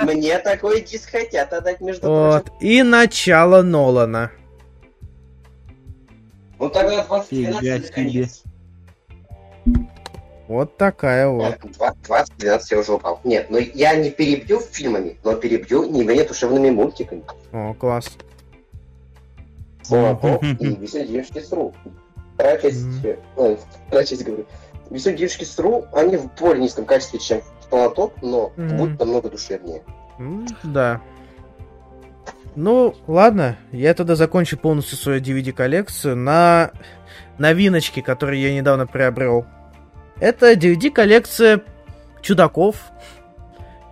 [0.00, 2.14] Мне, такой диск хотят отдать, между прочим.
[2.14, 2.52] Вот.
[2.60, 4.32] И начало Нолана.
[6.58, 7.88] Ну тогда Фига 2012 себе.
[7.88, 8.42] наконец.
[10.48, 11.42] Вот такая вот.
[11.42, 13.20] Нет, 2012 я уже упал.
[13.24, 17.24] Нет, но я не перебью фильмами, но перебью не менее душевными мультиками.
[17.52, 18.16] О, класс.
[19.90, 21.52] Молоток и Веселые девушки с.
[22.38, 23.58] Часть, э, ой,
[23.90, 24.46] говорю.
[24.90, 28.76] Веселые девушки с Ру, они в более низком качестве, чем Молоток, но Мгм.
[28.76, 29.82] будет намного душевнее.
[30.18, 31.00] М, Да.
[32.54, 36.70] Ну, ладно, я тогда закончу полностью свою DVD-коллекцию на
[37.38, 39.44] новиночке, которые я недавно приобрел.
[40.20, 41.62] Это DVD-коллекция
[42.22, 42.76] чудаков,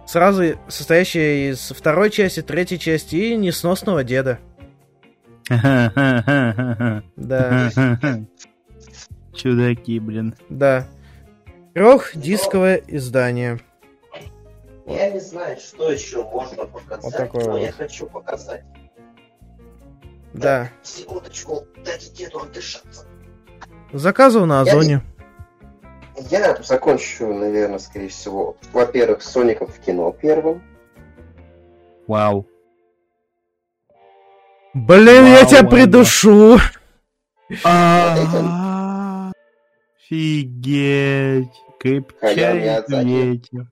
[0.07, 4.39] сразу состоящая из второй части, третьей части и несносного деда.
[5.49, 7.03] Да,
[9.35, 10.35] Чудаки, блин.
[10.49, 10.87] да.
[11.75, 13.61] Трехдисковое издание.
[14.87, 17.61] Я не знаю, что еще можно показать, Вот такое но вот.
[17.63, 18.65] я хочу показать.
[20.35, 20.69] Да.
[20.83, 23.07] Секундочку, дайте деду отдышаться.
[23.93, 25.03] Заказывал на Я Озоне.
[26.31, 30.63] Я закончу, наверное, скорее всего, во-первых, с Соником в кино первым.
[32.07, 32.47] Вау.
[34.75, 36.59] Блин, я тебя придушу.
[37.65, 39.31] А,
[40.01, 41.49] Офигеть.
[41.79, 43.67] Крепчает ветер.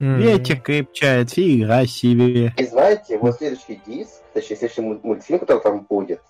[0.00, 2.52] Ветер крепчает, фига себе.
[2.56, 6.20] И знаете, вот следующий диск, точнее, следующий муль- мультфильм, который там будет,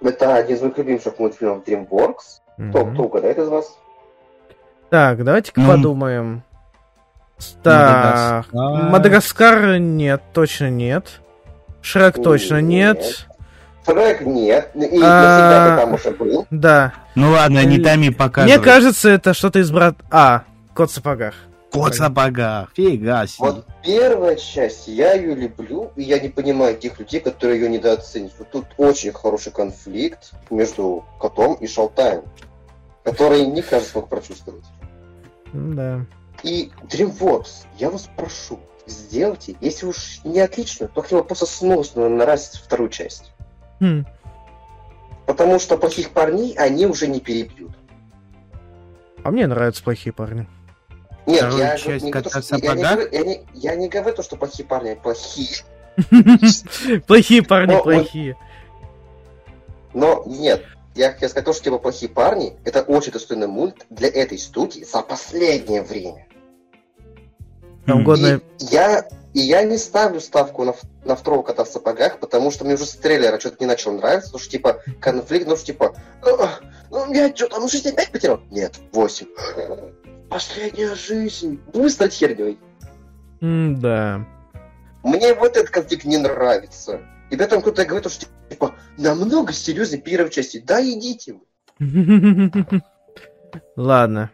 [0.00, 2.70] это один из моих любимых мультфильмов DreamWorks.
[2.70, 3.78] Кто, кто угадает из вас?
[4.90, 6.42] Так, давайте-ка Ну, подумаем.
[7.62, 8.46] Так.
[8.52, 11.20] Мадагаскар нет, точно нет.
[11.82, 13.26] Шрек точно Нет.
[13.84, 16.46] Шрек нет, и навсегда ты там уже был.
[16.50, 16.92] Да.
[17.16, 18.56] Ну ладно, не томи показывай.
[18.56, 19.96] Мне кажется, это что-то из брат...
[20.10, 20.44] А,
[20.74, 21.34] Кот в сапогах.
[21.70, 22.70] Кот в сапогах.
[22.74, 23.38] Фига себе.
[23.38, 28.34] Вот первая часть, я ее люблю, и я не понимаю тех людей, которые ее недооценивают.
[28.38, 32.22] Вот Тут очень хороший конфликт между котом и Шалтаем,
[33.04, 34.64] который не каждый смог прочувствовать.
[35.52, 36.06] Да.
[36.42, 42.08] И DreamWorks, я вас прошу, сделайте, если уж не отлично, то хотя бы просто сносно
[42.08, 43.32] нарастить вторую часть.
[43.80, 44.04] Хм.
[45.26, 47.72] Потому что плохих парней они уже не перебьют.
[49.22, 50.46] А мне нравятся плохие парни.
[51.26, 52.92] Нет, Вторую я, часть не «Кота то, что- я, не сапогах»?
[52.92, 55.56] говорю, я, не, я не говорю то, что плохие парни а плохие.
[57.06, 58.36] Плохие парни, плохие.
[59.92, 60.64] Но нет,
[60.94, 64.84] я хотел сказать то, что типа плохие парни, это очень достойный мульт для этой студии
[64.84, 66.26] за последнее время.
[67.86, 68.04] Там М.
[68.04, 68.36] годная...
[68.58, 69.04] И я,
[69.34, 72.86] и я не ставлю ставку на, на второго кота в сапогах, потому что мне уже
[72.86, 76.60] с трейлера что-то не начал нравиться, потому что типа конфликт, ну что типа, «А,
[76.90, 78.40] ну я что-то, ну жизнь опять потерял?
[78.50, 79.26] Нет, восемь.
[80.28, 81.60] Последняя жизнь.
[81.72, 82.58] Будешь стать херней.
[83.40, 84.26] М, Да.
[85.02, 87.00] Мне вот этот конфликт не нравится.
[87.30, 90.62] И при этом кто-то говорит, что типа намного серьезнее первой части.
[90.64, 91.40] Да идите вы.
[93.76, 94.30] Ладно.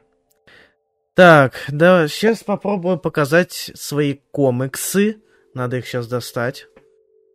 [1.18, 5.20] Так, да, сейчас попробую показать свои комиксы.
[5.52, 6.68] Надо их сейчас достать.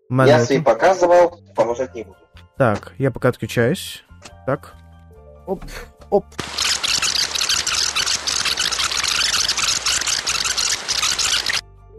[0.10, 0.45] Я Минуту.
[0.45, 2.15] свои показывал, помогать не буду.
[2.57, 4.05] Так, я пока отключаюсь.
[4.45, 4.73] Так.
[5.47, 5.65] Оп,
[6.10, 6.23] оп.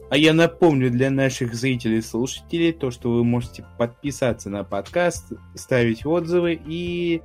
[0.08, 5.34] А я напомню для наших зрителей и слушателей то, что вы можете подписаться на подкаст,
[5.54, 7.20] ставить отзывы и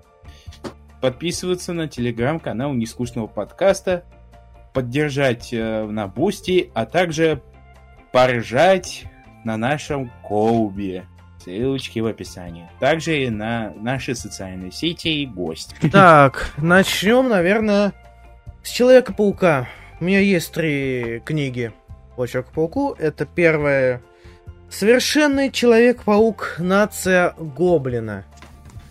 [1.00, 4.04] подписываться на телеграм-канал Нескучного подкаста,
[4.74, 7.42] поддержать э, на Бусти, а также
[8.12, 9.06] поржать
[9.44, 11.06] на нашем Коубе.
[11.44, 12.70] Ссылочки в описании.
[12.80, 15.74] Также и на наши социальные сети и гость.
[15.92, 17.94] Так, начнем, наверное,
[18.62, 19.68] с Человека-паука.
[20.02, 21.72] У меня есть три книги
[22.16, 22.96] по Человеку-пауку.
[23.00, 24.02] Это первое
[24.70, 28.26] Совершенный Человек-паук Нация Гоблина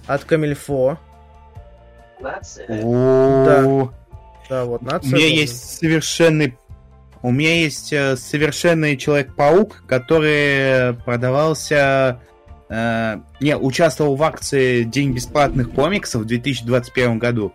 [0.06, 0.98] от Камильфо.
[2.20, 2.66] Нация.
[2.82, 3.92] О,
[4.49, 5.41] Да, вот У Нация меня Гоблина.
[5.41, 6.57] есть совершенный...
[7.23, 12.20] У меня есть э, совершенный Человек-паук, который продавался...
[12.69, 17.53] э, не, участвовал в акции День бесплатных комиксов в 2021 году.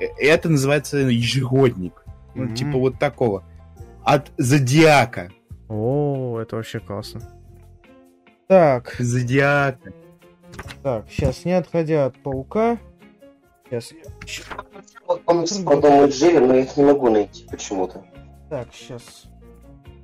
[0.00, 2.04] Э, Это называется ежегодник.
[2.34, 2.54] Ну, Мгм.
[2.54, 3.44] типа вот такого.
[4.04, 5.30] От Зодиака.
[5.68, 7.22] О, это вообще классно.
[8.48, 9.92] Так, Зодиака.
[10.82, 12.76] так, сейчас не отходя от паука.
[13.80, 14.46] Сейчас.
[15.06, 18.04] Вот комикс про Том и Джерри, но я их не могу найти почему-то.
[18.50, 19.24] Так, сейчас.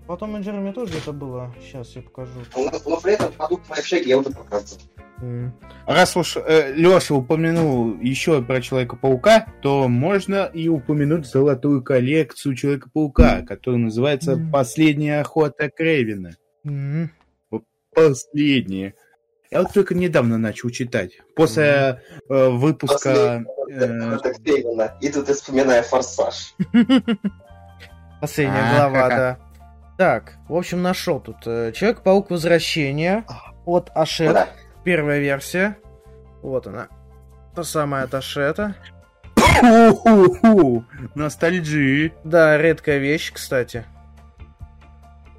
[0.07, 1.55] Потом и Джереми тоже где-то было.
[1.61, 2.41] Сейчас я покажу.
[2.57, 4.83] Но, но при этом продукт в общаге я уже показывал.
[5.87, 13.81] Раз уж Леша упомянул еще про Человека-паука, то можно и упомянуть золотую коллекцию Человека-паука, которая
[13.81, 14.41] называется.
[14.53, 16.37] «Последняя охота Крейвина».
[16.65, 17.11] М.
[17.95, 18.95] Последняя.
[19.51, 21.19] Я вот только недавно начал читать.
[21.35, 23.45] После э, выпуска...
[23.69, 24.97] э, Так Фейгана.
[25.01, 26.55] И тут я вспоминаю «Форсаж».
[28.21, 29.39] Последняя А, глава, да.
[29.99, 31.39] Так, в общем, нашел тут.
[31.47, 33.25] э, Человек-паук Возвращение
[33.67, 34.33] от Ашет.
[34.33, 34.49] Да.
[34.85, 35.77] Первая версия.
[36.43, 36.89] Вот она.
[37.57, 38.77] Та самая от Ашета.
[41.15, 42.13] Ностальджи.
[42.25, 43.85] Да, редкая вещь, кстати.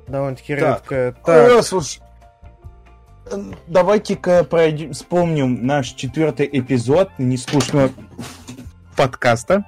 [0.08, 0.80] Довольно-таки Так.
[0.82, 1.12] редкая.
[1.14, 2.00] Так, Раз уж...
[3.68, 7.90] Давайте-ка пройдем, вспомним наш четвертый эпизод нескучного
[8.96, 9.66] подкаста.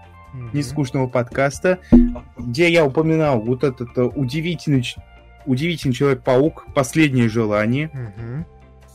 [0.51, 1.79] нескучного подкаста,
[2.37, 4.83] где я упоминал вот этот э, удивительный,
[5.45, 7.89] удивительный Человек-паук, последнее желание.
[7.93, 8.45] Мгм.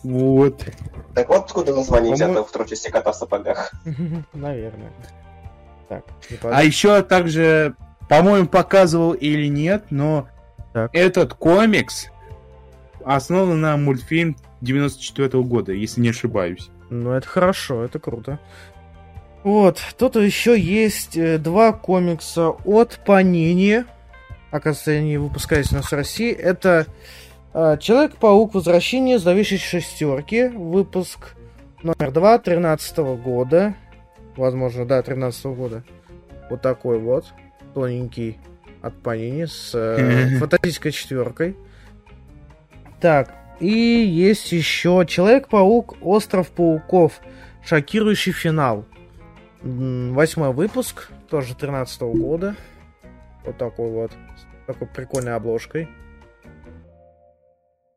[0.02, 0.64] Вот.
[1.14, 3.72] Так вот откуда название По-моему- взято в части «Кота в сапогах».
[4.32, 4.90] Наверное.
[5.88, 6.04] Так,
[6.42, 7.74] А еще также,
[8.08, 10.28] по-моему, показывал или нет, но
[10.72, 10.90] Так.
[10.92, 12.08] этот комикс
[13.04, 16.70] основан на мультфильм 94 года, если не ошибаюсь.
[16.90, 18.38] Ну, это хорошо, это круто.
[19.44, 23.84] Вот, тут еще есть э, два комикса от Панини.
[24.50, 26.32] Оказывается, они выпускались у нас в России.
[26.32, 26.86] Это
[27.54, 28.54] э, Человек-паук.
[28.54, 30.48] Возвращение зловещей шестерки.
[30.48, 31.34] Выпуск
[31.82, 33.74] номер два 13 года.
[34.36, 35.84] Возможно, да, 13 года.
[36.50, 37.26] Вот такой вот.
[37.74, 38.38] Тоненький
[38.82, 41.56] от Панини с э, фантастической четверкой.
[43.00, 45.96] Так, и есть еще Человек-паук.
[46.00, 47.20] Остров пауков.
[47.64, 48.84] Шокирующий финал.
[49.62, 52.54] Восьмой выпуск, тоже 13 года.
[53.44, 54.12] Вот такой вот.
[54.12, 55.88] С такой прикольной обложкой.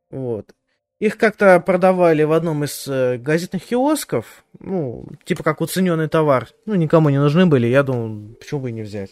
[0.09, 0.53] Вот.
[0.99, 4.43] Их как-то продавали в одном из э, газетных киосков.
[4.59, 6.49] Ну, типа как уцененный товар.
[6.65, 7.65] Ну, никому не нужны были.
[7.65, 9.11] Я думал, почему бы и не взять.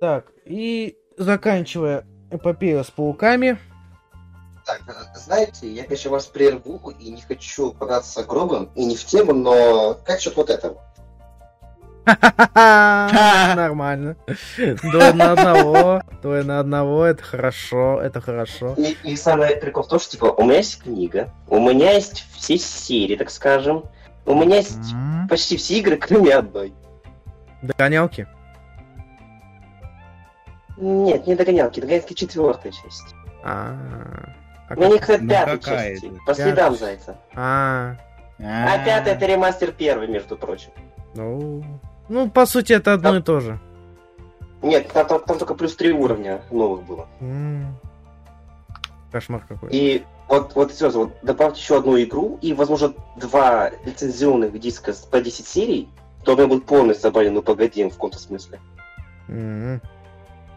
[0.00, 3.58] Так, и заканчивая эпопею с пауками.
[4.70, 9.04] Так, э, знаете, я, конечно, вас прерву и не хочу показаться грубым и не в
[9.04, 10.80] тему, но как счет вот этого?
[12.54, 14.16] Нормально.
[14.56, 16.02] Двое на одного.
[16.22, 17.04] Двое на одного.
[17.04, 18.00] Это хорошо.
[18.00, 18.74] Это хорошо.
[18.76, 22.24] И, и самый прикол в том, что, типа, у меня есть книга, у меня есть
[22.32, 23.84] все серии, так скажем,
[24.24, 24.94] у меня есть
[25.28, 26.72] почти все игры, кроме одной.
[27.62, 28.28] Догонялки.
[30.76, 33.14] Нет, не догонялки, догонялки четвертая часть.
[33.42, 33.76] А,
[34.70, 36.04] а как- них пятая какая часть.
[36.04, 36.14] это?
[36.26, 37.16] По следам зайца.
[37.34, 37.96] А,
[38.38, 40.70] А пятая это ремастер первый, между прочим.
[41.14, 41.62] ну,
[42.08, 43.58] ну, по сути, это одно и то же.
[44.62, 47.08] Нет, там, там- там только плюс три уровня новых было.
[47.20, 47.76] М.
[49.10, 49.70] Кошмар какой.
[49.72, 55.20] И вот, вот серьезно, вот добавьте еще одну игру и, возможно, два лицензионных диска по
[55.20, 55.88] 10 серий,
[56.24, 58.60] то у меня будет полностью собрание, ну погоди, в каком-то смысле.
[59.28, 59.80] М.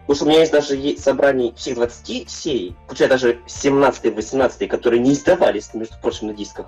[0.08, 5.00] Потому что у меня есть даже собрание всех 20 серий, включая даже 17 18 которые
[5.02, 6.68] не издавались, между прочим, на дисках.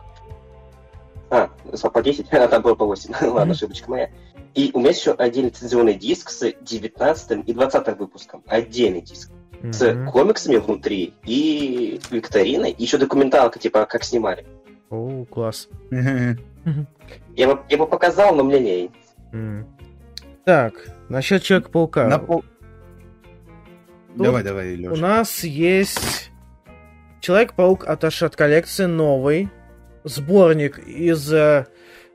[1.29, 3.13] А, с- по 10, а там было по 8.
[3.29, 4.09] Ладно, ошибочка моя.
[4.53, 8.41] И у меня еще отдельный лицензионный диск с 19 и 20 выпуском.
[8.47, 9.31] Отдельный диск.
[9.63, 10.11] С Мгм.
[10.11, 12.71] комиксами внутри и викториной.
[12.71, 14.45] И еще документалка, типа, как снимали.
[14.89, 15.67] О, класс.
[17.35, 18.91] Я бы, я бы показал, но мне лень.
[19.33, 19.67] М.
[20.45, 20.73] Так,
[21.09, 22.07] насчет Человека-паука.
[22.07, 22.43] На пол-
[24.15, 25.01] Тут Давай, давай, У Леша.
[25.01, 26.31] нас есть
[27.21, 29.49] Человек-паук от Ашат коллекции новый.
[30.03, 31.65] Сборник из э,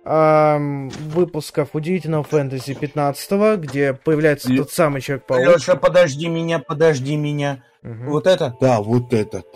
[0.04, 5.56] ам, выпусков Удивительного фэнтези 15 где появляется Лё- тот самый Человек-паук.
[5.56, 7.64] Леша, подожди меня, подожди меня.
[7.82, 8.10] Мгм.
[8.10, 8.56] Вот это?
[8.60, 9.46] Да, вот этот.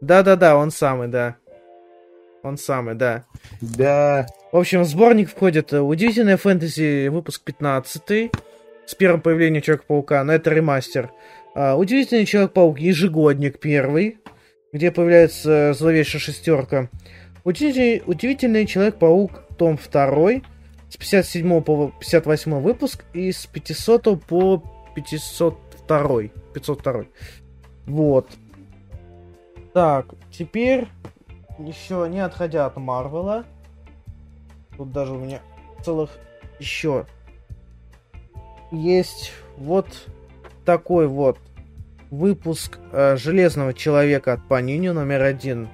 [0.00, 1.36] Да-да-да, он самый, да.
[2.42, 3.24] Он самый, да.
[3.60, 4.26] Да.
[4.52, 8.30] В общем, в сборник входит э, Удивительное фэнтези, выпуск 15
[8.88, 11.10] с первым появлением Человека-паука, но это ремастер.
[11.54, 14.18] А, Удивительный Человек-паук ежегодник первый,
[14.72, 16.88] где появляется зловещая шестерка.
[17.44, 20.42] Удивительный, Удивительный Человек-паук том второй
[20.88, 24.62] с 57 по 58 выпуск и с 500 по
[24.94, 26.22] 502.
[26.54, 27.04] 502.
[27.84, 28.30] Вот.
[29.74, 30.88] Так, теперь
[31.58, 33.44] еще не отходя от Марвела.
[34.78, 35.42] Тут даже у меня
[35.84, 36.08] целых
[36.58, 37.04] еще
[38.70, 39.86] есть вот
[40.64, 41.38] такой вот
[42.10, 45.68] выпуск э, Железного Человека от Панини номер один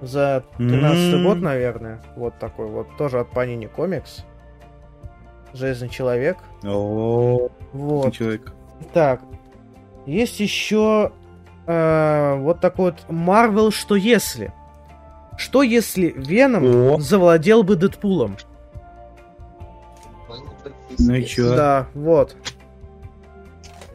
[0.00, 1.24] за 13 М.
[1.24, 2.02] год, наверное.
[2.16, 4.24] Вот такой вот, тоже от Панини комикс.
[5.52, 6.38] Железный Человек.
[6.64, 8.12] О, Вот.
[8.14, 8.52] человек.
[8.92, 9.20] Так,
[10.06, 11.12] есть еще
[11.66, 14.52] э, вот такой вот Марвел «Что если?».
[15.36, 16.64] Что если Веном
[16.94, 17.00] О.
[17.00, 18.36] завладел бы Дэдпулом?
[20.98, 21.54] Ну и чё?
[21.56, 22.36] Да, вот.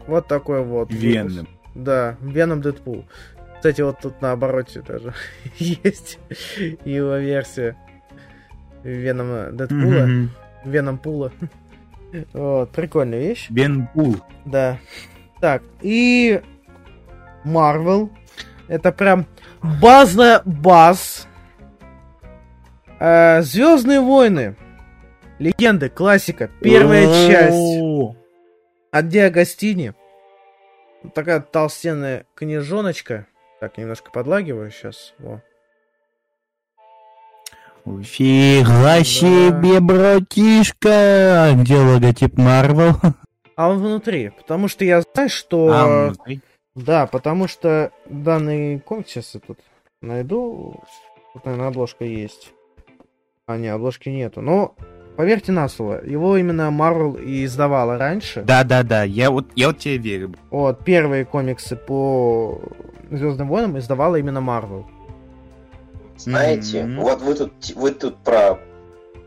[0.07, 0.91] Вот такой вот.
[0.91, 1.47] Веном.
[1.73, 3.05] Да, Веном Дэдпул.
[3.55, 5.13] Кстати, вот тут на обороте даже
[5.57, 6.19] есть
[6.85, 7.75] его версия
[8.83, 10.05] Венома Дэдпула.
[10.05, 10.31] Мгм.
[10.65, 11.31] Веном Пула.
[12.33, 13.49] Вот, прикольная вещь.
[13.49, 14.17] Бен Пул.
[14.45, 14.77] Да.
[15.41, 16.41] Так, и
[17.43, 18.09] Марвел.
[18.67, 19.25] Это прям
[19.81, 21.27] базная баз.
[22.99, 24.55] Звездные войны.
[25.39, 26.49] Легенды, классика.
[26.61, 28.15] Первая часть.
[28.91, 29.93] От Диагостини.
[31.03, 33.27] Вот такая толстенная книжоночка.
[33.59, 35.13] Так, немножко подлагиваю сейчас.
[35.19, 35.41] Во.
[38.01, 41.49] Фига себе, братишка!
[41.49, 42.95] А Где логотип Марвел?
[43.55, 44.29] А он внутри.
[44.29, 45.69] Потому что я знаю, что...
[45.71, 46.41] а, внутри.
[46.73, 49.59] Да, потому что данный комикс сейчас я тут
[50.01, 50.83] найду.
[51.33, 52.51] Тут, наверное, обложка есть.
[53.45, 54.41] А, не, обложки нету.
[54.41, 54.75] Но,
[55.15, 58.41] поверьте на слово, его именно Marvel и издавала раньше.
[58.43, 60.33] Да-да-да, я вот, я вот тебе верю.
[60.51, 62.61] Вот, первые комиксы по
[63.11, 64.85] Звездным войнам издавала именно Marvel.
[66.17, 67.01] Знаете, Мгм.
[67.01, 68.57] вот вы тут, вы тут про,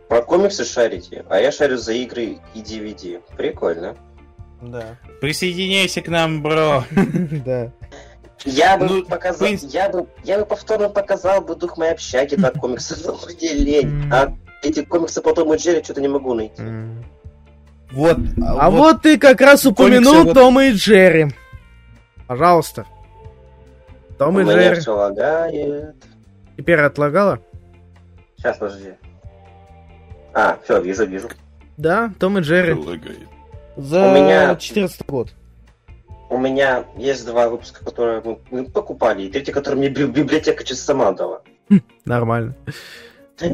[0.09, 3.21] про комиксы шарите, а я шарю за игры и DVD.
[3.37, 3.97] Прикольно.
[4.63, 4.97] Да.
[5.21, 6.85] Присоединяйся к нам, бро.
[7.45, 7.71] Да.
[8.45, 11.93] Я бы Ну, показал, в принципе- я бы, я бы повторно показал бы дух моей
[11.93, 14.11] общаги до комиксов, но мне лень.
[14.13, 14.33] А
[14.63, 16.63] эти комиксы по Тому и Джерри что-то не могу найти.
[17.93, 18.19] Вот.
[18.43, 21.29] А вот ты как раз упомянул комиксы вот- Тома и Джерри.
[22.27, 22.85] Пожалуйста.
[24.19, 24.81] Том У и Джерри.
[24.81, 25.95] все лагает.
[26.57, 27.39] Теперь отлагала?
[28.37, 28.93] Сейчас, подожди.
[30.35, 31.29] А, все, вижу, вижу.
[31.77, 32.75] Да, Том и Джерри.
[33.77, 35.29] За У меня- 14 год.
[36.31, 40.63] У меня есть два выпуска, которые мы, мы покупали, и третий, который мне би- библиотека
[40.63, 41.41] чисто сама дала.
[42.05, 42.55] Нормально.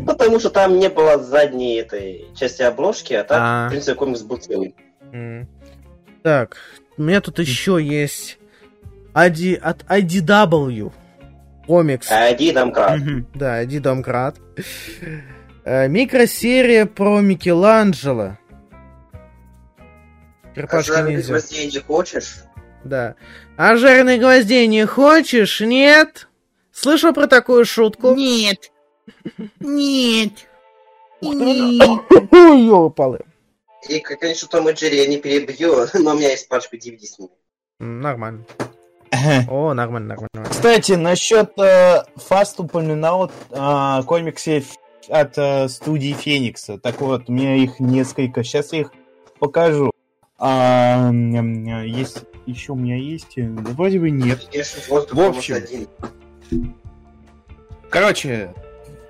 [0.06, 3.66] Потому что там не было задней этой части обложки, а так, А.
[3.66, 4.74] в принципе, комикс был целый.
[6.22, 6.56] Так,
[6.96, 8.38] у меня тут еще есть
[9.14, 10.92] ID, от IDW
[11.66, 12.10] комикс.
[12.10, 12.98] А один там крат.
[12.98, 13.26] Мгм.
[13.34, 14.36] Да, ID Домкрат.
[15.64, 18.36] Э, Микросерия про Микеланджело.
[20.54, 21.28] Черепашки Когда ниндзя.
[21.32, 22.36] гвоздей не хочешь?
[22.84, 23.14] Да.
[23.56, 25.60] А жареных гвоздей не хочешь?
[25.60, 26.28] Нет?
[26.72, 28.14] Слышал про такую шутку?
[28.14, 28.70] Нет.
[29.60, 30.32] Нет.
[31.20, 33.20] Ой, ёлы-палы.
[33.88, 37.00] И, как, конечно, Том и Джерри я не перебью, но у меня есть пачка DVD
[37.00, 37.30] с ними.
[37.78, 38.44] Нормально.
[39.48, 40.50] О, нормально, нормально.
[40.50, 44.64] Кстати, насчет э, Фаст упоминал э, комиксы
[45.08, 46.78] от э, студии Феникса.
[46.78, 48.42] Так вот, у меня их несколько.
[48.42, 48.92] Сейчас я их
[49.38, 49.92] покажу.
[50.38, 53.36] А, есть еще у меня есть.
[53.38, 54.48] э, да Вроде бы нет.
[54.88, 55.54] В общем.
[55.54, 55.88] один.
[57.90, 58.52] Короче,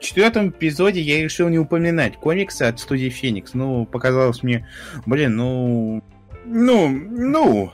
[0.04, 3.54] четвертом эпизоде я решил не упоминать комиксы от студии Феникс.
[3.54, 4.68] Ну, показалось мне,
[5.06, 6.04] блин, ну,
[6.44, 7.72] ну, ну.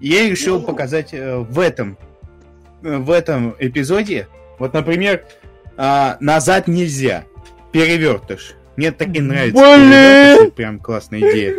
[0.00, 0.66] Я решил Ну.
[0.66, 1.98] показать э, в этом,
[2.82, 4.28] э, в этом эпизоде.
[4.58, 5.24] Вот, например,
[5.76, 7.24] а, назад нельзя.
[7.72, 8.54] Перевертыш.
[8.76, 9.60] Мне так и нравится.
[9.60, 10.50] Блин!
[10.52, 11.52] Прям классная идея.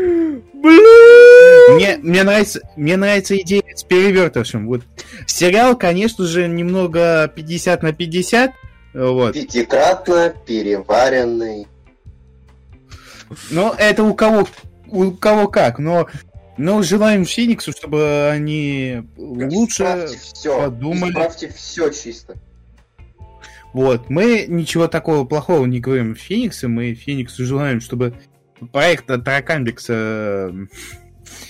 [0.53, 1.75] Блин!
[1.75, 4.67] Мне, мне нравится, мне нравится идея с перевертышем.
[4.67, 4.83] Вот
[5.25, 8.51] сериал, конечно же, немного 50 на 50.
[8.93, 9.33] Вот.
[9.33, 11.67] Пятикратно переваренный.
[13.51, 14.47] Но это у кого,
[14.87, 15.79] у кого как.
[15.79, 16.07] Но,
[16.57, 19.83] но желаем Фениксу, чтобы они лучше...
[19.83, 20.61] Исправьте все.
[20.61, 21.11] подумали.
[21.11, 22.35] Исправьте все чисто.
[23.73, 24.09] Вот.
[24.09, 26.69] Мы ничего такого плохого не говорим Фениксу.
[26.69, 28.13] Мы Фениксу желаем, чтобы
[28.71, 30.53] проект от Таракамбикса...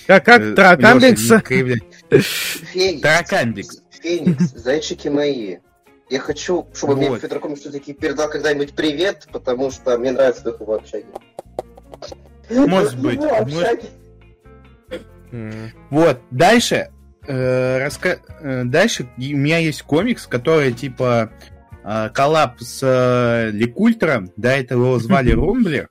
[0.06, 1.40] Как, как э, Таракамбикса?
[1.40, 3.00] Феникс.
[3.00, 3.82] Таракамбикс.
[4.02, 5.58] Феникс, зайчики мои.
[6.10, 7.20] Я хочу, чтобы мне Вот.
[7.20, 11.06] Федор Комич все-таки передал когда-нибудь привет, потому что мне нравится дух его общаги.
[12.50, 13.90] Может быть, Его может-.
[15.90, 16.20] Вот.
[16.30, 16.90] Дальше
[17.26, 21.30] э, раска- э, дальше у меня есть комикс, который типа
[21.84, 25.90] э, коллаб с э, Ликультером, до этого его звали Румблер.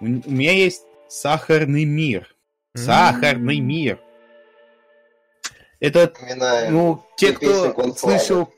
[0.00, 2.34] У, у меня есть Сахарный мир.
[2.74, 4.00] Сахарный мир.
[5.78, 6.12] Это,
[6.70, 8.52] ну, те, кто слышал...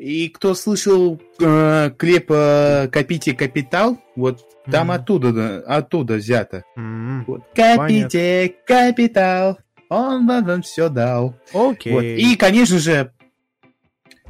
[0.00, 4.40] И кто слышал э, клип э, «Копите капитал», вот
[4.70, 4.90] там Мгм.
[4.92, 6.64] оттуда, да, оттуда взято.
[6.74, 7.42] М, Вот.
[7.54, 9.58] Копите капитал,
[9.90, 11.34] он вам все дал.
[11.52, 11.92] Окей.
[11.92, 12.02] Вот.
[12.02, 13.12] И, конечно же,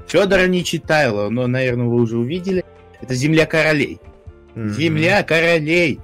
[0.08, 2.64] Федора не читала, но, наверное, вы уже увидели.
[3.00, 4.00] Это «Земля королей».
[4.56, 4.70] Мгм.
[4.70, 6.00] «Земля королей».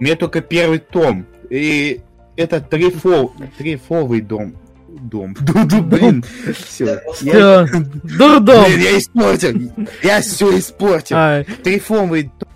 [0.00, 1.26] У меня только первый том.
[1.50, 2.00] И
[2.36, 4.56] это трифов, трифовый дом.
[5.00, 5.34] Дом.
[5.34, 6.22] Ду-ду, блин.
[6.54, 7.00] Все.
[7.22, 8.64] Дурдом.
[8.66, 9.72] Блин, я испортил.
[10.02, 11.16] Я все испортил.
[11.16, 12.48] Ай, Трифовый дом.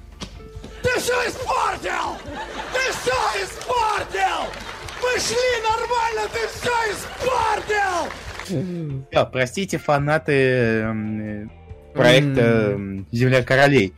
[0.82, 2.16] Ты все испортил!
[2.72, 3.14] Ты все
[3.44, 4.46] испортил!
[5.02, 8.08] Мы шли нормально, ты все испортил!
[9.12, 11.50] Да, простите, фанаты эм,
[11.92, 13.92] проекта эм, Земля королей.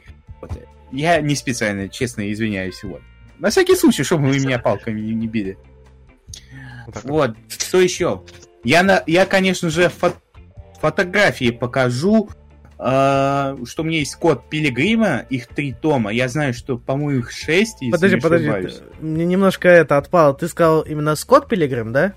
[0.91, 2.83] Я не специально, честно, извиняюсь.
[2.83, 3.03] Вот.
[3.39, 5.59] На всякий случай, чтобы вы меня палками не били.
[7.05, 8.23] Вот, что еще?
[8.65, 10.15] Я, на, я конечно же, фо-
[10.81, 12.29] фотографии покажу,
[12.79, 16.11] э, что у меня есть код Пилигрима, их три тома.
[16.13, 18.47] Я знаю, что, по-моему, их шесть, если Подожди, не подожди.
[18.49, 18.75] ошибаюсь.
[18.77, 20.35] ты- Мне немножко это отпало.
[20.35, 22.15] Ты сказал именно Скотт Пилигрим, да?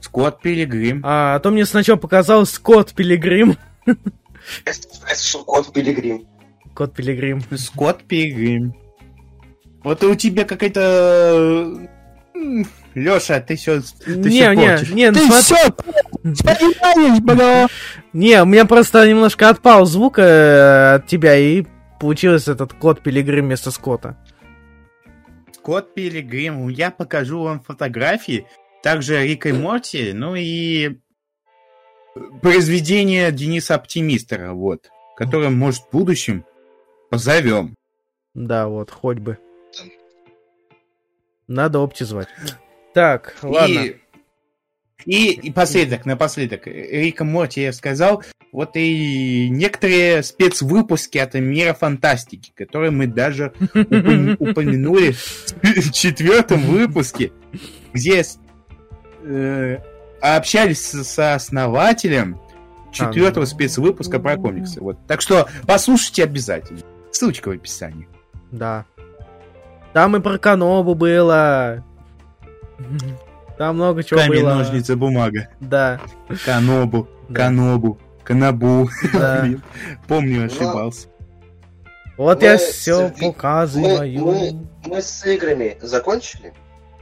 [0.00, 1.02] Скотт Пилигрим.
[1.04, 3.56] А, а то мне сначала показалось Скотт Пилигрим.
[3.86, 6.26] Это что, кот Пилигрим.
[6.74, 7.40] Кот Пилигрим.
[7.56, 8.74] Скотт Пилигрим.
[9.84, 11.88] Вот у тебя какая-то...
[12.94, 15.72] Леша, ты все ты Не, не, не, ну Ты смотри- все
[16.44, 17.68] понимаешь, бро?
[18.12, 21.64] Не, у меня просто немножко отпал звук э, от тебя, и
[21.98, 24.16] получилось этот кот Пилигрим вместо Скотта.
[25.52, 26.68] Скотт Пилигрим.
[26.68, 28.46] Я покажу вам фотографии.
[28.82, 30.98] Также Рик и Морти, ну и
[32.42, 36.44] произведение Дениса Оптимистера, вот, которое, может, в будущем
[37.08, 37.76] позовем.
[38.34, 39.38] Да, вот, хоть бы.
[41.46, 42.28] Надо опти звать.
[42.94, 43.80] Так, ладно.
[43.80, 43.96] И,
[45.04, 52.52] и, и последок, напоследок, Рика Морти я сказал, вот и некоторые спецвыпуски от мира фантастики,
[52.54, 55.12] которые мы даже упом- упомянули
[55.62, 57.32] в четвертом выпуске,
[57.94, 58.22] где
[59.24, 59.78] э,
[60.20, 62.40] общались со основателем
[62.92, 64.80] четвертого спецвыпуска про комиксы.
[64.80, 64.98] Вот.
[65.06, 66.80] Так что послушайте обязательно.
[67.10, 68.06] Ссылочка в описании.
[68.50, 68.84] Да.
[69.94, 71.84] Там и про Канобу было.
[73.58, 74.54] Там много чего Камень, было.
[74.54, 75.48] ножницы, бумага.
[75.60, 76.00] Да,
[76.44, 77.34] Канобу, Да.
[77.44, 78.88] Канобу, Канабу.
[79.12, 79.46] да.
[80.08, 81.08] Помню, ошибался.
[82.16, 84.24] Вот Мы я с- все мы- показываю.
[84.24, 86.52] мы- Мы с играми закончили?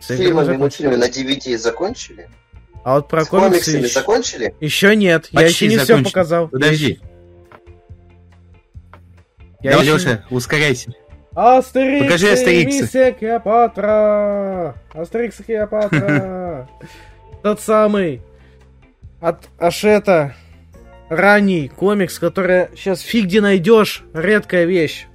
[0.00, 0.56] С С фильмами, закончили.
[0.56, 2.28] мультфильмами на DVD закончили?
[2.84, 3.94] А вот про с комиксы комиксами еще...
[3.94, 4.54] закончили?
[4.60, 5.28] еще нет.
[5.32, 6.12] я Почти еще не все закончили.
[6.12, 6.48] показал.
[6.48, 7.00] Подожди.
[9.62, 10.92] Я Давай, еще- Леша, ускоряйся.
[11.34, 12.82] Астерикс Покажи и Астерикса.
[12.82, 14.74] миссия Клеопатра!
[14.92, 16.68] Астерикс и Клеопатра!
[17.42, 18.20] Тот самый
[19.20, 20.34] от Hachette
[21.08, 25.06] ранний комикс, который сейчас фиг где найдешь, редкая вещь.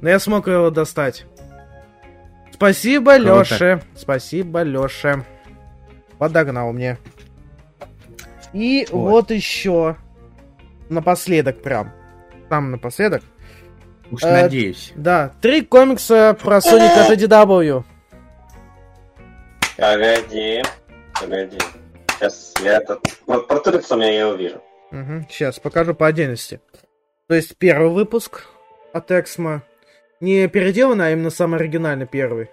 [0.00, 1.24] Но я смог его достать.
[2.52, 3.28] Спасибо, Круто.
[3.28, 3.82] Лёше.
[3.96, 5.24] Спасибо, Лёше.
[6.18, 6.98] Подогнал мне.
[8.52, 9.10] И Вот.
[9.10, 9.96] вот еще
[10.88, 11.92] напоследок прям.
[12.48, 13.22] Там напоследок.
[14.10, 14.92] Уж Э, надеюсь.
[14.96, 17.84] Да, три комикса про Соника от IDW.
[19.76, 20.62] Погоди,
[21.20, 21.58] погоди.
[22.18, 22.98] Сейчас я это...
[23.26, 24.60] Вот у меня, я увижу.
[25.28, 26.60] Сейчас покажу по отдельности.
[27.28, 28.46] То есть первый выпуск
[28.92, 29.62] от Эксмо.
[30.20, 32.48] Не переделанный, а именно самый оригинальный первый.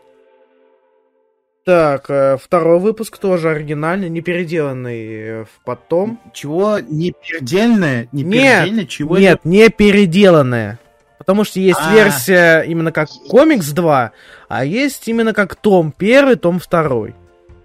[1.65, 6.19] Так, э, второй выпуск тоже оригинальный, не переделанный э, в потом.
[6.31, 8.07] Чего не пердельное?
[8.11, 8.85] Не Нет, пердельное?
[8.85, 10.79] Чего Нет, не переделанная.
[11.25, 11.91] Потому что есть А.
[11.93, 14.11] версия именно как комикс 2,
[14.47, 17.15] а есть именно как том первый, том второй.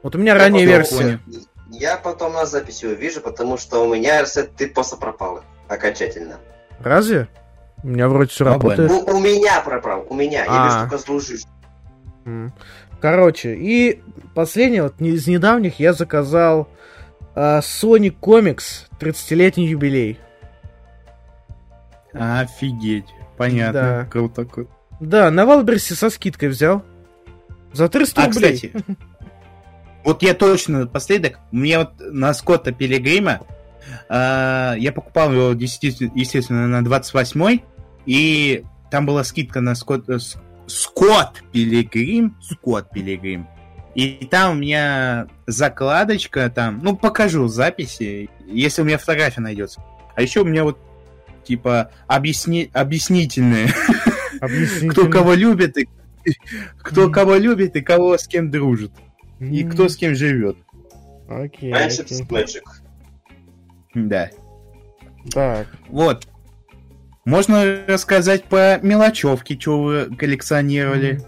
[0.03, 1.19] Вот у меня ранняя потом версия.
[1.29, 1.45] понял.
[1.73, 5.43] Я потом на записи увижу, потому что у меня ресет ты просто пропал.
[5.69, 6.37] Окончательно.
[6.81, 7.29] Разве?
[7.83, 8.91] У меня вроде все работает.
[8.91, 10.45] У, у меня пропал, у меня.
[10.45, 10.67] Я А.
[10.67, 11.43] вижу только служишь.
[13.01, 14.03] Короче, и
[14.35, 16.69] последнее, вот из недавних я заказал
[17.35, 20.19] а, Sonic Comics 30-летний юбилей.
[22.13, 23.07] Офигеть.
[23.41, 23.81] Понятно.
[23.81, 24.05] Да.
[24.05, 24.71] Круто, круто.
[25.01, 26.85] Да, на Валберсе со скидкой взял.
[27.73, 28.53] За 300 А, рублей.
[28.55, 28.73] кстати,
[30.05, 33.41] вот я точно напоследок, мне вот на Скотта Пилигрима,
[34.11, 37.65] а, я покупал его, естественно, на 28-й,
[38.05, 40.19] и там была скидка на Скотт, э,
[40.67, 43.49] Скотт Пилигрим, Скотт Пилигрим,
[43.95, 49.83] И там у меня закладочка там, ну покажу записи, если у меня фотография найдется.
[50.15, 50.79] А еще у меня вот
[51.45, 52.71] типа объясни...
[52.73, 53.69] объяснительные,
[54.91, 55.89] кто кого любит и
[56.79, 58.93] кто кого любит и кого с кем дружит
[59.41, 60.57] и кто с кем живет.
[61.29, 62.27] Окей, Friendship окей.
[62.27, 62.63] Magic.
[63.95, 64.31] Да.
[65.33, 65.67] Так.
[65.89, 66.27] Вот.
[67.25, 71.21] Можно рассказать по мелочевке, что вы коллекционировали.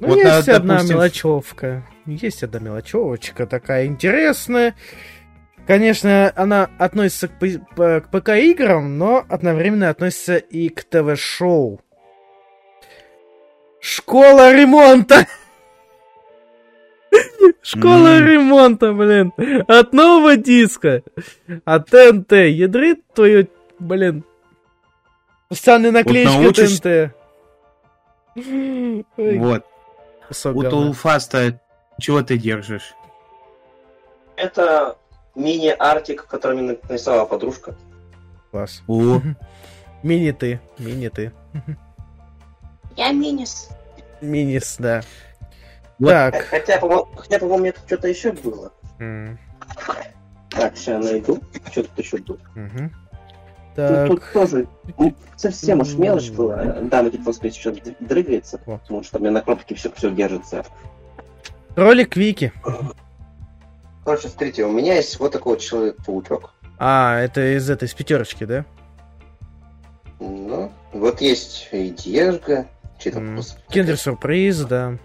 [0.00, 1.86] Ну, Вот, есть а, одна допустим, мелочевка.
[2.06, 4.74] Есть одна мелочевочка такая интересная.
[5.66, 11.80] Конечно, она относится к, к ПК-играм, но одновременно относится и к ТВ-шоу.
[13.80, 15.26] Школа ремонта!
[17.62, 19.32] Школа ремонта, блин.
[19.68, 21.02] От нового диска.
[21.64, 22.32] От ТНТ.
[22.32, 23.48] Ядрит твою,
[23.78, 24.24] блин.
[25.48, 27.14] Постоянная наклеечка научишь- ТНТ.
[29.16, 29.66] Вот.
[30.28, 30.62] кусок У.
[30.62, 31.60] Тулфаста
[32.00, 32.94] чего ты держишь?
[34.36, 34.96] Это
[35.34, 37.74] мини-артик, который мне нарисовала подружка.
[38.50, 38.82] Класс.
[38.86, 39.20] О,
[40.02, 41.32] Мини ты, мини ты.
[42.96, 43.68] Я минис.
[44.20, 45.02] Минис, да.
[46.00, 46.34] Так.
[46.46, 48.72] Хотя, по-моему, хотя, по-моему, это что-то еще было.
[48.98, 49.38] м,
[50.50, 51.40] Так, сейчас найду.
[51.70, 52.38] Что тут еще было?
[52.54, 52.92] мгм.
[53.74, 54.32] Ну, Тут Так.
[54.32, 54.66] тоже
[54.98, 56.56] м, совсем уж мелочь была.
[56.82, 58.82] Да, телефон, скорее всего, д- дрыгается, Вот.
[58.82, 60.64] потому что у меня на кнопке все, все держится.
[61.76, 62.52] Ролик Вики.
[64.04, 66.52] Короче, смотрите, у меня есть вот такой вот человек-паучок.
[66.78, 68.64] А, это из этой, из пятерочки, да?
[70.18, 72.66] Ну, вот есть и Диежга.
[73.68, 74.98] Киндер-сюрприз, да.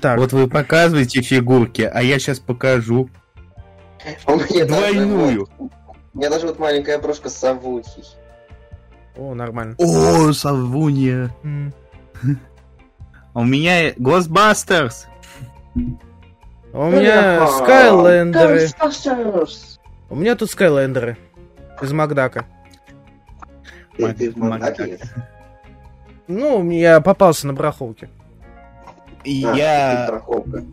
[0.00, 3.08] Так, вот вы показываете фигурки, а я сейчас покажу
[4.26, 5.48] У меня даже двойную.
[5.58, 5.70] вот-
[6.14, 8.04] У меня даже вот маленькая брошка с совухой.
[9.16, 9.74] о, нормально.
[9.78, 11.34] О, Савунья.
[11.42, 11.72] М,
[13.34, 15.06] А у меня Ghostbusters.
[16.74, 18.66] А у меня Скайлендеры.
[20.10, 21.16] У меня тут Скайлендеры.
[21.80, 22.46] Из Макдака.
[23.96, 24.76] Ты, ты в Мак-?
[26.26, 28.08] Ну, я попался на браховке.
[29.22, 30.04] И А, я...
[30.06, 30.64] страховка.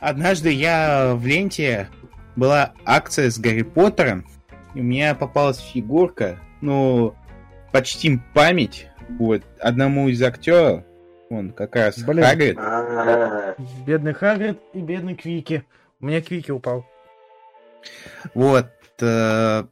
[0.00, 1.88] Однажды я в ленте
[2.34, 4.26] была акция с Гарри Поттером,
[4.74, 7.14] и у меня попалась фигурка, ну,
[7.70, 8.88] почти память,
[9.18, 10.82] вот, одному из актеров,
[11.30, 12.24] он как раз Блин.
[12.24, 12.58] Хагрид.
[13.86, 15.64] Бедный Хагрид и бедный Квики.
[16.00, 16.84] У меня Квики упал.
[18.34, 18.66] Вот,
[19.00, 19.64] э,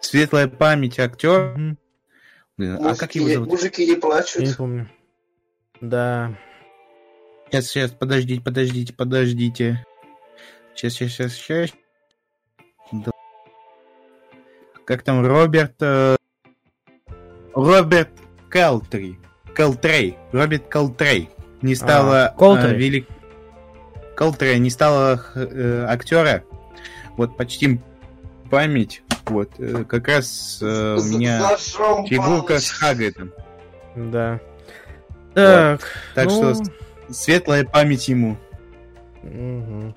[0.00, 1.54] светлая память актера.
[1.56, 1.78] Мгм.
[2.58, 3.48] Блин, а как его зовут?
[3.50, 4.56] мужики не Я не плачут.
[4.56, 4.90] помню.
[5.80, 6.34] Да.
[7.48, 9.84] Сейчас, сейчас, подождите, подождите, подождите.
[10.74, 11.70] Сейчас, сейчас, сейчас, сейчас.
[12.92, 13.10] Да.
[14.84, 15.74] Как там Роберт...
[15.80, 16.16] э,
[17.54, 18.10] Роберт
[18.48, 19.18] Калтри.
[19.56, 20.18] Калтрей.
[20.32, 21.30] Роберт Калтрей.
[21.62, 22.26] Не стало...
[22.26, 22.74] А, Колтрей.
[22.74, 23.08] э, велик...
[24.14, 26.44] Колтрей не стало э, актера.
[27.16, 27.80] Вот почти
[28.50, 29.02] память.
[29.24, 32.60] Вот, э, как раз э, у меня Зажжем фигурка палочку.
[32.60, 33.32] с Хагридом.
[33.96, 34.40] Да.
[35.34, 35.80] Так.
[36.14, 36.62] Так ну, что
[37.10, 38.36] светлая память ему.
[39.22, 39.96] Мгм.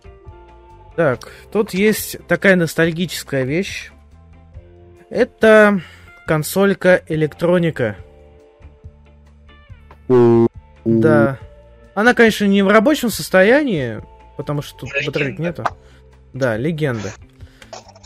[0.96, 3.92] Так, тут есть такая ностальгическая вещь.
[5.10, 5.82] Это
[6.26, 7.98] консолька электроника.
[10.86, 11.38] Да.
[11.94, 14.02] Она, конечно, не в рабочем состоянии,
[14.38, 15.12] потому что тут Легенда.
[15.12, 15.64] батареек нету.
[16.34, 17.12] Да, легенда.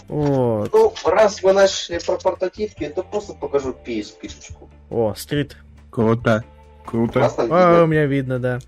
[0.08, 0.72] Вот.
[0.74, 4.70] Ну, раз мы начали про портативки, то просто покажу PSP-шечку.
[4.90, 5.58] О, стрит.
[5.90, 6.44] Круто.
[6.86, 7.20] Круто.
[7.20, 8.60] Классно А, у меня видно, да.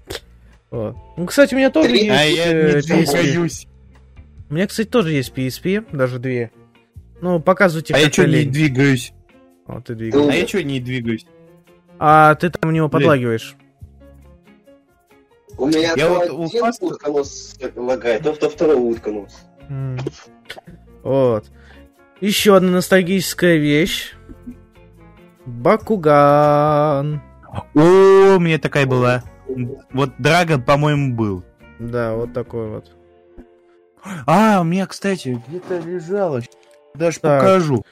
[0.71, 0.95] Вот.
[1.17, 3.21] Ну, кстати, у меня тоже Три- есть А я э, не PSP.
[3.21, 3.67] двигаюсь.
[4.49, 6.51] У меня, кстати, тоже есть PSP, даже две.
[7.21, 8.51] Ну, показывайте, А я что не лень.
[8.51, 9.13] двигаюсь?
[9.67, 10.29] О, ты двигаешь.
[10.29, 11.25] А я что не двигаюсь?
[11.99, 13.01] А ты там у него Блин.
[13.01, 13.55] подлагиваешь.
[15.57, 19.33] У меня Я то вот у один Фаста- утконос лагает, то, то второй утконос.
[21.03, 21.45] Вот.
[22.19, 24.13] Еще одна ностальгическая вещь.
[25.45, 27.21] Бакуган.
[27.73, 29.23] О, у меня такая была.
[29.93, 31.43] Вот Драгон, по-моему, был.
[31.79, 32.91] Да, вот такой вот.
[34.25, 36.41] А, у меня, кстати, где-то лежало.
[36.93, 37.41] Даже Так.
[37.41, 37.85] покажу.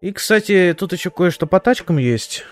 [0.00, 2.44] И, кстати, тут еще кое-что по тачкам есть.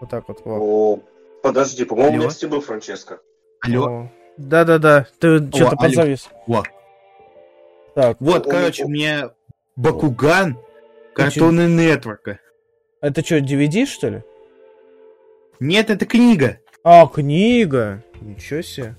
[0.00, 0.40] Вот так вот.
[0.44, 0.58] вот.
[0.60, 1.00] О,
[1.42, 2.20] подожди, по-моему, у Алло?
[2.22, 3.20] меня кстати, был Франческо.
[3.62, 3.84] Алло.
[3.86, 4.10] О.
[4.36, 5.76] Да-да-да, ты что-то алло.
[5.78, 6.28] подзавис.
[6.46, 6.62] Во.
[7.94, 8.86] Так, Вот, О, короче, о.
[8.86, 9.30] у меня
[9.76, 10.58] Бакуган
[11.14, 12.38] картоны нетворка.
[13.00, 14.22] это что, DVD, что ли?
[15.60, 16.58] Нет, это книга.
[16.84, 18.02] А, книга.
[18.20, 18.94] Ничего себе.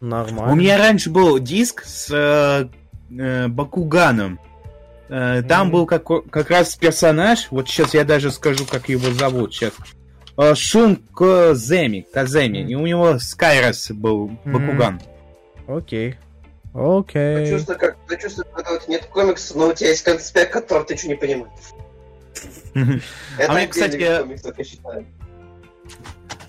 [0.00, 0.52] Нормально.
[0.52, 2.68] У меня раньше был диск с э,
[3.18, 4.40] э, Бакуганом.
[5.10, 5.72] Э, там Мгм.
[5.72, 7.48] был как, как раз персонаж.
[7.50, 9.52] Вот сейчас я даже скажу, как его зовут.
[9.54, 9.72] Сейчас.
[10.36, 12.06] Э, Шун Коземи.
[12.12, 12.58] Каземи.
[12.58, 15.00] И у него Скайрос был Бакуган.
[15.66, 16.16] Окей.
[16.74, 17.50] Я Окей.
[17.50, 20.84] чувствую, как, я чувствую, когда у тебя нет комикса, но у тебя есть конспект, который
[20.84, 21.52] ты ничего не понимаешь.
[23.38, 25.06] Это мне, отдельный кстати, комикс, как я считаю.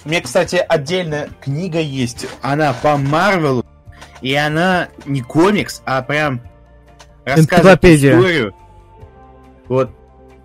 [0.03, 2.27] У меня, кстати, отдельная книга есть.
[2.41, 3.65] Она по Марвелу.
[4.21, 6.41] И она не комикс, а прям
[7.25, 8.55] рассказывает историю.
[9.67, 9.91] Вот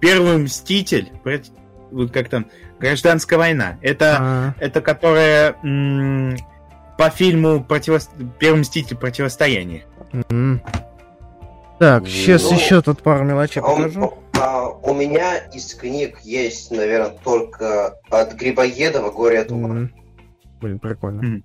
[0.00, 1.10] первый мститель,
[1.90, 2.46] вот как там,
[2.80, 3.78] гражданская война.
[3.82, 6.36] Это, А, это которая м,
[6.98, 8.10] по фильму противос...
[8.38, 9.84] Первый мститель противостояние.
[10.30, 10.60] м.
[11.78, 14.14] Так, сейчас Ну, еще тут пару мелочей А покажу.
[14.38, 19.68] а у меня из книг есть, наверное, только от Грибоедова «Горе от ума».
[19.76, 19.94] М.
[20.60, 21.22] Блин, прикольно.
[21.22, 21.44] Мгм.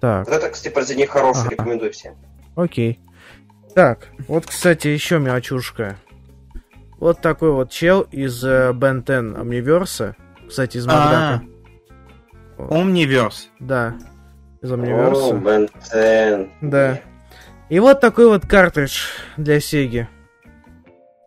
[0.00, 1.50] Так, Вот это, кстати, произведение хорошее, Ага.
[1.52, 2.14] рекомендую всем.
[2.56, 2.98] окей.
[3.76, 5.96] Так, вот, кстати, еще мелочушка.
[6.98, 10.14] Вот такой вот чел из э, 10 Omniverse.
[10.48, 11.40] Кстати, из А,
[12.58, 12.74] Макдака.
[12.74, 13.48] Omniverse.
[13.60, 13.94] Да,
[14.62, 14.70] из
[15.90, 16.50] Тен.
[16.60, 17.00] Да.
[17.68, 19.06] И вот такой вот картридж
[19.36, 20.08] для Сеги.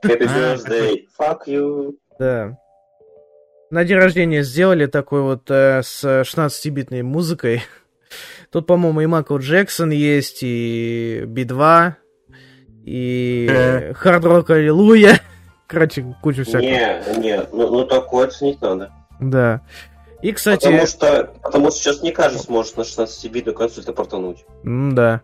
[0.03, 0.95] Happy А, birthday.
[1.19, 1.95] Fuck you.
[2.19, 2.57] Да.
[3.69, 7.63] На день рождения сделали такой вот э, с 16-битной музыкой.
[8.51, 11.93] Тут, по-моему, и Майкл Джексон есть, и Би-2,
[12.85, 13.93] и Э.
[13.93, 15.19] Хард Рок Аллилуйя.
[15.67, 16.61] Короче, куча всякого.
[16.61, 18.89] Не, не, ну, ну такое оценить надо.
[19.19, 19.61] Да.
[20.21, 24.45] И, кстати, Потому что, потому что сейчас не каждый сможет на 16-битную консоль портануть.
[24.63, 25.21] м, да.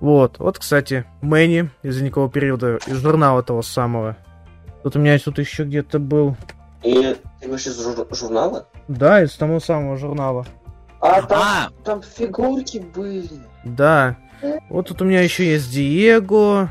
[0.00, 4.16] Вот, вот, кстати, Мэнни из ледникового периода, из журнала того самого.
[4.84, 6.36] Тут у меня тут еще где-то был.
[6.84, 8.68] И ты говоришь из жур- журнала?
[8.86, 10.46] Да, из того самого журнала.
[11.00, 13.28] А там, А, там фигурки были.
[13.64, 14.16] Да.
[14.70, 16.70] Вот тут у меня еще есть Диего.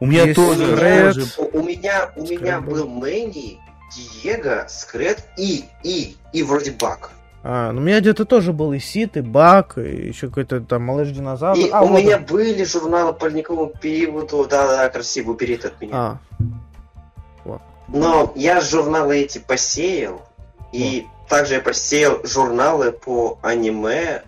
[0.00, 0.74] у меня Есть тоже.
[0.74, 1.14] Ред.
[1.14, 1.26] тоже.
[1.36, 3.58] У, у меня, у меня был Мэнни,
[3.94, 7.10] Диего, Скрет и, и, и вроде Бак.
[7.44, 10.82] А, ну у меня где-то тоже был и Сит, и Бак, и еще какой-то там
[10.82, 11.56] малыш динозавр.
[11.58, 12.24] И а, у вот меня он.
[12.24, 15.92] были журналы по ледниковому периоду, да-да, красиво, убери это от меня.
[15.94, 16.18] А,
[17.88, 20.20] Но я журналы эти посеял,
[20.72, 24.22] и также я посеял журналы по аниме,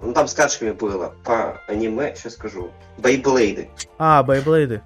[0.00, 3.70] ну там с карточками было, по аниме, сейчас скажу, Бейблейды.
[3.98, 4.82] а, Бейблейды.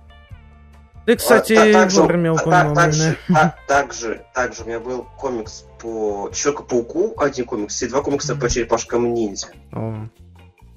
[1.07, 2.85] Ты, кстати, А, та- также- вовремя упомянул меня.
[2.85, 8.35] также, та- также, также у меня был комикс по Человеку-пауку, один комикс, и два комикса
[8.35, 9.47] по черепашкам ниндзя.
[9.73, 10.09] О,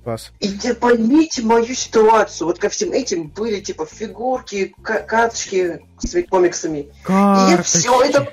[0.03, 0.31] класс.
[0.39, 2.47] И те поймите мою ситуацию.
[2.47, 6.77] Вот ко всем этим были типа фигурки, ка- карточки с комиксами.
[7.07, 8.27] И я все это,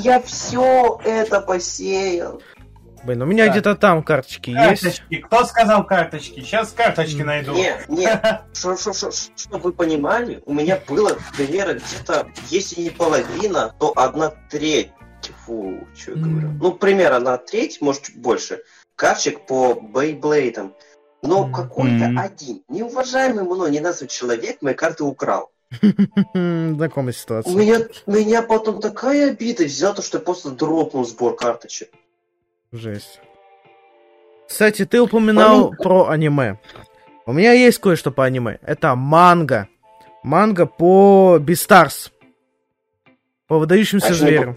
[0.00, 2.42] я все это посеял.
[3.06, 3.52] Блин, у меня Так.
[3.54, 4.82] где-то там карточки есть.
[4.82, 5.16] Карточки.
[5.18, 6.40] Кто сказал карточки?
[6.40, 7.52] Сейчас карточки найду.
[7.54, 8.20] Не, не,
[9.36, 14.90] чтобы вы понимали, у меня было примерно где-то, если не половина, то одна треть.
[15.44, 16.50] Фу, что я говорю.
[16.60, 18.62] Ну, примерно одна треть, может, чуть больше.
[18.96, 20.74] Карточек по Бейблейдам.
[21.22, 25.50] Но какой-то один, неуважаемый мной не названный человек мои карты украл.
[26.34, 27.54] Знакомая У ситуация.
[27.54, 31.90] меня, меня потом такая обида взяла, то, что я просто дропнул сбор карточек.
[32.72, 33.20] Жесть.
[34.48, 35.82] Кстати, ты упоминал Помню.
[35.82, 36.58] про аниме.
[37.26, 38.58] У меня есть кое-что по аниме.
[38.62, 39.68] Это манга.
[40.22, 42.12] Манга по Beastars.
[43.48, 44.56] По выдающимся А зверям.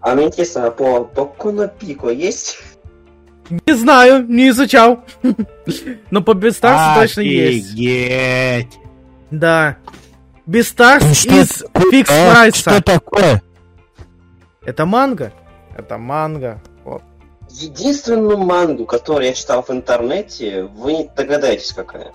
[0.00, 2.62] А мне интересно, а по Boku no Pico есть?
[3.50, 5.04] Не знаю, не изучал.
[6.10, 8.78] Но по Beastars'у точно есть.
[9.30, 9.76] Да.
[10.46, 12.58] Beastars Ну из Fix Price'а.
[12.58, 13.42] Что такое?
[14.64, 15.32] Это манга?
[15.76, 16.62] Это манга.
[17.50, 22.12] Единственную мангу, которую я читал в интернете, вы не догадаетесь, какая.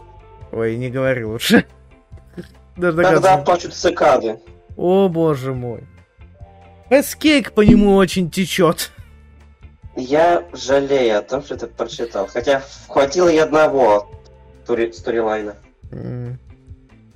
[0.52, 1.66] Ой, не говори лучше.
[2.78, 4.40] Даже Когда плачут цикады.
[4.78, 5.84] О, боже мой.
[6.90, 8.92] Эскейк по нему очень течет.
[9.96, 12.28] Я жалею о том, что это прочитал.
[12.28, 14.12] Хотя хватило и одного
[14.66, 15.56] стори- сторилайна.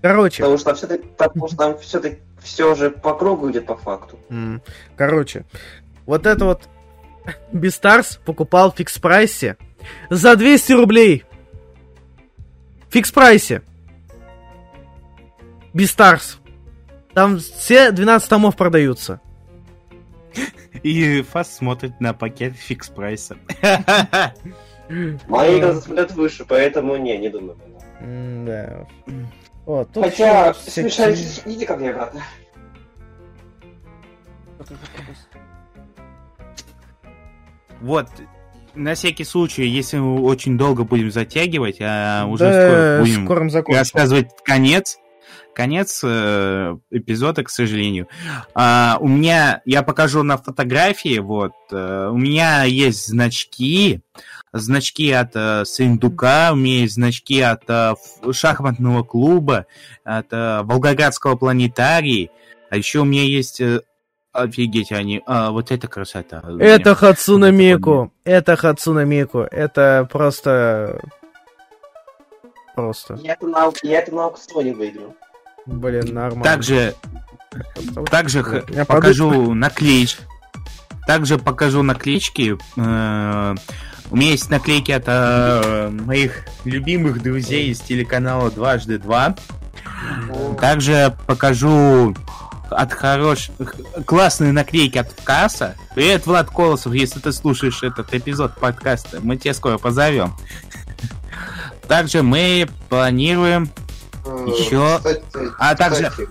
[0.01, 4.17] Короче, Потому что все-таки, потому что там все-таки все же по кругу идет по факту.
[4.95, 5.43] короче,
[6.05, 6.61] вот это вот
[7.51, 9.57] Beastars покупал в Fix Price'е
[10.09, 11.23] за 200 рублей.
[12.89, 13.61] Fix Price'е.
[15.73, 16.39] Beastars.
[17.13, 19.21] Там все 12 томов продаются.
[20.83, 23.37] И Fast смотрит на пакет Fix Price'а.
[25.27, 27.57] Мои глаза смотрят выше, поэтому не, не думаю.
[27.99, 28.87] Да.
[29.65, 32.23] Вот, тут Хотя, смешарики, иди ко мне обратно.
[37.81, 38.07] Вот,
[38.75, 43.79] на всякий случай, если мы очень долго будем затягивать, а уже Да, скоро будем закончим.
[43.79, 44.97] рассказывать конец,
[45.53, 48.07] конец э, эпизода, к сожалению.
[48.53, 54.01] А, у меня, я покажу на фотографии, вот, э, у меня есть значки,
[54.53, 57.95] значки от э, Сындука, у меня есть значки от э,
[58.31, 59.65] шахматного клуба,
[60.03, 62.29] от э, Волгоградского планетарии,
[62.69, 63.61] а еще у меня есть...
[64.37, 65.23] Офигеть, они...
[65.25, 66.43] а, вот это красота.
[66.59, 68.11] Это Хацуна Мику.
[68.23, 69.39] Это Хацуна Мику.
[69.39, 70.99] Это просто...
[72.75, 73.15] Просто.
[73.23, 75.15] Я это на, я это на аукционе выиграл.
[75.65, 76.43] Блин, нормально.
[76.43, 76.93] Также
[78.11, 80.21] Также Я покажу наклеечки.
[81.07, 82.57] Также покажу наклеечки.
[82.77, 83.55] Э,
[84.11, 89.35] У меня есть наклейки от э, моих любимых друзей из телеканала Дважды Два.
[90.59, 92.15] Также покажу
[92.71, 93.55] от хороших
[94.05, 95.75] классные наклейки от Касса.
[95.95, 100.35] Привет, Влад Колосов, если ты слушаешь этот эпизод подкаста, мы тебя скоро позовем.
[101.87, 103.71] Также мы планируем
[104.45, 105.23] Еще- Кстати,
[105.57, 106.29] А также- кстати,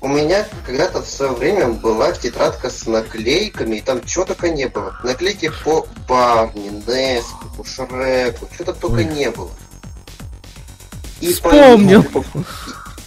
[0.00, 4.66] У меня когда-то в свое время была тетрадка с наклейками, и там чего только не
[4.68, 4.94] было.
[5.02, 9.04] Наклейки по Барни, Нескуку, Шреку, что-то только Ой.
[9.04, 9.50] не было.
[11.20, 12.02] И Вспомнил.
[12.02, 12.24] прикол-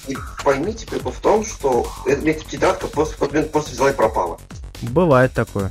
[0.07, 3.17] И, поймите прикол в том, что эта тетрадка просто,
[3.51, 4.39] просто взяла и пропала.
[4.81, 5.69] Бывает такое.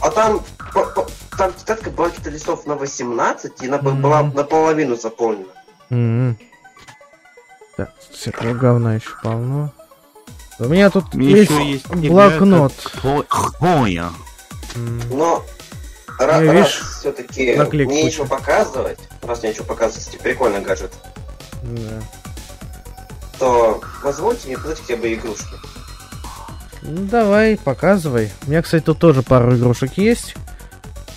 [0.00, 1.06] А там, по- по-
[1.36, 4.00] там тетрадка была каких-то листов на 18, и она Мгм.
[4.02, 5.48] была наполовину заполнена.
[5.90, 6.38] М.
[7.76, 9.72] Так, всякого говна еще полно.
[10.58, 12.72] У меня тут меня есть, еще есть блокнот.
[12.84, 14.12] Кто, кто я?
[14.76, 15.00] М.
[15.10, 15.42] Но
[16.18, 17.86] ра- Ну, раз видишь, все-таки мне куча.
[18.04, 20.92] нечего показывать, раз мне нечего показывать, прикольный гаджет,
[21.62, 22.02] Да.
[23.40, 25.54] То позвольте мне показать хотя бы игрушки.
[26.82, 28.30] Ну, давай, показывай.
[28.46, 30.34] У меня, кстати, тут тоже пару игрушек есть.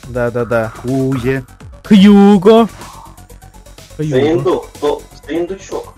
[0.06, 0.74] Да-да-да.
[0.78, 1.44] Хуя.
[1.84, 2.68] Хьюго.
[3.98, 4.64] Хьюго.
[5.26, 5.94] Саиндучок,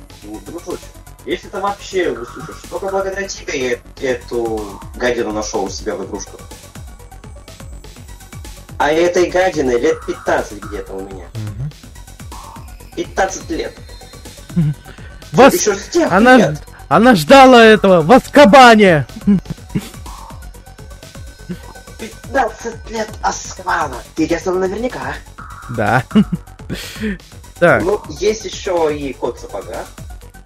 [0.46, 0.90] дружочек,
[1.26, 6.42] если ты вообще выслушаешь, только благодаря тебе я эту гадину нашел у себя в игрушках.
[8.78, 11.26] А этой гадины лет 15 где-то у меня.
[11.34, 11.72] Мгм.
[12.96, 13.74] 15 лет.
[15.36, 15.54] Вас...
[15.54, 16.56] Еще с Она,
[16.90, 19.06] она ждала этого в Аскабане.
[22.00, 23.96] 15 лет Асквана.
[24.16, 25.14] Интересно наверняка.
[25.70, 26.04] Да.
[27.60, 29.86] Так, Ну, есть еще и кот сапога.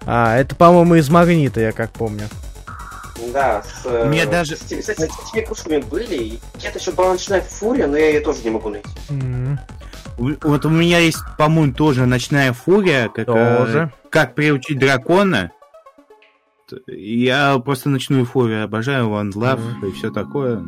[0.06, 2.28] а, это, по-моему, из магнита, я как помню.
[3.32, 3.84] Да, с...
[3.84, 6.38] э, Мне даже- С, с этими с этими игрушками были.
[6.54, 8.88] Где-то еще была ночная фурия, но я ее тоже не могу найти.
[10.18, 13.92] У- Вот у меня есть, по-моему, тоже ночная фурия, как, э, Тоже.
[14.10, 15.52] Как приучить дракона.
[16.86, 19.86] Я просто ночную фурию обожаю, One Love Мгм.
[19.88, 20.62] и все такое.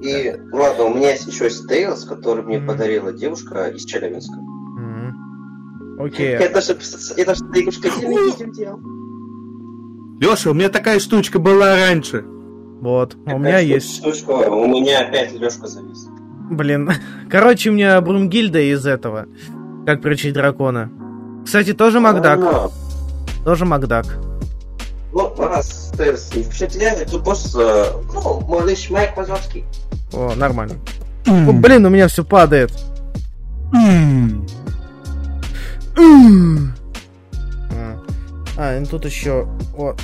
[0.00, 2.68] И ладно, у меня есть еще есть Тейлс, который мне Мгм.
[2.68, 4.34] подарила девушка из Челябинска.
[4.36, 5.96] м.
[5.98, 6.38] Окей.
[6.38, 6.78] Я даже,
[7.16, 8.80] я даже игрушка видео делал.
[10.20, 12.24] Леша, у меня такая штучка была раньше.
[12.26, 13.96] Вот, у меня есть.
[13.98, 16.06] Штучка, у меня опять Лешка завис.
[16.50, 16.90] Блин.
[17.30, 19.26] Короче, у меня Брумгильда из этого.
[19.86, 20.90] Как приучить дракона.
[21.44, 22.40] Кстати, тоже Макдак.
[22.42, 22.70] А,
[23.44, 24.06] Тоже Макдак.
[25.12, 29.64] Ну, раз Тейлс не впечатляет, то просто, ну, малыш Майк Вазовский.
[30.12, 30.76] О, нормально.
[31.26, 32.72] О, блин, у меня все падает.
[33.74, 34.46] М.
[37.72, 37.98] А,
[38.56, 40.00] А, и тут еще вот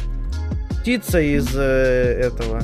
[0.80, 2.62] птица из э, этого.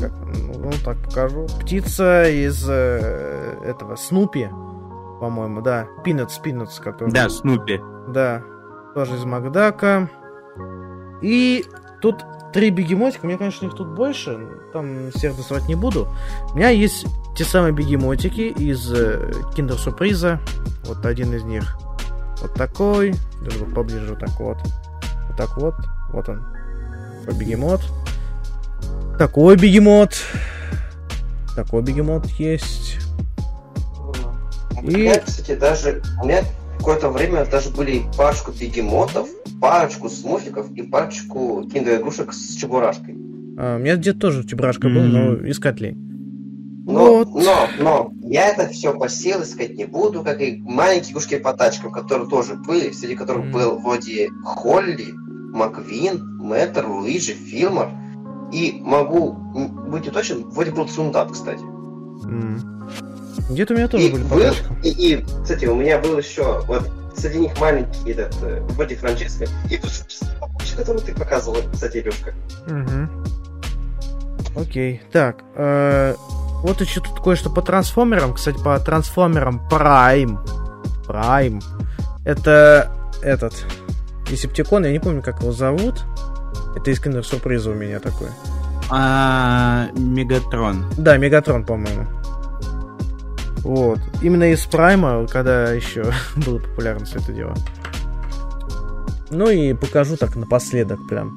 [0.00, 1.46] Как, ну, ну, так покажу.
[1.60, 4.48] Птица из э, этого Снупи,
[5.20, 5.86] по-моему, да.
[6.04, 7.10] Пинетс, Пинетс, который.
[7.12, 7.80] Да, Снупи.
[8.08, 8.42] Да.
[8.94, 10.08] Тоже из Макдака.
[11.20, 11.64] И
[12.00, 13.24] тут три бегемотика.
[13.24, 14.38] У меня, конечно, их тут больше.
[14.72, 16.08] Там всех доставать не буду.
[16.52, 20.40] У меня есть те самые бегемотики из э, Киндер Сюрприза.
[20.84, 21.76] Вот один из них.
[22.40, 23.14] Вот такой.
[23.42, 24.58] Даже вот поближе вот так вот.
[25.28, 25.74] Вот так вот.
[26.12, 26.44] Вот он.
[27.24, 27.80] Такой бегемот.
[29.18, 30.14] Такой бегемот.
[31.54, 32.98] Такой бегемот есть.
[34.82, 36.02] У И- меня, кстати, даже...
[36.22, 36.42] У меня
[36.78, 39.28] какое-то время даже были парочку бегемотов,
[39.60, 43.16] парочку смуфиков и парочку киндер-игрушек с чебурашкой.
[43.58, 45.96] А, у меня где-то тоже чебрашка был, но из котлей.
[46.86, 47.28] Но, Вот.
[47.34, 51.90] но, но, я это все посел, искать не буду, как и маленькие игрушки по тачкам,
[51.92, 53.52] которые тоже были, среди которых Мгм.
[53.52, 55.08] был вроде Холли,
[55.52, 57.90] Маквин, Мэттер, Луиджи, Филмор.
[58.52, 59.32] И могу
[59.90, 61.60] быть уточен, вроде был Цундат, кстати.
[62.24, 62.77] М.
[63.50, 64.40] Где-то у меня тоже И, были был,
[64.82, 69.46] и, и, кстати, у меня был еще, вот, среди них маленький этот, э, вроде Франческо,
[69.70, 69.90] и тут,
[70.76, 72.34] который ты показывал, кстати, Илюшка.
[72.66, 73.24] Мгм.
[74.56, 75.02] Окей.
[75.12, 76.14] Так, э,
[76.62, 78.34] вот еще тут кое-что по трансформерам.
[78.34, 80.38] Кстати, по трансформерам Prime.
[81.06, 81.62] Prime.
[82.24, 82.90] Это
[83.22, 83.54] этот.
[84.28, 86.04] Десептикон, я не помню, как его зовут.
[86.76, 88.28] Это из киндер-сюрприза у меня такой.
[88.90, 90.84] А, Мегатрон.
[90.96, 92.06] Да, Мегатрон, по-моему.
[93.62, 93.98] Вот.
[94.22, 97.54] Именно из Прайма, когда еще было популярно все это дело.
[99.30, 101.34] Ну и покажу так напоследок прям.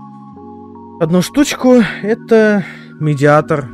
[1.01, 1.81] Одну штучку.
[2.03, 2.63] Это
[2.99, 3.67] медиатор.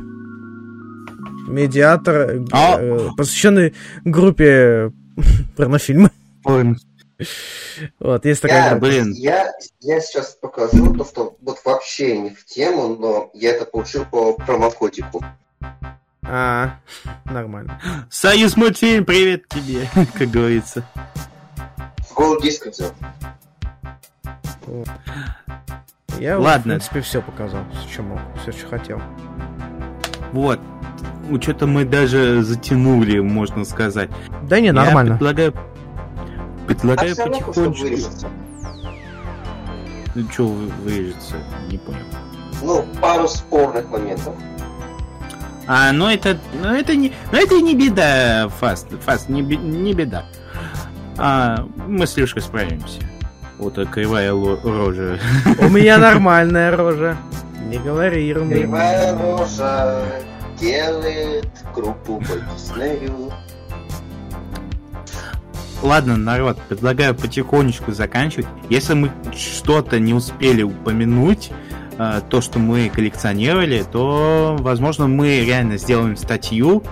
[1.46, 2.78] Медиатор, э, А.
[2.80, 4.92] э, посвященный группе
[5.56, 6.10] порнофильмы.
[6.44, 6.76] Ой,
[8.00, 8.86] Вот, есть такая Я, группа.
[8.86, 9.12] блин.
[9.12, 9.50] я,
[9.80, 14.34] я сейчас покажу то, что вот вообще не в тему, но я это получил по
[14.34, 15.24] промокодику.
[16.30, 16.74] А,
[17.24, 17.80] нормально.
[18.10, 20.84] Союз мультфильм, привет тебе, как говорится.
[22.06, 22.92] С голый диск взял.
[26.18, 26.60] Я, Ладно.
[26.74, 29.00] в принципе, все показал, что мог, все, что хотел.
[30.32, 30.60] Вот.
[31.40, 34.10] Что-то мы даже затянули, можно сказать.
[34.42, 35.12] Да не, Я нормально.
[35.16, 38.28] предлагаю, А предлагаю равно кое-что потихонечку.
[40.14, 41.36] Ну, что вырежется,
[41.70, 41.98] не понял.
[42.62, 44.34] Ну, пару спорных моментов.
[45.68, 50.24] А, ну это, ну это не, ну это не беда, Фаст, Фаст, не, не беда.
[51.18, 53.00] А, мы с Лешкой справимся.
[53.58, 55.18] Вот такая кривая рожа.
[55.58, 57.18] У меня нормальная рожа.
[57.66, 58.60] Не говори ерунды.
[58.60, 60.04] Кривая рожа
[60.58, 63.30] делает группу по Диснею.
[65.82, 68.46] Ладно, народ, предлагаю потихонечку заканчивать.
[68.70, 71.50] Если мы что-то не успели упомянуть,
[71.98, 76.82] э, то, что мы коллекционировали, то, возможно, мы реально сделаем статью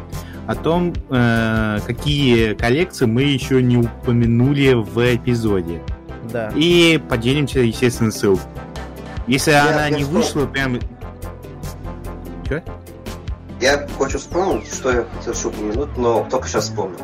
[0.47, 5.81] о том, э, какие коллекции мы еще не упомянули в эпизоде.
[6.33, 6.53] Да.
[6.55, 8.45] И поделимся, естественно, ссылкой.
[9.27, 10.23] Если Я- она я не вспомнил.
[10.25, 10.79] вышла, прям...
[12.49, 12.63] Чё?
[13.61, 16.99] Я хочу вспомнить, что я хотел упомянуть, но только сейчас вспомнил.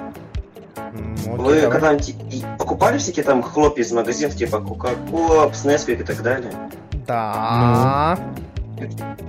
[1.25, 2.15] Окей, Вы когда-нибудь
[2.59, 6.53] покупали всякие там хлопья из магазинов, типа Coca-Cola, Nesquik и так далее?
[7.07, 8.19] Да.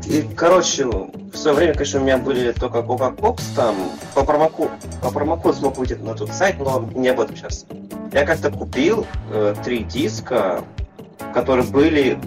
[0.05, 3.75] И, короче, в свое время, конечно, у меня были только Coca-Cola, там
[4.15, 4.69] по промоку,
[5.01, 7.65] по промокоду смог выйти на тот сайт, но не об этом сейчас.
[8.11, 10.61] Я как-то купил э, три диска,
[11.33, 12.17] которые были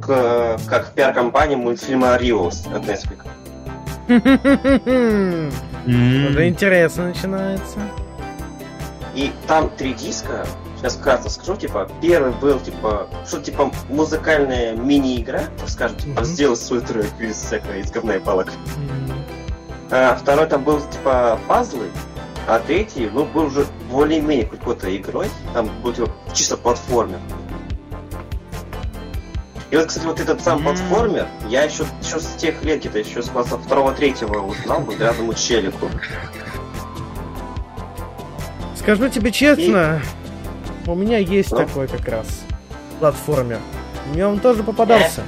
[0.00, 2.84] к- как пиар-компания мультфильма Риос от.
[4.08, 5.50] М,
[5.86, 7.78] Уже интересно начинается.
[9.14, 10.46] И там три диска,
[10.78, 16.24] сейчас кратко скажу, типа, первый был, типа, что типа музыкальная мини-игра, так скажем, типа, Мгм.
[16.24, 18.48] сделать свой трек из всякого, из говна и палок.
[18.76, 19.12] М,
[19.90, 21.86] А второй там был, типа, пазлы,
[22.48, 27.18] а третий, ну, был уже более-менее какой-то игрой, там был, типа, чисто платформер.
[29.70, 30.64] И вот, кстати, вот этот сам М.
[30.64, 35.34] платформер, я еще, еще с тех лет, где-то еще с класса второго-третьего узнал благодаря одному
[35.34, 35.88] челику.
[38.76, 40.00] Скажу тебе честно,
[40.86, 41.58] у меня есть Ну?
[41.58, 42.26] такой как раз
[43.00, 43.58] платформер.
[44.12, 45.22] Мне он тоже попадался.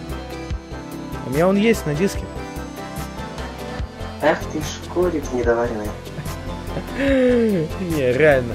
[1.26, 2.22] У меня он есть на диске.
[4.22, 5.89] Ах ты, шкурик недоваренный.
[6.97, 8.55] Не, реально.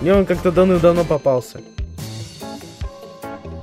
[0.00, 1.60] Мне он как-то давно-давно попался.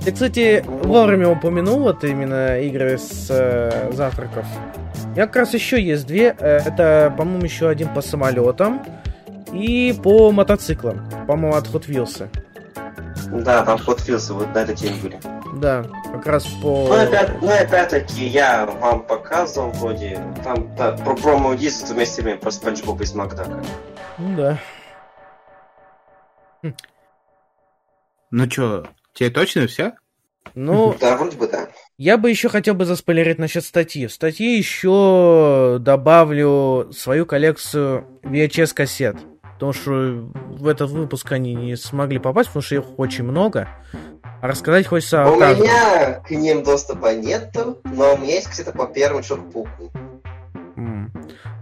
[0.04, 4.46] Ты, кстати, вовремя упомянул вот именно игры с э, завтраков.
[5.04, 6.36] У меня как раз еще есть две.
[6.38, 8.82] Э, Это, по-моему, еще один по самолетам
[9.52, 11.08] и по мотоциклам.
[11.26, 12.28] По-моему, от Hot Wheels.
[13.30, 15.20] Да, там Hot Wheels вот на этой теме были.
[15.56, 16.88] Да, как раз по...
[16.88, 22.50] Ну, опять, ну, опять-таки, я вам показывал вроде, там, да, про промо-диск вместе с про
[22.50, 23.62] Спанч Боба из Макдака.
[24.18, 24.58] Ну да.
[28.30, 28.84] Ну чё,
[29.14, 29.94] тебе точно все?
[30.54, 31.68] Ну, Да, вроде бы да.
[31.96, 34.06] Я бы еще хотел бы заспойлерить насчет статьи.
[34.06, 39.16] В статье еще добавлю свою коллекцию VHS-кассет.
[39.56, 39.90] Потому что
[40.50, 43.68] в этот выпуск они не смогли попасть, потому что их очень много.
[44.42, 45.64] А рассказать хочется о У каждом.
[45.66, 49.90] меня к ним доступа нету, но у меня есть где-то по первому Человеку-пауку.
[50.76, 51.10] М.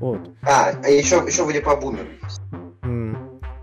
[0.00, 0.18] Вот.
[0.42, 2.08] А, а еще, еще вроде по Бумеру.
[2.82, 3.16] М.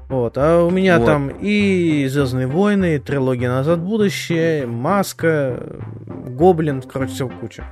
[0.07, 1.05] Вот, а у меня Вот.
[1.05, 5.57] там и Звездные войны, и трилогия Назад в будущее, Маска,
[6.05, 7.65] Гоблин, короче, все куча.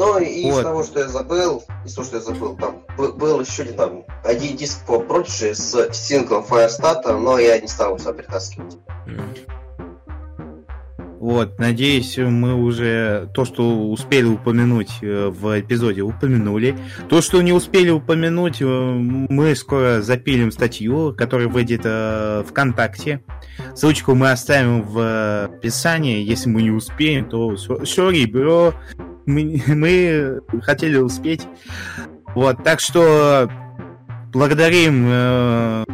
[0.00, 0.62] Ну, и из Вот.
[0.62, 4.04] того, что я забыл, из того, что я забыл, там бы- был еще один, там,
[4.24, 8.78] один диск по Prodigy с синглом Firestarter, но я не стал его сюда притаскивать.
[11.18, 16.78] Вот, надеюсь, мы уже то, что успели упомянуть э, в эпизоде, упомянули.
[17.10, 23.22] То, что не успели упомянуть, э, мы скоро запилим статью, которая выйдет э, ВКонтакте.
[23.74, 26.24] Ссылочку мы оставим в описании.
[26.24, 28.72] Если мы не успеем, то sorry, бро.
[29.30, 31.46] Мы, мы хотели успеть.
[32.34, 33.50] Вот, так что
[34.32, 35.84] благодарим э,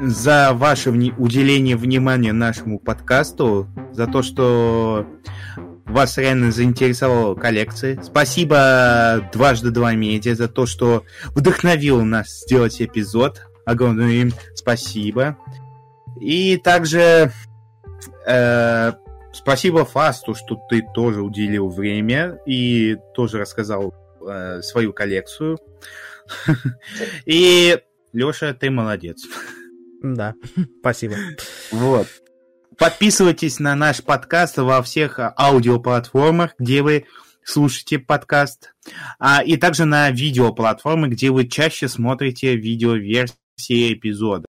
[0.00, 5.06] за ваше вни- уделение внимания нашему подкасту, за то, что
[5.86, 8.02] вас реально заинтересовала коллекция.
[8.02, 11.04] Спасибо дважды два медиа за то, что
[11.34, 13.46] вдохновил нас сделать эпизод.
[13.64, 15.38] Огромное им спасибо.
[16.20, 17.32] И также
[18.26, 18.92] э,
[19.32, 23.94] спасибо Фасту, что ты тоже уделил время и тоже рассказал
[24.26, 25.58] э, свою коллекцию.
[27.26, 27.78] И
[28.12, 29.24] Леша, ты молодец.
[30.02, 30.34] Да,
[30.80, 31.16] спасибо.
[31.70, 32.06] Вот.
[32.78, 37.06] Подписывайтесь на наш подкаст во всех аудиоплатформах, где вы
[37.42, 38.74] слушаете подкаст,
[39.18, 44.46] а, и также на видеоплатформы, где вы чаще смотрите видеоверсии эпизода.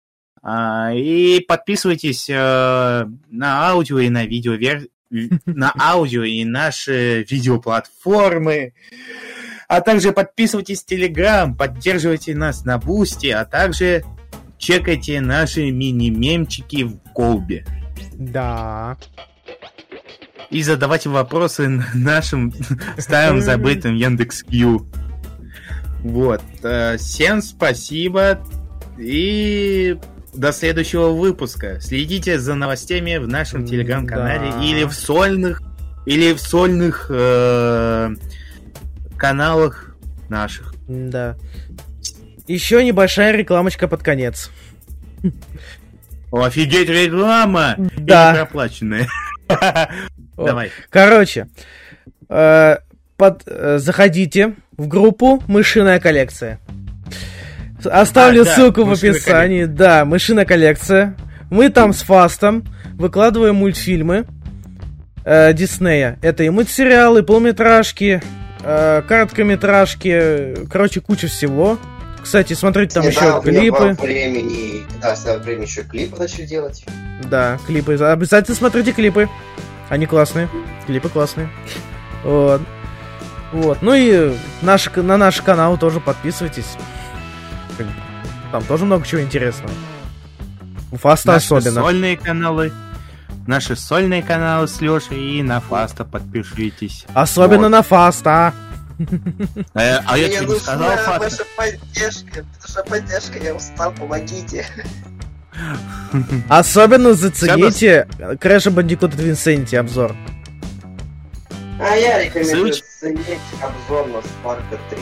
[0.49, 4.87] А, и подписывайтесь э, на аудио и на видеовер...
[5.45, 8.73] на аудио и наши видеоплатформы.
[9.67, 14.05] А также подписывайтесь в Телеграм, поддерживайте нас на Boosty, а также
[14.57, 17.67] чекайте наши мини-мемчики в колбе.
[18.15, 18.99] Да.
[20.51, 22.55] И задавайте вопросы нашим
[22.99, 24.87] старым забытым Яндекс.Кью.
[26.05, 26.43] Вот.
[26.63, 28.39] э, Всем спасибо.
[28.97, 29.99] И
[30.37, 31.81] до следующего выпуска.
[31.81, 34.63] Следите за новостями в нашем телеграм-канале да.
[34.63, 35.63] или в сольных
[36.07, 38.15] или в сольных э,
[39.17, 39.97] каналах
[40.29, 40.75] наших.
[40.89, 41.37] Да.
[42.47, 44.51] Еще небольшая рекламочка под конец.
[46.31, 47.75] Офигеть, реклама!
[47.99, 48.33] Да.
[48.33, 49.09] И проплаченная.
[50.37, 50.71] Давай.
[50.91, 51.49] Короче,
[52.29, 52.77] э,
[53.17, 56.61] под, э, заходите в группу «Мышиная коллекция».
[57.87, 59.65] Оставлю А, да, ссылку в «Мышиная описании.
[59.65, 61.17] Да, «Мышиная коллекция».
[61.51, 62.65] Мы там с Фастом
[62.95, 64.27] выкладываем мультфильмы
[65.25, 66.19] э, Диснея.
[66.23, 68.23] Это и мультсериалы, полуметражки,
[68.63, 71.79] э, короткометражки, короче, куча всего.
[72.23, 73.97] Кстати, смотрите там еще клипы.
[74.01, 76.85] времени, да, в времени еще клипы начали делать.
[77.31, 77.95] Да, клипы.
[77.95, 79.29] Обязательно смотрите клипы.
[79.89, 80.49] Они классные.
[80.87, 81.49] Клипы классные.
[82.25, 82.61] Вот.
[83.53, 83.79] Вот.
[83.81, 86.77] Ну и наш, на наш канал тоже подписывайтесь.
[88.53, 89.73] Там тоже много чего интересного.
[90.93, 91.83] У Фаста Наши особенно.
[91.83, 92.73] сольные каналы.
[93.47, 97.05] Наши сольные каналы с Лешей и на Фаста подпишитесь.
[97.15, 97.69] Особенно Вот.
[97.71, 98.55] на Фаста.
[99.75, 101.21] Э, а я Мне что не нужна сказал, Фаста?
[101.21, 104.67] ваша поддержка, ваша поддержка, я устал, помогите.
[106.49, 108.07] Особенно зацените
[108.41, 110.15] Крэша Бандикута Винсенти обзор.
[111.79, 112.85] А я рекомендую Ссылочки.
[112.97, 114.99] оценить обзор на Спарка 3.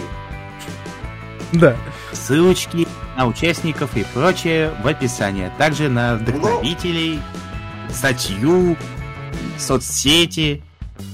[1.55, 1.77] Да.
[2.13, 2.87] Ссылочки
[3.17, 5.47] на участников и прочее в описании.
[5.47, 7.23] а Также на вдохновителей,
[7.91, 8.77] статью,
[9.59, 10.63] соцсети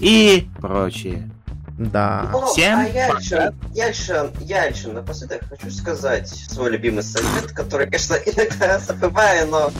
[0.00, 1.30] и прочее.
[1.78, 2.28] Да.
[2.32, 3.20] Ну, Всем а я пока.
[3.20, 9.48] еще, я еще, я еще напоследок хочу сказать свой любимый совет, который, конечно, иногда забываю,
[9.48, 9.72] но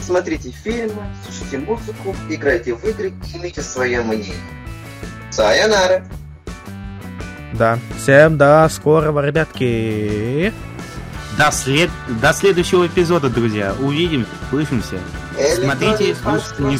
[0.00, 4.34] смотрите фильмы, слушайте музыку, играйте в игры и имейте свое мнение.
[5.30, 6.04] Сайонара!
[7.54, 7.78] Да.
[7.98, 10.52] Всем до скорого, ребятки.
[11.38, 11.90] До, след...
[12.20, 13.74] До следующего эпизода, друзья.
[13.80, 14.98] Увидимся, слышимся.
[15.56, 16.78] Смотрите, слушайте, не-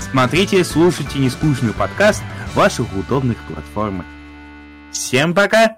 [0.00, 2.22] Смотрите, слушайте нескучный подкаст
[2.52, 4.06] в ваших удобных платформах.
[4.92, 5.76] Всем пока!